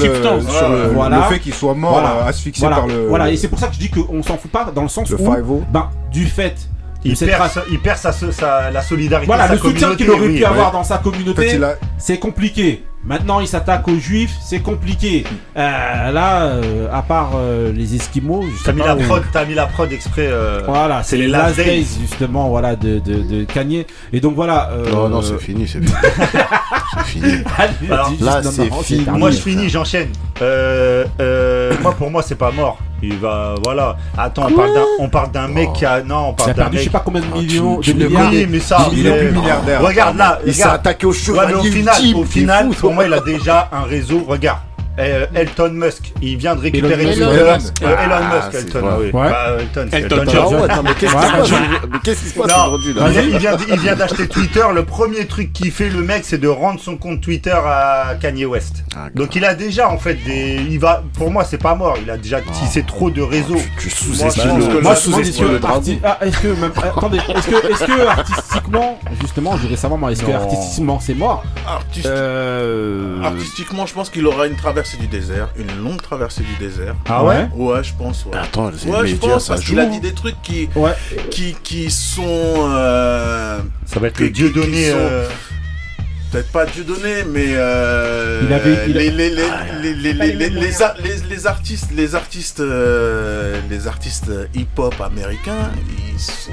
[1.29, 3.07] fait qu'il soit mort, asphyxié par le.
[3.07, 5.09] voilà et c'est pour ça que je dis qu'on s'en fout pas dans le sens
[5.09, 5.61] le où 5-0.
[5.71, 6.55] ben du fait
[7.03, 9.25] Il perd, sa- il perd sa, sa- la solidarité.
[9.27, 10.45] Voilà, sa le soutien qu'il aurait oui, pu ouais.
[10.45, 12.83] avoir dans sa En fait, communauté, a- c'est compliqué.
[13.03, 15.23] Maintenant, il s'attaque aux juifs, c'est compliqué.
[15.57, 19.55] Euh, là, euh, à part euh, les Esquimaux, T'as mis, la où- prod, t'as mis
[19.55, 20.27] la prod exprès.
[20.29, 23.87] euh, Voilà, c'est les Last Days, justement, voilà, de, de, de Kanye.
[24.13, 24.69] Et donc voilà.
[24.73, 25.91] euh, Non, non, c'est fini, c'est fini.
[26.93, 27.33] c'est fini.
[27.89, 29.05] Alors, là, c'est fini.
[29.11, 30.09] Moi, je finis, j'enchaîne.
[30.41, 32.77] Euh, euh, moi, pour moi, c'est pas mort.
[33.03, 33.97] Il va, voilà.
[34.17, 36.53] Attends, on parle d'un, on parle d'un mec qui a, non, on Il parle a
[36.53, 36.83] d'un perdu je mec.
[36.85, 38.29] sais pas combien de millions, tu de milliards.
[38.31, 39.81] Oui, mais ça, Il est mais- plus milliardaire.
[39.81, 43.19] Regarde là, Il s'est attaqué au chevalier au final, au final, pour moi, il a
[43.21, 44.23] déjà un réseau.
[44.27, 44.59] Regarde.
[44.99, 47.51] Euh, Elton Musk, il vient de récupérer Elon Twitter.
[47.53, 47.73] Musk.
[47.81, 49.05] Euh, Elon Ah, Musk, Elton, oui.
[49.05, 49.11] Ouais.
[49.11, 50.53] Pas Elton, Elton Elton Ah John.
[50.55, 52.93] ouais, attends, mais qu'est-ce qui se passe aujourd'hui Mais qu'est-ce qui se passe Non, aujourd'hui
[52.93, 54.63] là il vient- il vient, d'acheter Twitter.
[54.75, 58.45] Le premier truc qu'il fait, le mec, c'est de rendre son compte Twitter à Kanye
[58.45, 58.83] West.
[58.95, 60.59] Ah, Donc il a déjà en fait des.
[60.69, 61.03] Il va.
[61.17, 61.97] Pour moi, c'est pas mort.
[62.03, 63.55] Il a déjà tissé trop de réseaux.
[63.79, 65.79] Tu Moi, sous-estimes Moi, tu je me demande, est-ce sous-estimes que, le dragon.
[65.79, 69.77] arti- ah, est-ce que même, ah, attendez, est-ce que, est-ce que artistiquement, justement, je voudrais
[69.77, 71.43] savoir, moi, est-ce que artistiquement c'est mort?
[72.05, 76.95] Euh, Artistiquement, je pense qu'il aura une traversée du désert, une longue traversée du désert.
[77.07, 77.47] Ah ouais?
[77.55, 78.25] Ouais, je pense.
[78.25, 78.37] Ouais.
[78.37, 79.71] Attends, les Ouais, je médias, pense ça parce joue.
[79.71, 80.91] qu'il a dit des trucs qui, Ouais.
[81.29, 82.23] qui, qui sont.
[82.25, 84.89] euh, Ça va être le dieu donné.
[84.91, 85.29] sont- euh,
[86.31, 87.57] Peut-être pas Dieu donné, mais Il
[88.53, 90.81] avait- il a- les, les, les, les, les, pas les, les les, mêmes les moyens.
[90.81, 95.71] a- les- les artistes, les artistes, euh, les artistes hip-hop américains,
[96.13, 96.51] ils sont.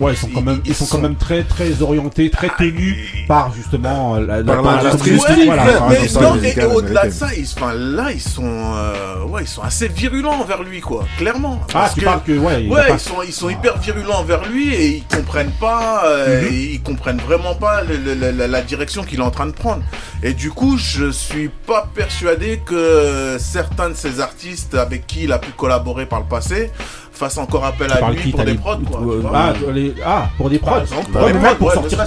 [0.00, 2.96] Ouais, ils sont quand même, ils sont quand même très, très orientés, très tenus
[3.26, 5.10] par justement euh, la, Par l'industrie.
[5.10, 5.64] industrie, Ouais, voilà.
[5.88, 9.62] mais- non, et, au-delà de ça, ils, enfin, là, ils sont, euh, ouais, ils sont
[9.62, 11.60] assez virulents envers lui, quoi, clairement.
[11.70, 14.18] Ah, Parce tu que- parles que, ouais, Ouais, pas- ils sont, ils sont hyper virulents
[14.20, 16.48] envers lui et ils comprennent pas, euh, Mhm.
[16.54, 19.52] ils comprennent vraiment pas le- le- le- la, la direction qu'il est en train de
[19.52, 19.82] prendre.
[20.22, 25.32] Et du coup, je suis pas persuadé que certains de ces artistes avec qui il
[25.32, 26.70] a pu collaborer par le passé
[27.18, 29.00] fassent encore appel à lui pour des prods, quoi.
[29.34, 30.80] ah, les- ah, pour des Par prods.
[30.82, 31.98] exemple, Ouais, pour mais sortir,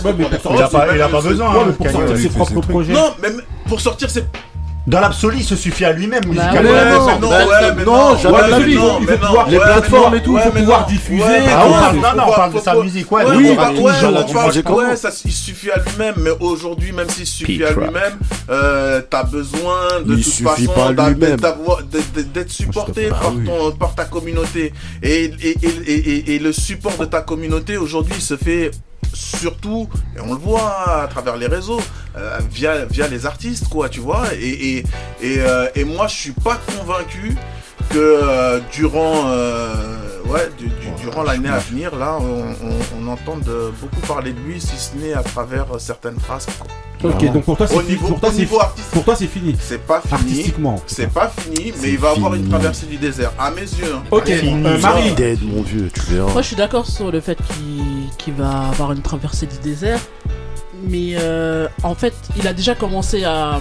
[0.95, 1.53] Il a pas, besoin.
[1.77, 2.93] Pour sortir ses propres projets.
[2.93, 4.23] Non, même pour sortir ses
[4.87, 6.69] Dans l'absolu, il se suffit à lui-même Bah musicalement.
[6.71, 6.85] ouais,
[7.85, 8.75] non, jamais la mais vie.
[8.75, 11.23] non, Il faut non, pouvoir- les plateformes et tout, il faut pouvoir diffuser.
[11.23, 13.23] Ouais, Ah ouais, ouais, non, non, on parle de sa musique, ouais.
[13.27, 17.71] Oui, parle- tout ouais, ça, il suffit à lui-même, mais aujourd'hui, même s'il suffit à
[17.71, 18.17] lui-même,
[18.49, 20.93] euh, t'as besoin de Il toute suffit façon
[22.33, 23.45] d'être supporté Bah par, oui.
[23.45, 24.73] ton, par ta communauté.
[25.03, 25.31] Et, et,
[25.61, 28.71] et, et, et- et le support de ta communauté aujourd'hui se fait
[29.13, 31.81] surtout, et on le voit à travers les réseaux,
[32.17, 34.33] euh, via, via les artistes, quoi, tu vois.
[34.33, 34.77] Et, et,
[35.21, 37.35] et, euh, et moi, je suis pas convaincu
[37.91, 39.73] que euh, durant, euh,
[40.27, 42.23] ouais, du- du- durant l'année à venir, là, on,
[42.68, 43.43] on, on entende
[43.81, 46.47] beaucoup parler de lui, si ce n'est à travers euh, certaines phrases.
[46.57, 46.68] quoi.
[47.11, 47.89] Ok, donc pour toi, c'est fini.
[47.93, 48.59] niveau- Pour toi, niveau
[48.91, 49.55] pour toi, c'est fini.
[49.59, 50.13] C'est pas fini.
[50.13, 50.81] Artistiquement.
[50.85, 53.95] C'est pas fini, mais il va avoir une traversée du désert, à mes yeux.
[53.95, 54.03] hein.
[54.11, 55.11] Ok, euh, Marie.
[55.13, 56.31] Dead, mon vieux, tu verras.
[56.31, 57.38] Moi, je suis d'accord sur le fait
[58.19, 59.99] qu'il va avoir une traversée du désert.
[60.88, 63.59] Mais euh, en fait, il a déjà commencé à.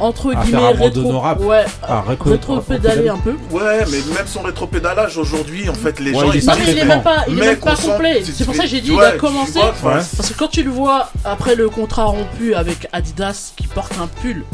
[0.00, 1.44] Entre À guillemets, faire un monde rétro, honorable.
[1.44, 3.34] ouais, Ah, rétro- rétro-pédaler un peu.
[3.50, 6.52] Ouais, mais même son rétropédalage aujourd'hui, en fait, les Ouais, gens il est ils pas
[6.54, 8.22] Non, mais il est même pas, il est même pas complet.
[8.24, 9.52] C'est pour ça que j'ai dit il a commencé.
[9.60, 10.02] vois, enfin, Ouais.
[10.16, 14.06] Parce que quand tu le vois après le contrat rompu avec Adidas qui porte un
[14.06, 14.44] pull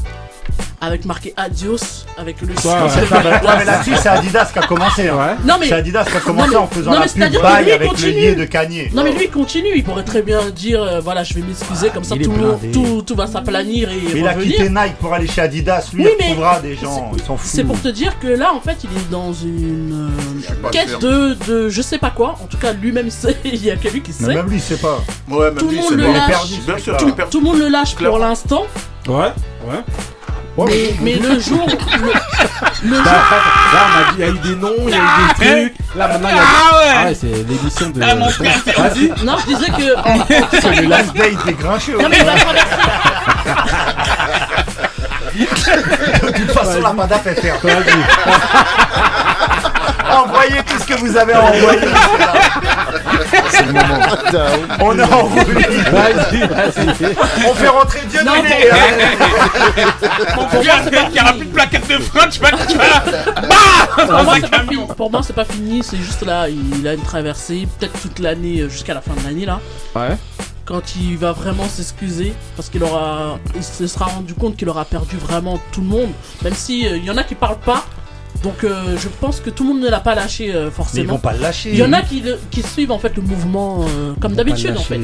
[0.80, 5.08] avec marqué Adios avec le Ouais, ouais, mais là-dessus, c'est Adidas qui a commencé.
[5.08, 5.36] hein.
[5.44, 7.64] Non mais C'est Adidas qui a Non, commencé mais- en faisant non, la pub bail
[7.66, 8.90] il avec le lien de Kanye.
[8.94, 11.90] Non mais lui il continue, il pourrait très bien dire euh, voilà je vais m'excuser
[11.90, 12.70] comme ça il tout, blindé.
[12.70, 15.88] tout, tout va s'aplanir et Mais il a quitté Nike pour aller chez Adidas.
[15.92, 17.10] Lui, Oui, il mais retrouvera des gens.
[17.16, 17.66] Ils s'en C'est foutent.
[17.72, 20.10] pour te dire que là en fait il est dans une
[20.64, 22.36] euh, quête de, de je sais pas quoi.
[22.42, 24.34] En tout cas lui-même sait, il y a que lui qui Mais sait.
[24.34, 25.00] même lui, il sait pas.
[25.30, 26.40] Ouais, même Tout le lui, monde c'est le lâche.
[26.98, 28.66] Tout, il le monde le pour l'instant.
[29.08, 29.14] Ouais,
[29.68, 29.80] ouais.
[30.58, 33.12] Mais, mais le jour, le, le Là, jour,
[33.74, 35.34] là, on a dit, il y a eu des noms, il y a eu des
[35.68, 35.74] trucs.
[35.96, 36.92] Là, maintenant, il y a Ah ouais.
[36.96, 38.00] Ah ouais, c'est l'édition de.
[38.02, 38.58] Ah, mon frère.
[38.78, 39.12] Vas-y.
[39.24, 41.98] non je disais que C'est le last day des grincheux.
[42.00, 42.18] non mais.
[45.36, 47.56] De toute façon, la Panda fait faire.
[50.24, 51.80] Envoyez tout ce que vous avez envoyé.
[53.50, 53.98] C'est le moment.
[54.80, 55.90] On est en roue libre.
[55.92, 57.16] Vas-y, vas-y.
[57.48, 58.20] On fait rentrer Dieu.
[58.24, 58.32] Mon
[60.48, 63.02] frère, il n'y aura plus de plaquettes de frein, tu vas tu vas-
[63.42, 63.54] Bah
[63.96, 64.82] Pour Dans moi, un c'est pas camion.
[64.82, 64.94] fini.
[64.96, 65.82] Pour moi, c'est pas fini.
[65.82, 69.22] C'est juste là, il a une traversée, peut-être toute l'année euh, jusqu'à la fin de
[69.24, 69.60] l'année là.
[69.94, 70.16] Ouais.
[70.64, 74.84] Quand il va vraiment s'excuser, parce qu'il aura, il se sera rendu compte qu'il aura
[74.84, 76.10] perdu vraiment tout le monde.
[76.42, 77.84] Même si euh, il y en a qui parlent pas.
[78.42, 80.72] Donc euh, je pense que tout le monde ne l'a pas lâché euh, Mais ils
[80.72, 81.12] forcément.
[81.14, 81.70] vont pas le lâcher.
[81.72, 84.76] Il y en a qui, le- qui suivent en fait le mouvement euh, comme d'habitude
[84.76, 85.00] en fait.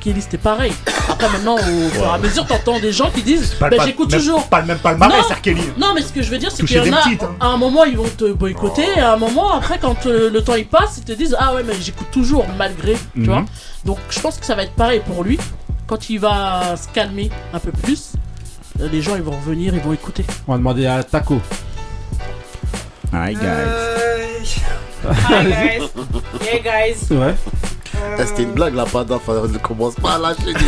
[0.00, 0.72] Kelly c'était pareil.
[1.08, 3.86] Après maintenant au fur et à mesure t'entends des gens qui disent Pas- bah, pas-
[3.86, 4.46] j'écoute même- toujours.
[4.48, 5.24] Pas le même palmarès.
[5.42, 5.62] Kelly.
[5.78, 7.02] Non, mais ce que je veux dire, c'est Toucher qu'il y en a.
[7.02, 7.36] petites, hein.
[7.40, 10.42] À un moment, ils vont te boycotter, et à un moment, après, quand euh, le
[10.42, 13.26] temps il passe, ils te disent Ah ouais, mais j'écoute toujours malgré, tu Mhm.
[13.26, 13.44] vois.
[13.84, 15.38] Donc, je pense que ça va être pareil pour lui.
[15.86, 18.12] Quand il va se calmer un peu plus,
[18.80, 20.24] les gens ils vont revenir, ils vont écouter.
[20.48, 21.40] On va demander à Taco.
[23.14, 24.38] Hi Euh,
[25.28, 25.90] Hi guys.
[26.42, 26.96] Yeah guys.
[27.10, 27.34] Ouais.
[27.96, 29.14] Euh, C'était une blague, la Panda.
[29.16, 30.64] Enfin, ne commence pas à lâcher des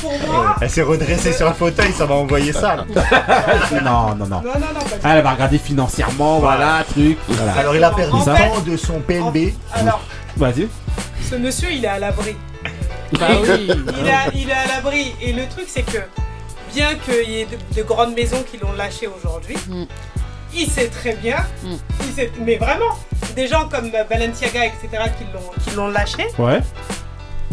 [0.00, 0.56] Pour moi.
[0.60, 2.76] Elle s'est redressée sur le fauteuil, ça va envoyer ça.
[2.76, 2.84] là.
[3.82, 4.26] Non, non, non.
[4.26, 7.18] Non, non, non, pas du Ah, elle va regarder financièrement, voilà, truc.
[7.28, 7.52] Voilà.
[7.54, 8.36] Alors il a perdu En ça.
[8.36, 9.54] fait- tant de son PNB.
[9.74, 10.00] Alors,
[10.36, 10.68] Vas-y.
[11.28, 12.36] ce monsieur, il est à l'abri.
[13.18, 13.68] Bah oui.
[13.68, 15.14] Il, a- il est à l'abri.
[15.20, 15.98] Et le truc, c'est que,
[16.74, 19.84] bien qu'il y ait de, de grandes maisons qui l'ont lâché aujourd'hui, Mm.
[20.54, 21.74] il sait très bien, Mm.
[22.06, 22.98] il sait- mais vraiment,
[23.36, 24.88] des gens comme euh, Balenciaga, etc.,
[25.18, 26.60] qui l'ont- qui l'ont lâché, Ouais.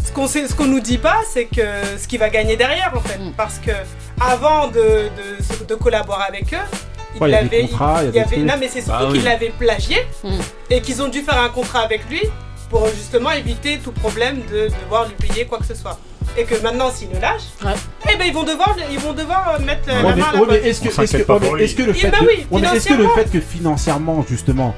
[0.04, 1.62] ce qu'on sait- ce qu'on nous dit pas, c'est que
[1.98, 3.18] ce qu'il va gagner derrière, en fait.
[3.18, 3.32] Mm.
[3.36, 3.72] Parce que
[4.20, 6.66] avant de, de, de collaborer avec eux,
[7.14, 8.48] il Ouais, y a des l'avait- contrats, il y a des avait- trucs.
[8.50, 9.18] non, mais c'est surtout Bah oui.
[9.18, 10.38] qu'il l'avait plagié Mm.
[10.70, 12.22] et qu'ils ont dû faire un contrat avec lui
[12.70, 15.98] pour justement éviter tout problème de devoir lui payer quoi que ce soit.
[16.36, 17.72] Et que maintenant, s'il le lâche, Ouais.
[18.10, 20.26] eh ben ils vont devoir, ils vont devoir euh, mettre la, Ouais, la mais, main
[20.28, 22.60] à la ouais, mais est-ce que, est-ce mais est-ce le fait ben que, oui, ouais,
[22.62, 23.14] mais est-ce que le financièrement.
[23.14, 24.74] fait que financièrement justement,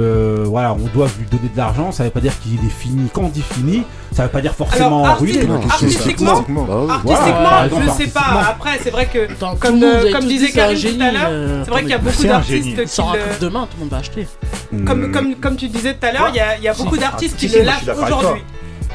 [0.00, 3.08] euh, voilà, on doit lui donner de l'argent, ça veut pas dire qu'il est fini.
[3.12, 5.60] Quand on dit fini, ça veut pas dire forcément Alors, arti- non.
[5.68, 6.90] artistiquement, Bah oui.
[6.90, 8.44] artistiquement, exemple, je sais pas.
[8.48, 9.28] Après, c'est vrai que
[9.60, 11.94] comme, monde, euh, comme disait Karim génie, tout à l'heure, euh, c'est vrai qu'il y
[11.94, 14.26] a beaucoup d'artistes qui demain, tout le monde va acheter.
[14.84, 16.96] comme, comme, comme tu disais tout à l'heure, il y a, il y a beaucoup
[16.96, 18.42] d'artistes qui si, si, le lâchent aujourd'hui,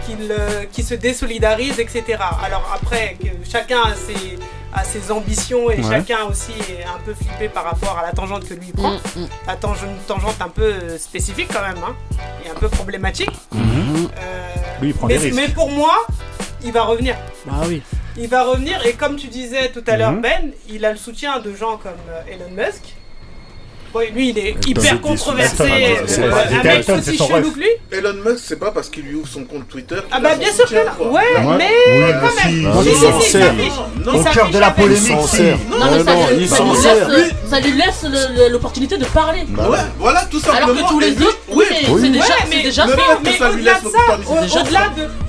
[0.06, 2.04] qui, le- qui se désolidarisent, etc.
[2.44, 4.38] Alors après, que chacun a ses,
[4.74, 5.84] a ses ambitions et Ouais.
[5.90, 8.92] chacun aussi est un peu flippé par rapport à la tangente que lui il prend.
[8.92, 9.28] Mm, mm.
[9.48, 11.96] La tangente, une tangente un peu euh, spécifique quand même, hein,
[12.46, 13.32] et un peu problématique.
[13.54, 14.08] Euh,
[14.82, 15.36] Lui, il prend mais, des risques.
[15.36, 15.96] mais pour moi,
[16.64, 17.16] il va revenir.
[17.46, 17.82] Bah oui.
[18.18, 20.22] Il va revenir et comme tu disais tout à l'heure Mhm.
[20.22, 22.96] Ben, il a le soutien de gens comme euh, Elon Musk.
[23.94, 25.56] Ouais, lui, il est hyper controversé.
[25.58, 27.68] sous- euh, aussi chelou que lui.
[27.92, 29.96] Elon Musk, c'est pas parce qu'il lui ouvre son compte Twitter.
[29.96, 30.96] qu'il Ah bah bien sûr que là.
[31.00, 31.22] Ouais,
[31.58, 32.84] mais Oui, quand même.
[32.84, 33.38] si, Si, il si,
[34.20, 35.38] au cœur de la avec- polémique, il s'en si.
[35.38, 35.58] sert.
[35.70, 36.48] Non, mais ça, lui-
[37.18, 39.44] laisse, ça lui laisse le- le- l'opportunité de parler.
[39.50, 40.88] Bah ouais, voilà, tout Alors simplement.
[40.88, 42.02] que tous les autres, oui, mais oui.
[42.02, 42.64] c'est déjà, mais,
[43.34, 43.46] fait.
[43.46, 44.00] au-delà de ça,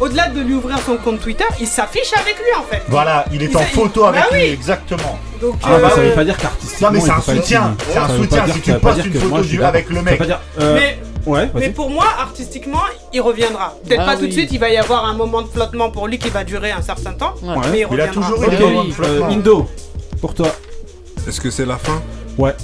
[0.00, 2.82] au-delà de, lui ouvrir son compte Twitter, il s'affiche avec lui en fait.
[2.88, 4.48] Voilà, il est en photo avec Bah lui, oui.
[4.50, 5.18] exactement.
[5.42, 6.88] Donc, Ah bah ça euh, veut pas dire qu'artistiquement.
[6.88, 7.76] Non, mais c'est il un soutien.
[7.90, 8.46] C'est un soutien.
[8.46, 10.18] Si tu postes une photo du- avec le d'accord.
[10.18, 10.38] Ça veut mec.
[10.60, 12.80] euh, Mais- Ouais, Mais pour moi, artistiquement,
[13.12, 13.76] il reviendra.
[13.86, 16.08] Peut-être Ah pas tout de suite, il va y avoir un moment de flottement pour
[16.08, 17.34] lui qui va durer un certain temps.
[17.42, 17.54] Ouais.
[17.70, 18.28] Mais il reviendra.
[18.32, 19.68] Ok, euh, Indo,
[20.20, 20.48] pour toi.
[21.28, 22.02] Est-ce que c'est la fin?
[22.38, 22.54] Ouais.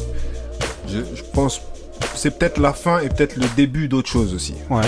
[0.88, 1.60] Je, je pense
[2.14, 4.54] c'est peut-être la fin et peut-être le début d'autre chose aussi.
[4.70, 4.80] Ouais.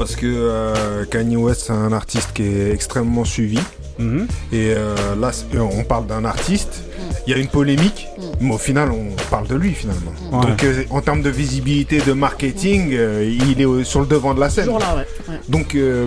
[0.00, 3.58] Parce que euh, Kanye West c'est un artiste qui est extrêmement suivi.
[3.98, 4.26] Mhm.
[4.50, 6.84] Et euh, là, euh, on parle d'un artiste.
[7.26, 8.08] Il y a une polémique,
[8.40, 10.12] mais au final, on parle de lui finalement.
[10.32, 10.46] Ouais.
[10.46, 14.40] Donc, euh, en termes de visibilité, de marketing, euh, il est sur le devant de
[14.40, 14.64] la scène.
[14.64, 15.06] Toujours là, ouais.
[15.28, 15.40] ouais.
[15.50, 16.06] Donc euh,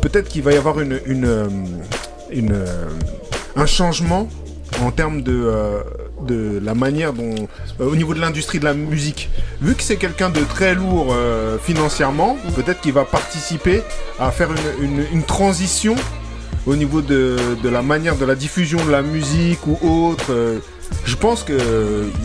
[0.00, 1.48] peut-être qu'il va y avoir une, une,
[2.32, 2.64] une,
[3.54, 4.28] un changement
[4.82, 5.82] en termes de, euh,
[6.26, 7.34] de la manière dont,
[7.80, 9.30] euh, au niveau de l'industrie de la musique.
[9.60, 13.82] Vu que c'est quelqu'un de très lourd euh, financièrement, peut-être qu'il va participer
[14.18, 14.48] à faire
[14.80, 15.94] une, une- une transition
[16.66, 19.78] au niveau de, de la manière de la diffusion de la musique ou
[20.10, 20.26] autre.
[20.30, 20.58] euh,
[21.04, 21.56] je pense qu'il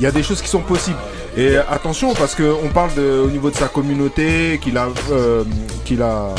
[0.01, 0.97] y a des choses qui sont possibles.
[1.37, 4.87] Et attention, parce qu'on parle de, au niveau de sa communauté, qu'il a,
[5.85, 6.33] qu'il a,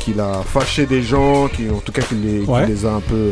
[0.00, 3.30] qu'il a fâché des gens, qui, en tout cas qu'il les a un peu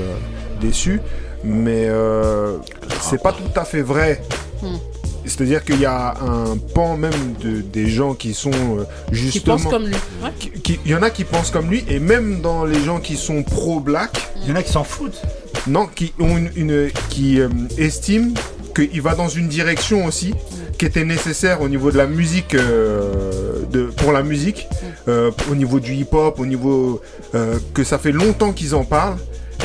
[0.56, 1.00] déçus.
[1.44, 2.56] Mais euh,
[3.00, 4.22] c'est pas tout à fait vrai.
[4.62, 4.76] Hmm.
[5.24, 7.10] C'est-à-dire qu'il y a un pan même
[7.42, 9.56] de, des gens qui sont euh, Qui justement...
[9.56, 9.94] pense comme lui.
[10.22, 10.30] Ouais.
[10.38, 13.00] qui- qui- Il y en a qui pensent comme lui, et même dans les gens
[13.00, 14.30] qui sont pro-black...
[14.44, 15.20] Il y en a qui s'en foutent.
[15.66, 18.34] Non, qui, ont une, une- qui euh, estiment
[18.74, 20.32] qu'il va dans une direction aussi
[20.78, 24.68] qui était nécessaire au niveau de la musique, euh, de, pour la musique,
[25.08, 27.00] euh, au niveau du hip-hop, au niveau
[27.34, 29.16] euh, que ça fait longtemps qu'ils en parlent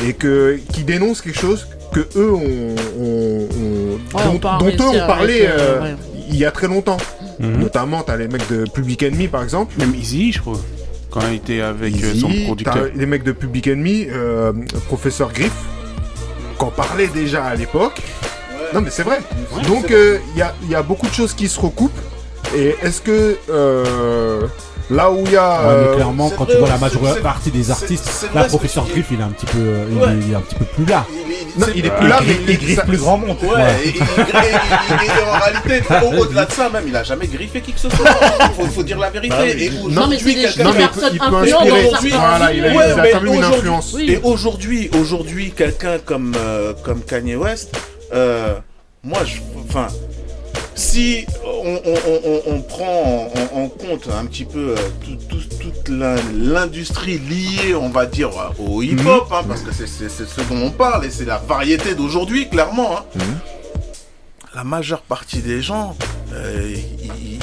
[0.06, 4.58] et que qui dénoncent quelque chose que eux ont, ont- ont- Ouais, dont, on pas
[4.58, 5.94] dont eux ont parlé euh, ouais.
[6.30, 6.96] il y a très longtemps.
[7.38, 7.58] Mhm.
[7.58, 9.74] Notamment, t'as les mecs de Public Enemy par exemple.
[9.78, 10.58] Même Easy, je crois.
[11.10, 12.74] Quand il était avec euh, son producteur.
[12.74, 14.52] t'as les mecs de Public Enemy, euh,
[14.86, 15.52] Professeur Griff,
[16.58, 18.00] qu'on parlait déjà à l'époque.
[18.72, 19.18] Non mais c'est vrai.
[19.54, 21.90] Ouais, Donc euh, il y, a, y a beaucoup de choses qui se recoupent.
[22.56, 24.46] Et est-ce que euh,
[24.92, 25.50] là où il y a...
[25.50, 28.86] Ouais, mais euh, clairement, quand tu vois la majorité partie des artistes, là, professeur.
[28.86, 30.04] Griff, il est un petit peu, euh, il, Ouais.
[30.12, 31.04] est, il est un petit peu plus là.
[31.58, 33.36] Non, il est plus là, mais il griffe plus grand monde.
[33.42, 33.76] Ouais, Ouais.
[33.84, 37.26] et, et- et- et- et en réalité, au- au-delà de ça, même, il a jamais
[37.26, 38.06] griffé qui que ce soit.
[38.56, 39.34] Faut, faut dire la vérité.
[39.36, 39.62] Bah oui.
[39.64, 41.94] Et Non, mais aujourd'hui, c'est des- quelqu'un- Non, mais il peut- personnes il peut influentes
[41.94, 42.16] inspirer.
[42.18, 43.96] Voilà, il a, Ouais, il a mais quand même une influence.
[44.00, 47.76] Et aujourd'hui, aujourd'hui, quelqu'un comme euh, comme Kanye West,
[48.14, 48.54] euh,
[49.04, 49.36] moi, je,
[49.68, 49.88] enfin,
[50.74, 55.16] si on, on- on- on- on prend en, en compte un petit peu euh, tout-
[55.28, 60.40] tout- toute l'industrie liée, on va dire, euh, au hip-hop, hein, parce que c'est ce
[60.48, 62.98] dont on parle et c'est la variété d'aujourd'hui, clairement.
[62.98, 63.04] hein.
[64.54, 65.96] La majeure partie des gens,
[66.34, 67.38] euh, ils-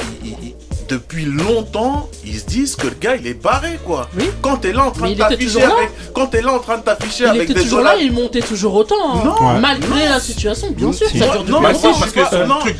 [0.89, 4.09] depuis longtemps, ils se disent que le gars il est barré quoi.
[4.41, 5.75] Quand t'es là en train Mais de il était t'afficher toujours là.
[5.77, 8.11] avec, quand t'es là en train de t'afficher Il avec était des toujours là, il
[8.11, 8.95] montait toujours autant.
[9.15, 9.21] hein.
[9.25, 9.59] Non.
[9.59, 11.07] Malgré la situation, bien sûr.
[11.07, 11.19] Si.
[11.19, 11.93] Ça dure non, depuis mais longtemps.
[11.93, 12.77] si, parce que Euh, truc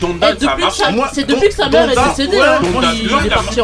[0.71, 1.11] ça marche.
[1.13, 3.63] C'est depuis que sa mère est décédée hein, est il a parti en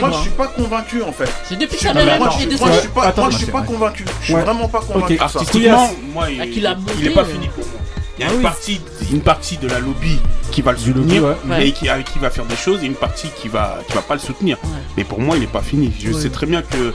[0.00, 1.30] Moi, je suis pas convaincu en fait.
[1.48, 2.56] C'est depuis que sa mère est décédée.
[2.60, 3.66] moi, je suis pas, Attends, moi, je suis pas ouais.
[3.66, 4.04] convaincu.
[4.20, 5.18] Je suis vraiment pas convaincu.
[5.18, 7.50] Artistiquement, moi, Ah, il, qu'il a il est pas monté, fini euh.
[7.54, 7.79] pour moi.
[8.20, 8.42] Il y a Ah une, oui.
[8.42, 8.80] partie,
[9.12, 10.18] une partie de la lobby
[10.52, 11.36] qui va le lobby, soutenir ouais.
[11.48, 11.68] Ouais.
[11.68, 14.02] et qui, avec qui va faire des choses et une partie qui va, qui va
[14.02, 14.58] pas le soutenir.
[14.98, 15.90] Mais pour moi, il n'est pas fini.
[15.98, 16.20] Je Ouais.
[16.20, 16.92] sais très bien que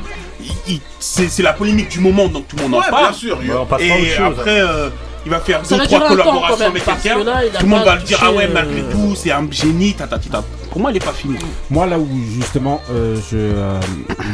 [1.00, 3.06] c'est c'est la polémique du moment, donc tout le monde en parle.
[3.10, 3.40] bien sûr.
[3.40, 4.36] Autre Et chose.
[4.38, 4.90] après, euh,
[5.26, 7.16] il va faire deux, trois collaborations même, avec quelqu'un.
[7.58, 10.44] Tout le monde va le dire, ah ouais, malgré euh, tout, c'est un génie, tatatata.
[10.70, 11.38] Pour moi, il n'est pas fini.
[11.72, 13.80] Moi, là où justement euh, je, euh,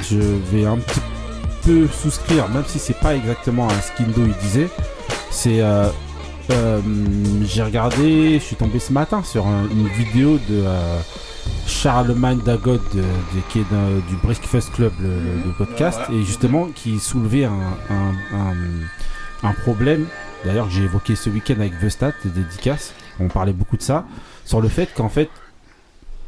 [0.10, 0.18] je
[0.52, 1.00] vais un petit
[1.66, 4.68] peu souscrire, même si c'est pas exactement un Skindo il disait,
[5.30, 5.62] c'est.
[6.52, 6.80] Euh,
[7.46, 11.00] J'ai regardé, je suis tombé ce matin sur un- une vidéo de euh,
[11.68, 13.04] Charlemagne Dagod, de, de-
[13.50, 13.66] qui est
[14.10, 17.52] du Breakfast Club, le, le- le podcast, et justement qui soulevait un,
[17.90, 20.06] un, un- un problème,
[20.46, 24.06] d'ailleurs que j'ai évoqué ce week-end avec Vestat, des dédicaces, on parlait beaucoup de ça,
[24.46, 25.30] sur le fait qu'en fait,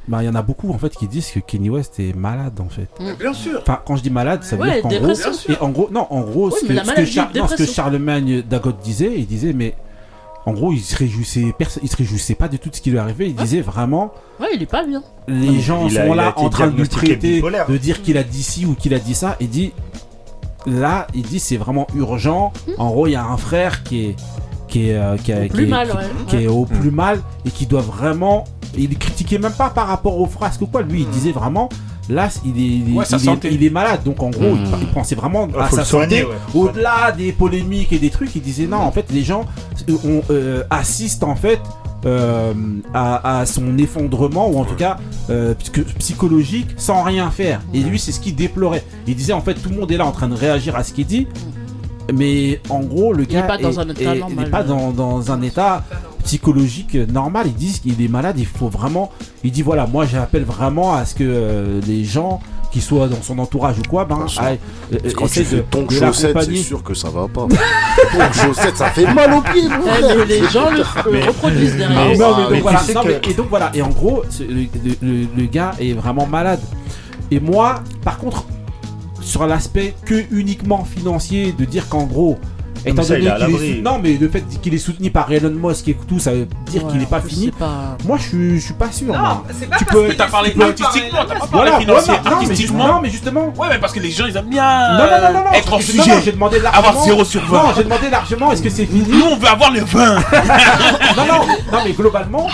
[0.07, 2.59] bah, il y en a beaucoup en fait qui disent que Kenny West est malade
[2.59, 2.89] en fait.
[2.99, 3.59] Mais Bien sûr.
[3.61, 5.13] Enfin, quand je dis malade, ça veut Ouais, dire qu'en gros,
[5.49, 7.51] et en gros, non, en gros, Oui, ce, que, ce que maladie, Char- non, ce
[7.53, 7.73] que dépression.
[7.73, 9.75] Charlemagne Dagot disait, il disait, mais
[10.45, 13.27] en gros, il se réjouissait, il se réjouissait pas de tout ce qui lui arrivait.
[13.27, 14.13] Il disait vraiment.
[14.39, 15.01] Ouais, il est pas bien.
[15.27, 18.65] Les gens sont là en train de lui traiter, de dire qu'il a dit ci
[18.65, 19.37] ou qu'il a dit ça.
[19.39, 19.71] Il dit.
[20.65, 22.53] Là, il dit c'est vraiment urgent.
[22.67, 22.71] Hmm.
[22.81, 24.15] En gros, il y a un frère qui est.
[24.67, 25.31] Qui est, qui,
[26.47, 28.45] au plus mal et qui doit vraiment.
[28.75, 30.81] Il critiquait même pas par rapport aux frasques ou quoi.
[30.81, 31.11] Lui, il hmm.
[31.11, 31.69] disait vraiment
[32.09, 34.01] Là, il est, malade.
[34.03, 36.25] Donc, en gros, il, prend, c'est vraiment à sa santé.
[36.53, 39.45] Au-delà des polémiques et des trucs, il disait non, en fait, les gens
[39.89, 41.59] euh, euh, assistent en fait
[42.05, 42.53] euh,
[42.93, 44.97] à, son effondrement ou en tout cas
[45.97, 47.61] psychologique sans rien faire.
[47.73, 48.83] Et lui, c'est ce qu'il déplorait.
[49.07, 50.93] Il disait en fait, tout le monde est là en train de réagir à ce
[50.93, 51.27] qu'il dit.
[52.13, 53.57] Mais en gros, le gars n'est pas,
[54.49, 55.85] pas dans un état
[56.23, 57.47] psychologique normal.
[57.47, 59.11] Ils disent qu'il est malade, il faut vraiment.
[59.43, 62.39] Il dit voilà, moi j'appelle vraiment à ce que euh, les gens
[62.71, 66.55] qui soient dans son entourage ou quoi, ben, euh, quand tu fais ton chaussette, c'est
[66.55, 67.45] sûr que ça va pas.
[68.11, 72.11] ton chaussette, ça fait mal au pied eh, les, gens le, reproduisent derrière.
[73.29, 76.61] Et donc voilà, et en gros, le, le gars est vraiment malade.
[77.29, 78.47] Et moi, par contre,
[79.21, 82.39] sur l'aspect que uniquement financier, de dire qu'en gros,
[82.85, 83.81] étant donné il est.
[83.81, 86.83] Non, mais le fait qu'il est soutenu par Elon Musk et tout, ça veut dire
[86.83, 87.51] ouais, qu'il n'est pas fini.
[87.51, 87.97] Pas...
[88.05, 89.13] Moi, je, je suis pas sûr.
[89.13, 89.43] Non, moi.
[89.69, 90.13] Pas tu peux.
[90.15, 92.87] T'as parlé artistiquement, t'as pas parlé voilà, financier, non, artistiquement.
[92.87, 93.53] Non mais, justement.
[93.57, 94.97] Ouais, mais parce que les gens, ils aiment bien.
[94.97, 95.51] Non, non, non, non.
[95.53, 96.21] Être en sujet.
[96.23, 96.87] J'ai demandé largement.
[96.89, 97.63] Avoir 0 sur 20.
[97.63, 98.51] Non, j'ai demandé largement.
[98.51, 99.05] Est-ce que c'est fini?
[99.09, 100.15] Nous, on veut avoir les 20.
[101.17, 102.47] non, non, non, mais globalement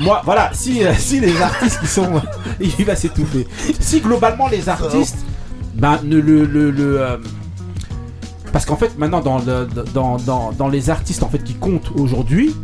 [0.00, 2.20] moi, voilà, si, euh, si les artistes qui sont.
[2.60, 3.46] il va s'étouffer.
[3.78, 5.24] Si globalement les artistes
[5.74, 7.16] ben, ne le, le, le, le euh,
[8.54, 12.54] parce qu'en fait, maintenant, dans, les artistes en fait, qui comptent aujourd'hui,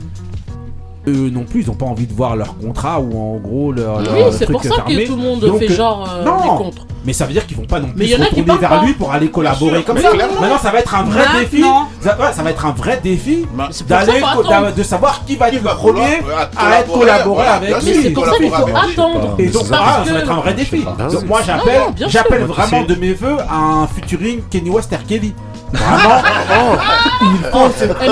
[1.08, 4.00] eux non plus, ils n'ont pas envie de voir leur contrat ou en gros leur.
[4.00, 5.02] leur c'est pour ça fermé.
[5.02, 6.70] que tout le monde fait euh, genre euh, non.
[7.04, 9.30] Mais ça veut dire qu'ils vont pas non plus se retourner vers lui pour aller
[9.30, 10.12] collaborer comme ça.
[10.14, 11.64] Maintenant, ça va être un vrai défi.
[12.00, 13.46] Ça, va être un vrai défi
[13.88, 14.22] d'aller
[14.76, 16.20] de savoir qui va être le premier
[16.56, 17.08] à être
[17.48, 17.94] avec lui.
[18.00, 19.34] C'est pour ça qu'il faut attendre.
[19.40, 20.84] Et donc, ça va être un vrai défi.
[20.84, 21.40] Donc, moi,
[22.06, 25.34] j'appelle, vraiment de mes voeux un featuring Kenny West Kelly.
[25.74, 27.68] 啊哈哈 Oh.
[27.68, 28.08] mais il serait.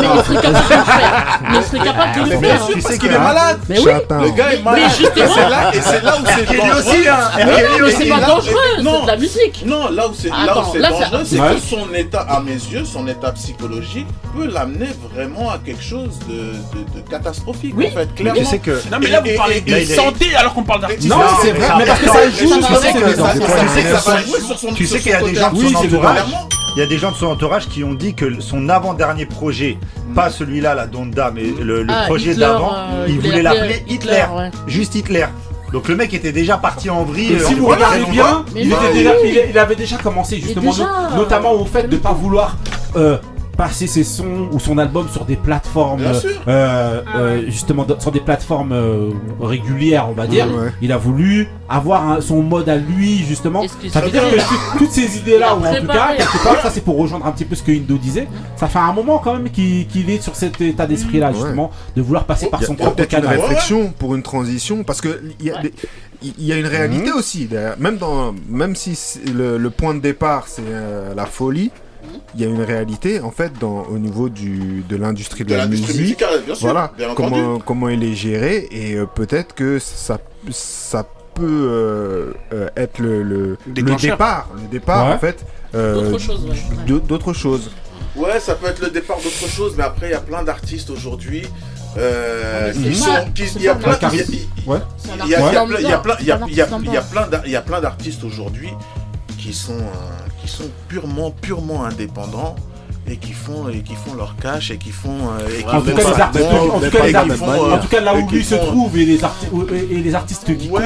[1.43, 2.60] Mais il serait le faire.
[2.76, 3.59] Bien qu'il est malade.
[3.68, 4.90] Mais oui, le gars est malade.
[4.98, 6.78] Et c'est là, et c'est là où c'est dangereux.
[6.78, 7.18] aussi, hein.
[7.98, 9.64] c'est pas dangereux, c'est la musique.
[9.66, 14.06] Non, là où c'est dangereux, c'est que son état, à mes yeux, son état psychologique
[14.36, 16.52] peut l'amener vraiment à quelque chose de
[17.10, 17.74] catastrophique.
[17.76, 18.40] En fait, clairement.
[18.90, 21.09] Non, mais là, vous parlez de santé alors qu'on parle d'artiste.
[21.09, 22.51] Non, c'est vrai, mais parce que ça joue.
[24.74, 26.24] Tu sais qu'il y a des gens de son entourage.
[26.76, 29.27] Il y a des gens de son entourage qui ont dit que son avant Dernier
[29.27, 29.79] projet,
[30.15, 32.73] pas celui-là, la Donda, mais le, projet d'avant,
[33.07, 34.25] il voulait l'appeler Hitler,
[34.66, 35.27] juste Hitler.
[35.73, 37.39] Donc le mec était déjà parti en vrille.
[37.41, 40.73] Si vous regardez bien, il, avait déjà commencé justement,
[41.15, 42.57] notamment au fait de ne pas vouloir
[42.97, 43.19] euh,
[43.59, 46.05] passer ses sons ou son album sur des plateformes,
[46.47, 49.10] euh, ah euh, justement sur des plateformes euh,
[49.40, 50.47] régulières, on va dire.
[50.80, 53.64] Il a voulu avoir son mode à lui, justement.
[53.90, 56.14] Ça veut dire que toutes ces idées-là, ou en tout cas,
[56.44, 58.28] pas, ça c'est pour rejoindre un petit peu ce que Indo disait.
[58.56, 60.89] Ça fait un moment quand même qu'il est sur cet état mmh.
[60.89, 63.35] d'esprit-là, justement, de vouloir passer par son propre canal.
[63.35, 67.18] Une réflexion pour une transition, parce qu'il y a une réalité mmh.
[67.18, 67.48] aussi.
[67.80, 68.97] Même, dans, même si
[69.35, 70.62] le, point de départ, c'est
[71.16, 71.72] la folie,
[72.35, 76.22] il y a une réalité en fait au niveau du, de l'industrie de, la musique.
[76.60, 80.18] Voilà, comment, comment elle est gérée et euh, peut-être que ça,
[80.51, 83.56] ça peut euh, euh, être le, le,
[84.01, 85.14] départ, le départ ouais.
[85.14, 85.44] en fait
[86.86, 87.70] d'autres choses.
[88.16, 88.40] Ouais.
[88.40, 91.47] Ça peut être le départ d'autre chose, mais après il y a plein d'artistes aujourd'hui.
[92.74, 93.10] Qui sont,
[93.56, 93.74] il y a
[97.62, 98.68] plein, d'artistes aujourd'hui
[99.36, 99.80] qui sont
[100.49, 102.57] sont purement, purement indépendants
[103.11, 105.81] et qui font et qui font leur cash et qui font euh, et qui en,
[105.81, 109.25] tout cas, les artistes, en, euh, tout cas, là où lui se trouvent et les
[109.25, 109.51] artistes
[109.91, 110.83] et les artistes qui comptent.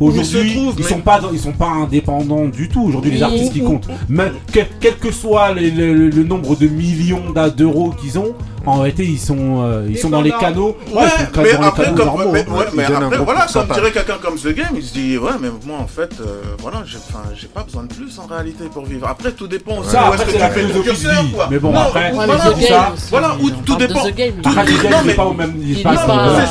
[0.00, 2.82] aujourd'hui ils sont pas ils sont pas indépendants du tout.
[2.82, 3.88] Aujourd'hui les artistes qui comptent.
[4.08, 8.34] Même quel que soit le nombre de millions d'euros qu'ils ont
[8.66, 10.76] en réalité, ils sont, euh, ils sont dans les canaux.
[10.92, 11.02] Ouais,
[11.36, 12.52] mais après, comme, mais, hein.
[12.52, 15.48] ouais, mais après voilà, quand dirait quelqu'un comme The Game, il se dit, ouais, mais
[15.64, 19.06] moi, en fait, euh, voilà, j'ai pas besoin de plus en réalité pour vivre.
[19.08, 21.24] Après, tout dépend aussi où est-ce que tu fais le curseur.
[21.50, 24.04] Mais bon, après, voilà, voilà, où tout dépend.
[24.04, 25.54] Non, mais pas au même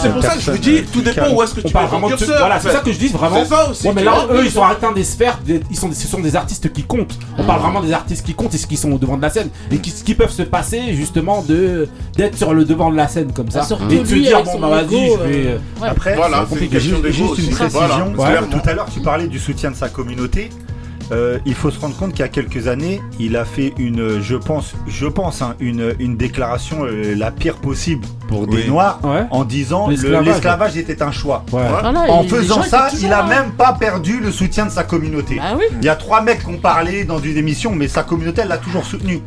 [0.01, 2.07] C'est pour ça que je vous dis, tout dépend où est-ce que tu fais le
[2.07, 2.39] curseur.
[2.39, 3.43] Voilà, c'est ça que je dis vraiment.
[3.95, 6.83] Mais là, eux, ils sont atteints des sphères, ils sont, ce sont des artistes qui
[6.83, 7.17] comptent.
[7.37, 9.49] On parle vraiment des artistes qui comptent et qui sont au devant de la scène
[9.71, 13.49] et qui peuvent se passer justement de d'être sur le devant de la scène comme
[13.49, 16.69] ça ah, et de se dire bon bah je vais euh, après voilà, c'est une
[16.69, 18.13] question juste, juste une précision.
[18.51, 20.49] Tout à l'heure tu parlais du soutien de sa communauté.
[21.11, 24.19] Euh, il faut se rendre compte qu'il y a quelques années, il a fait une,
[24.21, 28.65] je pense, je pense, hein, une, une, déclaration euh, la pire possible pour des.
[28.67, 28.99] Noirs
[29.31, 30.75] en disant l'esclavage.
[30.77, 31.45] était un choix.
[31.53, 35.39] En faisant ça, il a même pas perdu le soutien de sa communauté.
[35.79, 38.49] Il y a trois mecs qui ont parlé dans une émission, mais sa communauté, elle
[38.49, 39.21] l'a toujours soutenu.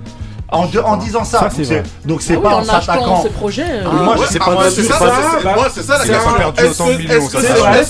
[0.52, 3.24] En, disant ça, ça c'est donc c'est pas oui, en s'attaquant.
[3.34, 3.82] projets.
[3.84, 4.70] Moi, je sais ah, pas.
[4.70, 4.98] C'est ça,
[5.44, 6.36] moi, c'est ça la question.
[6.36, 7.28] perdu autant de millions.
[7.28, 7.84] C'est vrai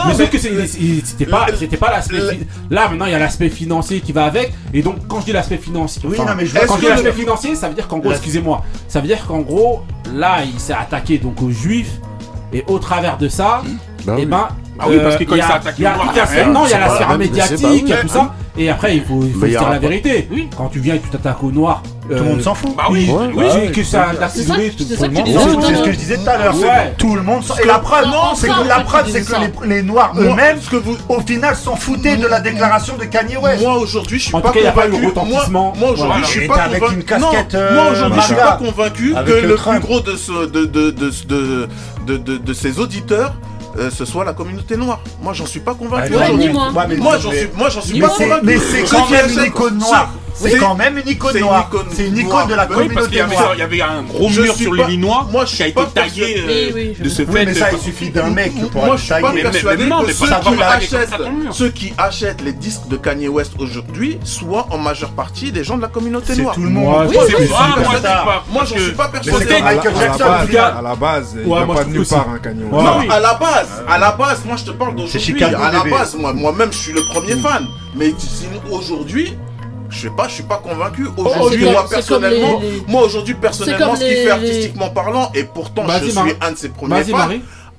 [0.00, 2.40] ah que c'était pas, c'était pas l'aspect.
[2.70, 4.52] Là, maintenant, il y a l'aspect financier qui va avec.
[4.74, 7.12] Et donc, quand je dis l'aspect financier, oui, non, mais je quand je dis l'aspect
[7.12, 9.82] financier, ça veut dire qu'en gros, excusez-moi, ça veut dire qu'en gros,
[10.14, 11.92] là, il s'est attaqué donc aux juifs.
[12.52, 13.62] Et au travers de ça,
[14.04, 14.48] bah eh et ben
[14.80, 15.94] ah oui, parce que quand euh, il s'est attaqué hein.
[16.52, 18.34] Non, il y a la sphère médiatique, tout ça.
[18.56, 20.28] Et après, il faut, se dire la vérité.
[20.56, 22.76] Quand tu viens et tu t'attaques au noir, tout le monde euh, s'en fout.
[22.76, 26.54] Bah oui, bah oui, que ça C'est ce que je disais tout à l'heure.
[26.98, 27.64] Tout le monde s'en fout.
[27.64, 30.58] Et la preuve, non, c'est que la preuve, c'est que les noirs eux-mêmes,
[31.08, 33.62] au final, s'en foutaient de la déclaration de Kanye West.
[33.62, 35.20] Moi aujourd'hui, je suis pas convaincu.
[35.78, 37.04] Moi aujourd'hui, je suis pas convaincu.
[37.72, 40.16] Moi aujourd'hui, je suis pas convaincu que le plus gros de
[40.46, 41.66] de de
[42.06, 43.34] de de ces auditeurs
[43.78, 45.00] euh, ce soit la communauté noire.
[45.22, 46.14] Moi, j'en suis pas convaincu.
[46.14, 46.32] Ouais,
[46.98, 47.30] moi, j'en
[47.80, 48.44] suis, pas convaincu.
[48.44, 49.80] Mais c'est quand même une.
[50.34, 51.70] C'est quand même une icône noire.
[51.92, 53.52] C'est une icône de la communauté noire.
[53.54, 57.24] Il y avait un gros mur sur l'Illinois qui a été tagué euh, de ce
[57.24, 57.44] fait.
[57.44, 61.70] Mais ça, euh, il suffit d'un mec pour Moi, je suis pas persuadé que ceux
[61.70, 65.82] qui achètent les disques de Kanye West aujourd'hui soient en majeure partie des gens de
[65.82, 66.54] la communauté noire.
[66.54, 67.12] C'est tout le monde.
[68.50, 69.60] Moi, je suis pas persuadé.
[69.60, 69.94] Michael
[70.58, 72.72] À la base, il n'a pas de nulle part hein, Kanye West.
[72.72, 75.44] Non, à la base, à la base, moi, je te parle d'aujourd'hui.
[75.44, 77.66] À la base, moi-même, je suis le premier fan.
[77.94, 78.14] Mais
[78.70, 79.36] aujourd'hui,
[79.90, 81.06] je sais pas, je suis pas convaincu.
[81.16, 86.18] Aujourd'hui, moi personnellement, moi aujourd'hui personnellement, ce qu'il fait artistiquement parlant, et pourtant je suis
[86.40, 87.28] un de ses premiers fans.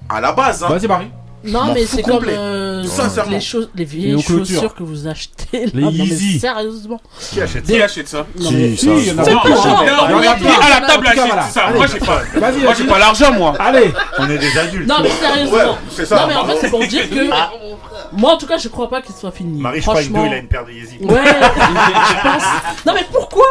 [0.09, 0.67] À la base, hein.
[0.69, 1.11] Vas-y Marie.
[1.43, 2.83] Non, mais c'est comme euh,
[3.29, 5.65] les, choses, vieilles chaussures que vous achetez.
[5.65, 6.39] Là, les Yeezy.
[6.39, 7.01] Sérieusement.
[7.31, 8.75] Qui achète ça Qui achète ça Si, mais...
[8.75, 8.91] ça.
[8.91, 10.65] Il y en a pas.
[10.65, 11.69] à la table achète ça.
[11.73, 12.21] Moi, j'ai pas.
[12.39, 13.53] Moi, j'ai pas l'argent, moi.
[13.59, 13.91] Allez.
[14.19, 14.87] On est des adultes.
[14.87, 15.77] Non, mais sérieusement.
[15.89, 16.21] C'est ça.
[16.21, 17.29] Non, mais en fait, c'est pour dire que.
[17.31, 17.51] Ah.
[18.13, 19.59] Moi, en tout cas, je crois pas qu'il soit fini.
[19.59, 20.99] Marie, je crois il a une paire de Yeezy.
[21.01, 21.21] Ouais.
[22.85, 23.45] Non, mais pourquoi?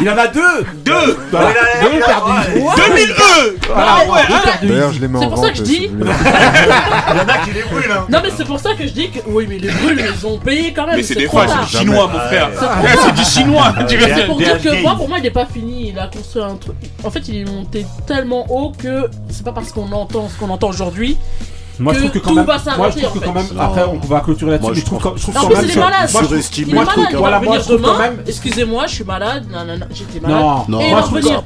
[0.00, 0.40] Il en a deux.
[0.84, 0.92] Deux.
[0.92, 3.56] Deux paires de 2000 E.
[3.74, 4.68] Ah ouais.
[4.68, 5.90] D'ailleurs, je les mets en C'est pour ça que je dis.
[7.10, 8.06] Il y en a qui les brûlent, hein.
[8.08, 9.20] Non, mais c'est pour ça que je dis que.
[9.26, 10.96] Oui, mais les brûles, ils ont payé quand même.
[10.96, 12.50] Mais c'est des fois, c'est du chinois, mon ah, frère.
[13.02, 13.74] C'est du chinois.
[13.76, 15.90] Ah, c'est pour dire que moi, pour moi, il n'est pas fini.
[15.90, 16.76] Il a construit un truc.
[17.04, 20.50] En fait, il est monté tellement haut que c'est pas parce qu'on entend ce qu'on
[20.50, 21.18] entend aujourd'hui
[21.78, 22.46] moi, je trouve que quand même,
[23.58, 25.18] après, on va clôturer là-dessus, mais je trouve quand même,
[26.08, 26.84] surestimé le moi,
[27.58, 30.40] je trouve quand même, excusez-moi, je suis malade, nanana, j'étais malade.
[30.40, 31.42] Non, non, moi, je il y a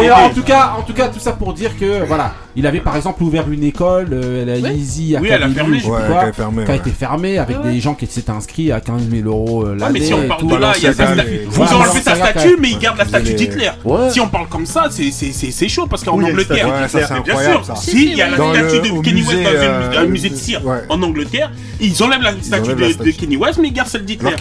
[0.00, 2.32] Mais en tout cas, en tout cas, tout ça pour dire que, voilà.
[2.56, 4.76] Il avait par exemple ouvert une école, euh, la oui.
[4.76, 7.80] Easy oui, fermé, je ouais, quoi, qui a, fermé, qui a été fermée avec des
[7.80, 9.82] gens qui s'étaient inscrits à 15 000 euros l'année.
[9.84, 11.06] Ah, mais si on parle de là, il y a sa.
[11.06, 13.70] Vous ouais, enlevez sa statue, mais il garde la statue d'Hitler.
[14.10, 18.10] Si on parle comme ça, c'est chaud parce qu'en Angleterre, Hitler, bien sûr, sûr, si,
[18.10, 21.50] il y a la statue de Kenny West dans un musée de cire en Angleterre,
[21.80, 24.34] ils enlèvent la statue de, Kenny West, mais ils gardent celle d'Hitler.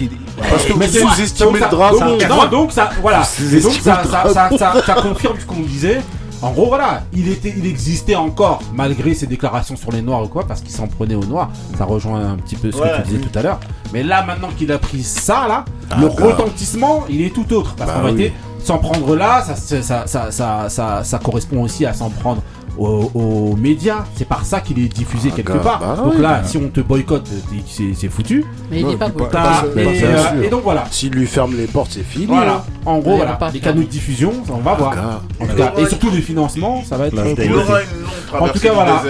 [0.50, 2.18] Parce que mais vous estimez le dragon.
[2.30, 3.24] Non, donc ça, voilà.
[3.24, 6.02] Ça confirme ce qu'on disait.
[6.44, 7.30] En gros, voilà, il,
[7.66, 11.24] existait encore, malgré ses déclarations sur les Noirs ou quoi, parce qu'il s'en prenait aux
[11.24, 11.50] Noirs.
[11.78, 13.60] Ça rejoint un petit peu ce que tu disais tout à l'heure.
[13.94, 15.64] Mais là, maintenant qu'il a pris ça, là,
[15.98, 17.76] le retentissement, il est tout autre.
[17.76, 18.12] Parce qu'en oui.
[18.12, 22.42] réalité, s'en prendre là, ça, correspond aussi à s'en prendre
[22.78, 24.06] aux, médias.
[24.16, 25.80] C'est par ça qu'il est diffusé ah, quelque bah part.
[25.80, 27.30] Bah donc là, si on te boycotte,
[27.68, 28.46] c'est foutu.
[28.72, 30.86] Mais il pas, pas, pas euh, et, donc voilà.
[30.92, 32.26] S'il lui ferme les portes, c'est fini.
[32.26, 32.56] Voilà.
[32.56, 32.64] Hein.
[32.86, 33.38] En gros, voilà.
[33.54, 35.22] Les canaux de diffusion, on va voir.
[35.40, 37.16] En tout cas, et surtout du financement, ça va être.
[37.38, 39.04] Il y aura une En tout cas, voilà.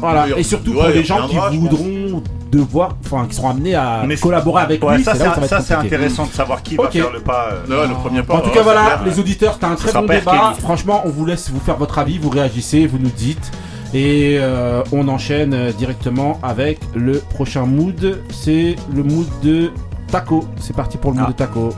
[0.00, 0.26] Voilà.
[0.36, 2.22] Et surtout pour les gens qui voudront
[2.58, 5.04] devoir, enfin, qui seront amenés à collaborer avec lui.
[5.04, 5.14] Ça,
[5.60, 7.50] c'est intéressant de savoir qui va faire le pas.
[7.70, 8.34] Euh, le premier pas.
[8.34, 10.54] En tout hein, cas, voilà, les auditeurs, c'était un très bon débat.
[10.60, 13.50] Franchement, on vous laisse vous faire votre avis, vous réagissez, vous nous dites.
[13.94, 18.20] Et euh, on enchaîne euh, directement avec le prochain mood.
[18.30, 19.70] C'est le mood de
[20.10, 20.44] Taco.
[20.60, 21.32] C'est parti pour le mood ah.
[21.32, 21.72] de Taco.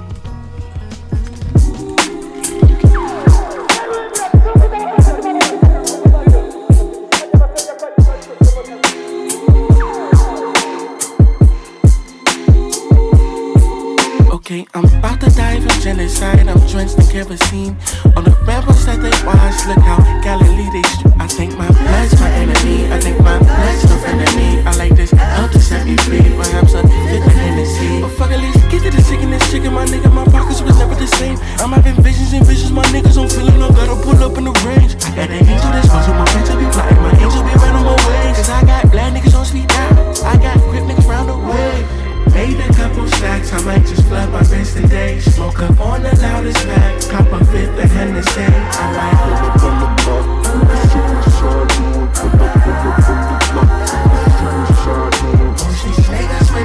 [14.48, 16.48] Okay, I'm about to dive in genocide.
[16.48, 17.76] I'm drenched in kerosene.
[18.16, 21.12] On the rebels that they watch, look how Galilee they shoot.
[21.20, 22.88] I think my blood's my enemy.
[22.88, 24.00] I think my blood's no
[24.40, 24.64] me.
[24.64, 26.24] I like this help to set me free.
[26.32, 28.00] Perhaps a fit the Hennessy.
[28.00, 29.68] But fuck at least get to the chicken and chicken.
[29.76, 31.36] My nigga, my pockets was never the same.
[31.60, 32.72] I'm having visions and visions.
[32.72, 33.60] My niggas don't feeling.
[33.60, 34.96] I gotta pull up in the range.
[35.12, 36.96] I got an angel that's to my angel be flying.
[37.04, 38.32] My angel be right on my way.
[38.32, 40.24] Cause I got black niggas on speed now.
[40.24, 42.07] I got grip niggas round the way.
[42.34, 45.20] Made a couple stacks, I might just flood my face today.
[45.20, 48.42] Smoke up on the loudest pack, cop a fifth of Hennessy.
[48.44, 49.58] I like it.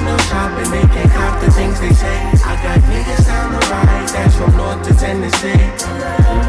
[0.04, 2.18] Most niggas they can't cop the things they say.
[2.44, 6.43] I got niggas down the ride, that's from North to Tennessee.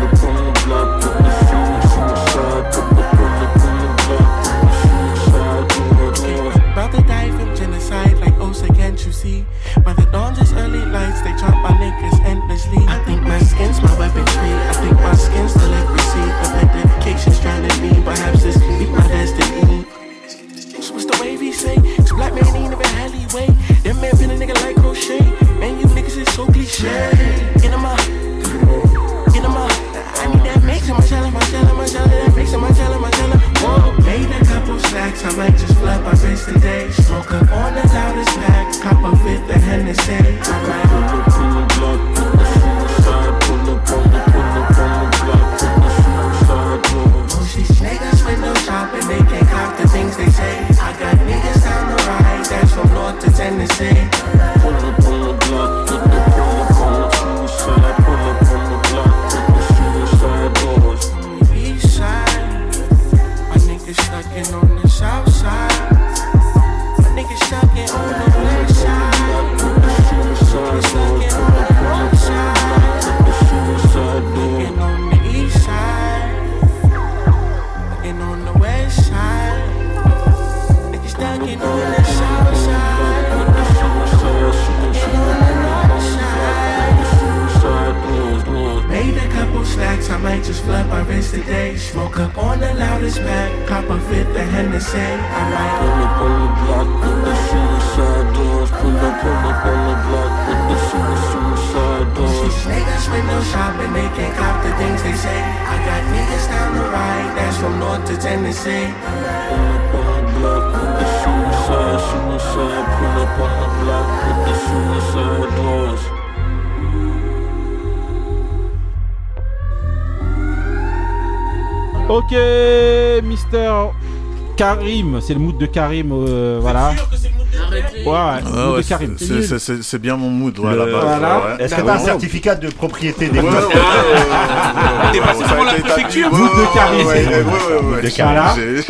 [124.84, 126.90] Karim, c'est le mood de Karim, euh, voilà.
[126.90, 129.16] Ouais, ouais, Ouais, mood ouais, de Karim.
[129.18, 131.02] c'est- c'est- c'est c'est bien mon mood, ouais, à la Le- base.
[131.04, 131.36] voilà.
[131.38, 131.64] ouais.
[131.64, 135.20] Est-ce que t'as un certificat de propriété des Ouais, ouais, ouais, ouais, ouais, ouais, T'es
[135.20, 136.30] ouais, passé ouais, devant ça a la préfecture.
[136.32, 137.06] Mood de Ouais, Karim.
[137.06, 138.02] ouais, ouais, ouais, ouais, Mood ouais.
[138.02, 138.42] de Karim.
[138.56, 138.84] J'ai-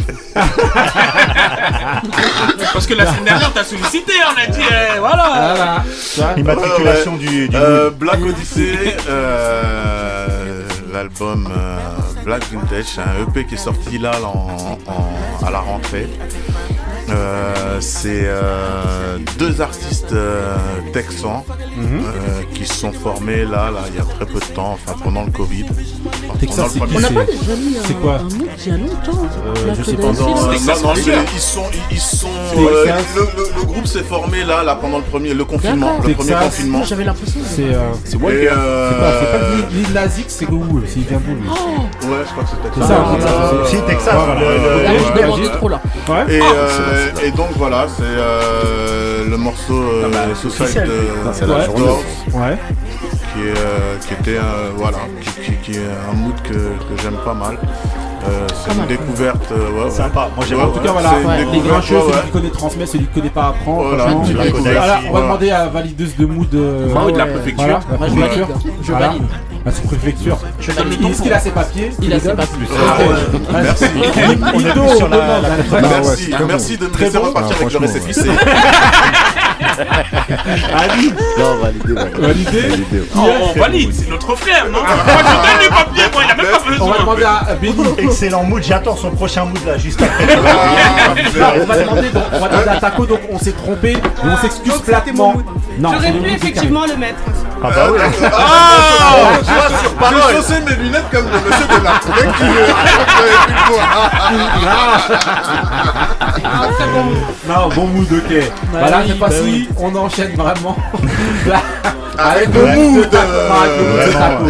[2.73, 5.83] Parce que la semaine dernière, t'as sollicité, on a dit, eh, voilà.
[6.37, 7.27] Immatriculation Ouais, ouais.
[7.27, 7.91] du, du Euh.
[7.91, 10.63] Black Odyssey, euh,
[10.93, 11.77] l'album euh,
[12.25, 15.04] Black Vintage, c'est un EP qui est sorti là en, en-
[15.47, 16.09] à la rentrée.
[17.11, 20.57] Euh, c'est euh, deux artistes euh,
[20.95, 21.43] texans
[21.77, 22.01] Mhm.
[22.07, 24.97] euh, qui se sont formés là, là, il y a très peu de temps, enfin
[25.03, 25.67] pendant le Covid.
[25.69, 28.29] Enfin, Texas, pendant le c'est premier- On n'a pas déjà mis un, C'est quoi un
[28.31, 29.27] il y a longtemps.
[29.47, 30.03] Euh, je sais pas.
[30.13, 30.37] Non,
[30.95, 32.27] c'est- ils sont, ils, ils sont.
[32.57, 32.87] Euh,
[33.17, 36.07] le, le- le groupe s'est formé là, là pendant le premier, le confinement, D'accord.
[36.09, 36.45] le premier Texas.
[36.47, 36.85] confinement.
[36.85, 37.41] J'avais l'impression.
[37.41, 38.49] que- C'est c'est Walker.
[38.57, 41.21] euh, C'est pas, c'est pas l'île- l'île Nazik, c'est où C'est il vient
[42.27, 42.89] je crois que c'est C'est Texas.
[42.89, 44.99] ça, Ouais, Texas, ouais, c'est- ouais, Si, Texas, ouais, le- ouais, le- ouais, Là, ouais,
[44.99, 45.23] je ouais.
[45.23, 45.81] demandais trop là.
[46.09, 46.35] Ouais.
[46.35, 51.83] Et, Ah, euh, et donc voilà, c'est euh, le morceau euh, de c'est la de
[52.33, 52.59] Ouais.
[53.33, 57.17] qui, euh, qui était euh, voilà, qui, qui- qui est un mood que, que j'aime
[57.25, 57.57] pas mal.
[58.27, 59.91] Euh, c'est une découverte, euh, ouais, ouais.
[59.91, 60.29] Sympa.
[60.35, 61.11] Moi, j'aime Ouais, En tout cas, voilà,
[61.53, 63.83] les grincheux, celui qui connaît transmet, celui qui connaît pas apprend.
[63.83, 66.49] Voilà, on va demander à valideuse de mood.
[66.55, 67.65] euh, Bah de la préfecture.
[67.65, 68.97] Voilà, la Moi, je préfecture.
[68.99, 69.23] valide.
[69.65, 70.39] La sous-préfecture.
[70.61, 72.67] Est-ce qu'il a ses papiers Il a ses papiers.
[72.71, 73.63] Ah ouais.
[73.63, 73.85] Merci.
[76.33, 78.29] Ah ouais, Merci, de me laisser repartir Ah, avec le récépissé.
[80.75, 82.21] Ali, Non, validé, validé.
[82.21, 82.61] validé.
[82.69, 83.03] Validé.
[83.17, 83.21] Oh,
[83.55, 84.89] on valide, c'est notre frère, non Moi,
[85.19, 86.99] je donne les papiers, moi, il a même pas On va besoin.
[87.01, 87.85] demander à Benny.
[87.99, 88.63] Excellent mood.
[88.63, 90.27] J'attends son prochain mood là, juste après.
[91.41, 93.99] Ah, on va demander, donc, on va demander à Taco, donc on s'est trompé, et
[94.25, 95.35] on s'excuse platement.
[95.81, 97.21] J'aurais pu effectivement le mettre.
[97.67, 97.99] Ah bah oui.
[98.31, 102.77] Ah Tu vois, sur parole J'ai chaussé mes lunettes comme le monsieur de la préfecture.
[103.17, 103.55] J'avais plus
[106.69, 107.15] le Karim.
[107.49, 108.33] Non, bon mood, ok.
[108.71, 109.69] voilà, oui, cette bah fois-ci, oui.
[109.79, 110.77] on enchaîne vraiment.
[111.47, 111.63] Là,
[112.19, 113.23] Avec le le mood de mood, Taco.
[113.31, 114.45] euh, avec le mood de Taco.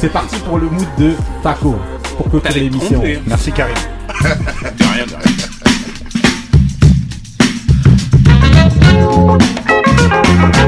[0.00, 1.76] C'est parti pour le mood de Taco.
[2.16, 3.02] Pour clôturer l'émission.
[3.26, 3.74] Merci Karim.
[4.20, 5.36] De rien, de rien.
[10.42, 10.59] How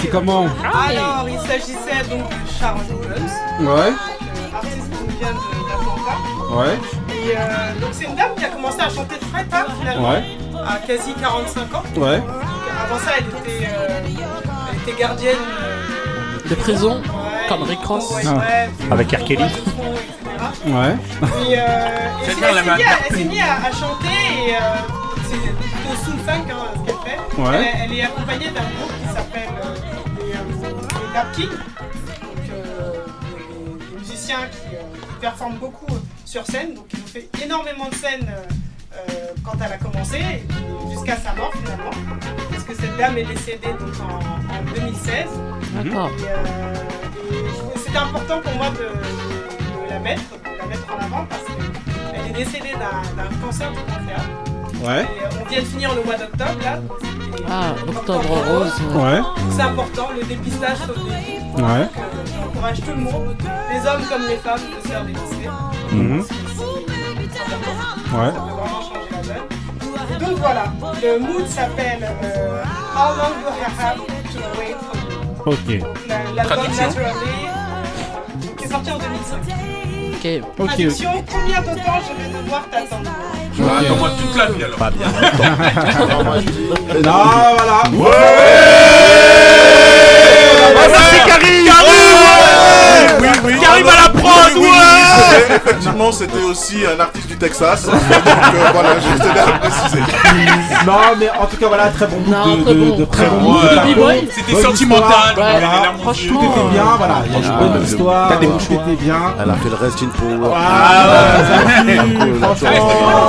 [0.00, 3.66] c'est comment Alors, il s'agissait donc de Jones.
[3.68, 3.92] Ouais.
[4.54, 6.14] artiste qui vient de- d'Atlanta.
[6.50, 6.78] Ouais.
[7.10, 10.22] Et euh, donc c'est une dame qui a commencé à chanter très tard finalement, Ouais.
[10.68, 11.82] à quasi 45 ans.
[11.96, 12.22] Ouais.
[12.84, 14.00] Avant ça, elle était, euh,
[14.72, 18.10] elle était gardienne euh, De prison, ouais, comme Rick Ross.
[18.14, 18.34] ouais, Ah.
[18.34, 19.24] ouais, Avec R.
[19.24, 19.44] Kelly.
[20.66, 20.96] Ouais.
[21.48, 22.76] Et, euh, et C'est elle s'est mise à,
[23.08, 24.18] elle s'est mise à, à chanter
[24.48, 24.58] et euh,
[25.28, 27.40] c'est plutôt soul funk hein, ce qu'elle fait.
[27.40, 27.72] Ouais.
[27.74, 28.92] Elle, elle est accompagnée d'un groupe
[29.32, 29.74] s'appelle euh,
[30.18, 31.46] les, euh, les.
[31.46, 32.92] Donc, euh,
[33.36, 35.86] des, des musiciens qui, euh, qui performent beaucoup
[36.24, 36.74] sur scène.
[36.74, 38.30] Donc ils ont fait énormément de scènes
[39.42, 40.18] quand elle a commencé,
[40.90, 41.90] jusqu'à sa mort finalement.
[42.50, 44.18] Parce que cette dame est décédée donc, en,
[44.54, 45.26] en 2016.
[45.72, 46.10] D'accord.
[46.20, 46.74] Euh,
[47.76, 52.30] c'était important pour moi de, de la mettre, de la mettre en avant parce qu'elle
[52.30, 54.86] est décédée d'un cancer du pancréas.
[54.86, 55.02] Ouais.
[55.04, 56.76] Et, on vient de finir le mois d'octobre là.
[56.76, 56.98] donc
[57.50, 58.72] Ah, Octobre Rose.
[58.94, 59.20] Ouais.
[59.50, 61.62] C'est important, le dépistage des.
[61.62, 61.62] Ouais.
[61.62, 63.36] Donc, euh, j'encourage tout le monde,
[63.72, 65.48] les hommes comme les femmes, de se faire dépister.
[68.14, 68.32] Ouais.
[68.32, 69.46] Ça peut vraiment changer la donne.
[70.14, 70.64] Et donc voilà,
[71.02, 72.62] le mood s'appelle euh,
[72.94, 75.18] How long do I have to wait for you?
[75.46, 75.68] Ok.
[76.08, 76.86] La- L'album Traduction.
[76.86, 77.48] Naturally,
[78.56, 79.81] qui est sorti en 2005.
[80.24, 80.28] Ok.
[80.56, 80.66] Ok.
[80.68, 83.10] Traduction, combien de temps je vais devoir t'attendre
[83.60, 84.78] Ah, Attends-moi toute la vie alors.
[84.78, 85.08] Pas bien.
[87.02, 87.24] Non,
[87.56, 87.82] voilà.
[93.20, 93.58] Oui, oui.
[93.58, 95.56] Qui arrive à la prod, Oui, oui, ouais.
[95.56, 97.84] Effectivement, c'était aussi un artiste du Texas.
[97.86, 100.02] Donc euh, voilà, je tenais à le préciser.
[100.86, 102.96] Non, mais en tout cas, voilà, très bon Non, de, très de, bon.
[102.96, 103.52] de très bon Ouais.
[103.52, 103.70] mood.
[103.86, 104.28] De B-boy.
[104.34, 106.12] C'était bonne sentimental, histoire, ouais, voilà.
[106.14, 106.28] yeux.
[106.28, 107.14] Tout était bien, voilà.
[107.26, 109.16] Il y a une bonne histoire, T'as des tout était bien.
[109.42, 110.52] Elle a fait le reste in power.
[110.54, 112.68] Ah, ouais, cool, franchement.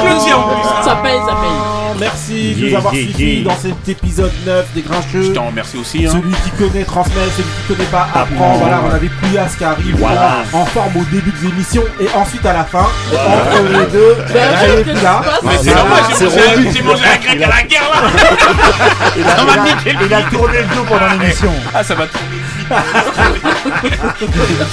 [0.03, 0.81] Le tien, en plus, hein.
[0.83, 1.82] Ça paye, ça paye.
[1.99, 3.43] Merci de nous avoir yeah, suivis yeah.
[3.43, 5.21] dans cet épisode 9 des Grincheux.
[5.23, 6.05] Je t'en remercie aussi.
[6.05, 6.11] Hein.
[6.11, 8.57] Celui qui connaît transmet, celui qui connaît pas apprend.
[8.57, 10.43] Voilà, on avait Pouillas qui arrive Voilà.
[10.53, 12.87] en forme au début de l'émission et ensuite à la fin.
[13.11, 15.75] Entre les deux, Mais là, est plus c'est Voilà.
[15.75, 16.03] normal,
[16.73, 18.01] j'ai mangé, la grecque à la guerre là.
[19.15, 21.51] Il a tourné le dos pendant l'émission.
[21.73, 22.42] Ah, ça va tourner.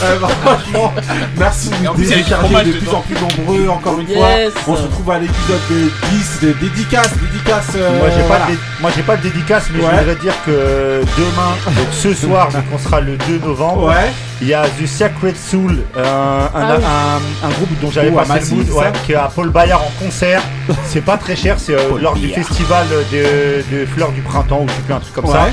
[0.02, 0.92] Euh, franchement,
[1.36, 2.98] merci de a télécharger fromage de plus dedans.
[2.98, 4.52] en plus nombreux, encore une Yes.
[4.54, 4.74] fois.
[4.74, 7.10] On se retrouve à l'épisode de 10 de dédicace.
[7.18, 7.66] Dédicace.
[7.76, 9.90] euh, Moi j'ai pas, de dé- moi, j'ai pas de dédicace, mais Ouais.
[9.92, 14.12] je voudrais dire que demain, donc ce soir, donc on sera le 2 novembre, Ouais.
[14.40, 16.84] il y a The Sacred Soul, euh, un, Ah oui.
[16.84, 20.04] un- un groupe dont j'avais passé le ouais, ça qui est à Paul Bayard en
[20.04, 20.42] concert.
[20.86, 24.68] C'est pas très cher, c'est euh, lors du festival de, de Fleurs du Printemps ou
[24.68, 25.48] je sais plus, un truc comme ça.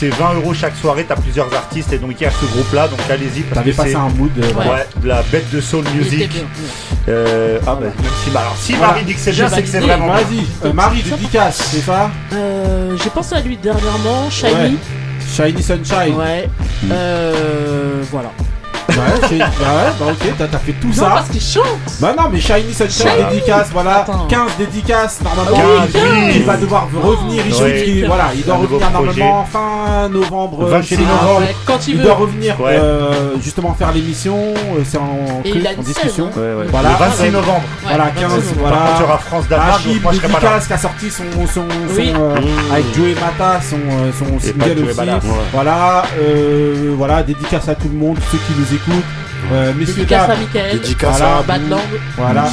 [0.00, 2.72] C'est 20 euros chaque soirée, t'as plusieurs artistes et donc il y a ce groupe
[2.72, 3.42] là, donc allez-y.
[3.42, 4.30] parce T'avais que passé c'est- un mood.
[4.38, 4.52] euh, Ouais.
[4.54, 4.70] voilà.
[4.72, 6.30] Ouais, de la bête de soul music.
[7.06, 7.92] Euh, ah bah, même
[8.24, 8.92] si, bah alors, si Voilà.
[8.94, 10.14] Marie dit que c'est J'ai bien, c'est que c'est vraiment bien.
[10.14, 14.78] Vas-y, euh, Marie, dédicace, c'est ça Euh, J'ai pensé à lui dernièrement, Shiny.
[15.36, 16.14] Shiny Sunshine.
[16.16, 16.48] Ouais.
[16.90, 18.02] Euh.
[18.10, 18.30] Voilà.
[18.90, 21.10] Ouais, j'ai- bah ouais, bah ok, t'as t'as fait tout Non, ça.
[21.10, 21.64] parce qu'il chante.
[22.00, 23.24] Bah non, mais Shiny Sunshine Shiny.
[23.30, 24.26] dédicace, voilà, Attends.
[24.28, 25.58] 15 dédicaces normalement.
[25.60, 26.32] Ah oui, 15, oui.
[26.36, 27.84] Il va devoir revenir, il, Ouais.
[27.88, 29.20] il- voilà, il doit Un nouveau revenir projet.
[29.20, 31.22] normalement fin novembre, euh, 26 chez les novembre.
[31.28, 31.38] gens.
[31.40, 32.04] Ouais, quand il Il veut.
[32.04, 32.70] doit revenir Ouais.
[32.80, 36.30] euh, justement faire l'émission, euh, c'est en, Et truc, il a en une discussion.
[36.32, 36.66] scène, Ouais, ouais.
[36.70, 36.88] Voilà.
[36.90, 37.62] le 26 novembre.
[37.82, 38.76] Voilà, Ouais, 15, 26 voilà.
[38.76, 40.40] Contre, il y aura France-Danemark, donc Achille moi je serai pas là.
[40.40, 42.12] Dédicace qui a sorti son, son, son, Oui.
[42.16, 42.72] euh, Mmh.
[42.72, 44.96] avec Joey Mata, son, euh, son Et pas single Joey aussi.
[44.96, 45.24] Badass.
[45.24, 45.30] Ouais.
[45.52, 49.04] Voilà, euh, voilà, dédicace à tout le monde, ceux qui nous écoutent.
[49.52, 50.80] Euh, messieurs, Dédicace dames, à Michael.
[50.80, 51.36] Dédicace Voilà.
[51.38, 51.80] à Bad Langue.
[52.16, 52.44] voilà.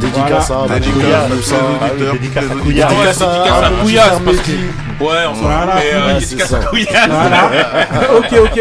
[0.00, 1.56] Dédicace à Dédicace à.
[1.80, 2.90] Ah oui, dédicace à Couillard.
[2.90, 5.04] Ouais, Dédicace à- dédicace à à Couillard, Frère parce que.
[5.04, 5.74] Ouais, on s'en Voilà.
[5.76, 6.66] mais euh, dédicace à ça.
[6.66, 7.08] Couillard.
[7.08, 7.50] Voilà.
[8.18, 8.60] ok, ok.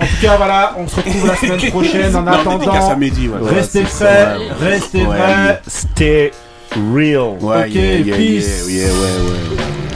[0.00, 2.16] En tout cas, voilà, on se retrouve la semaine prochaine.
[2.16, 2.96] En Non, dédicace à attendant,
[3.54, 4.06] restez frais,
[4.58, 5.60] ça, restez vrais.
[5.68, 6.32] Stay
[6.94, 7.36] real.
[7.40, 8.64] Ok, peace.
[8.66, 9.91] ouais, ouais.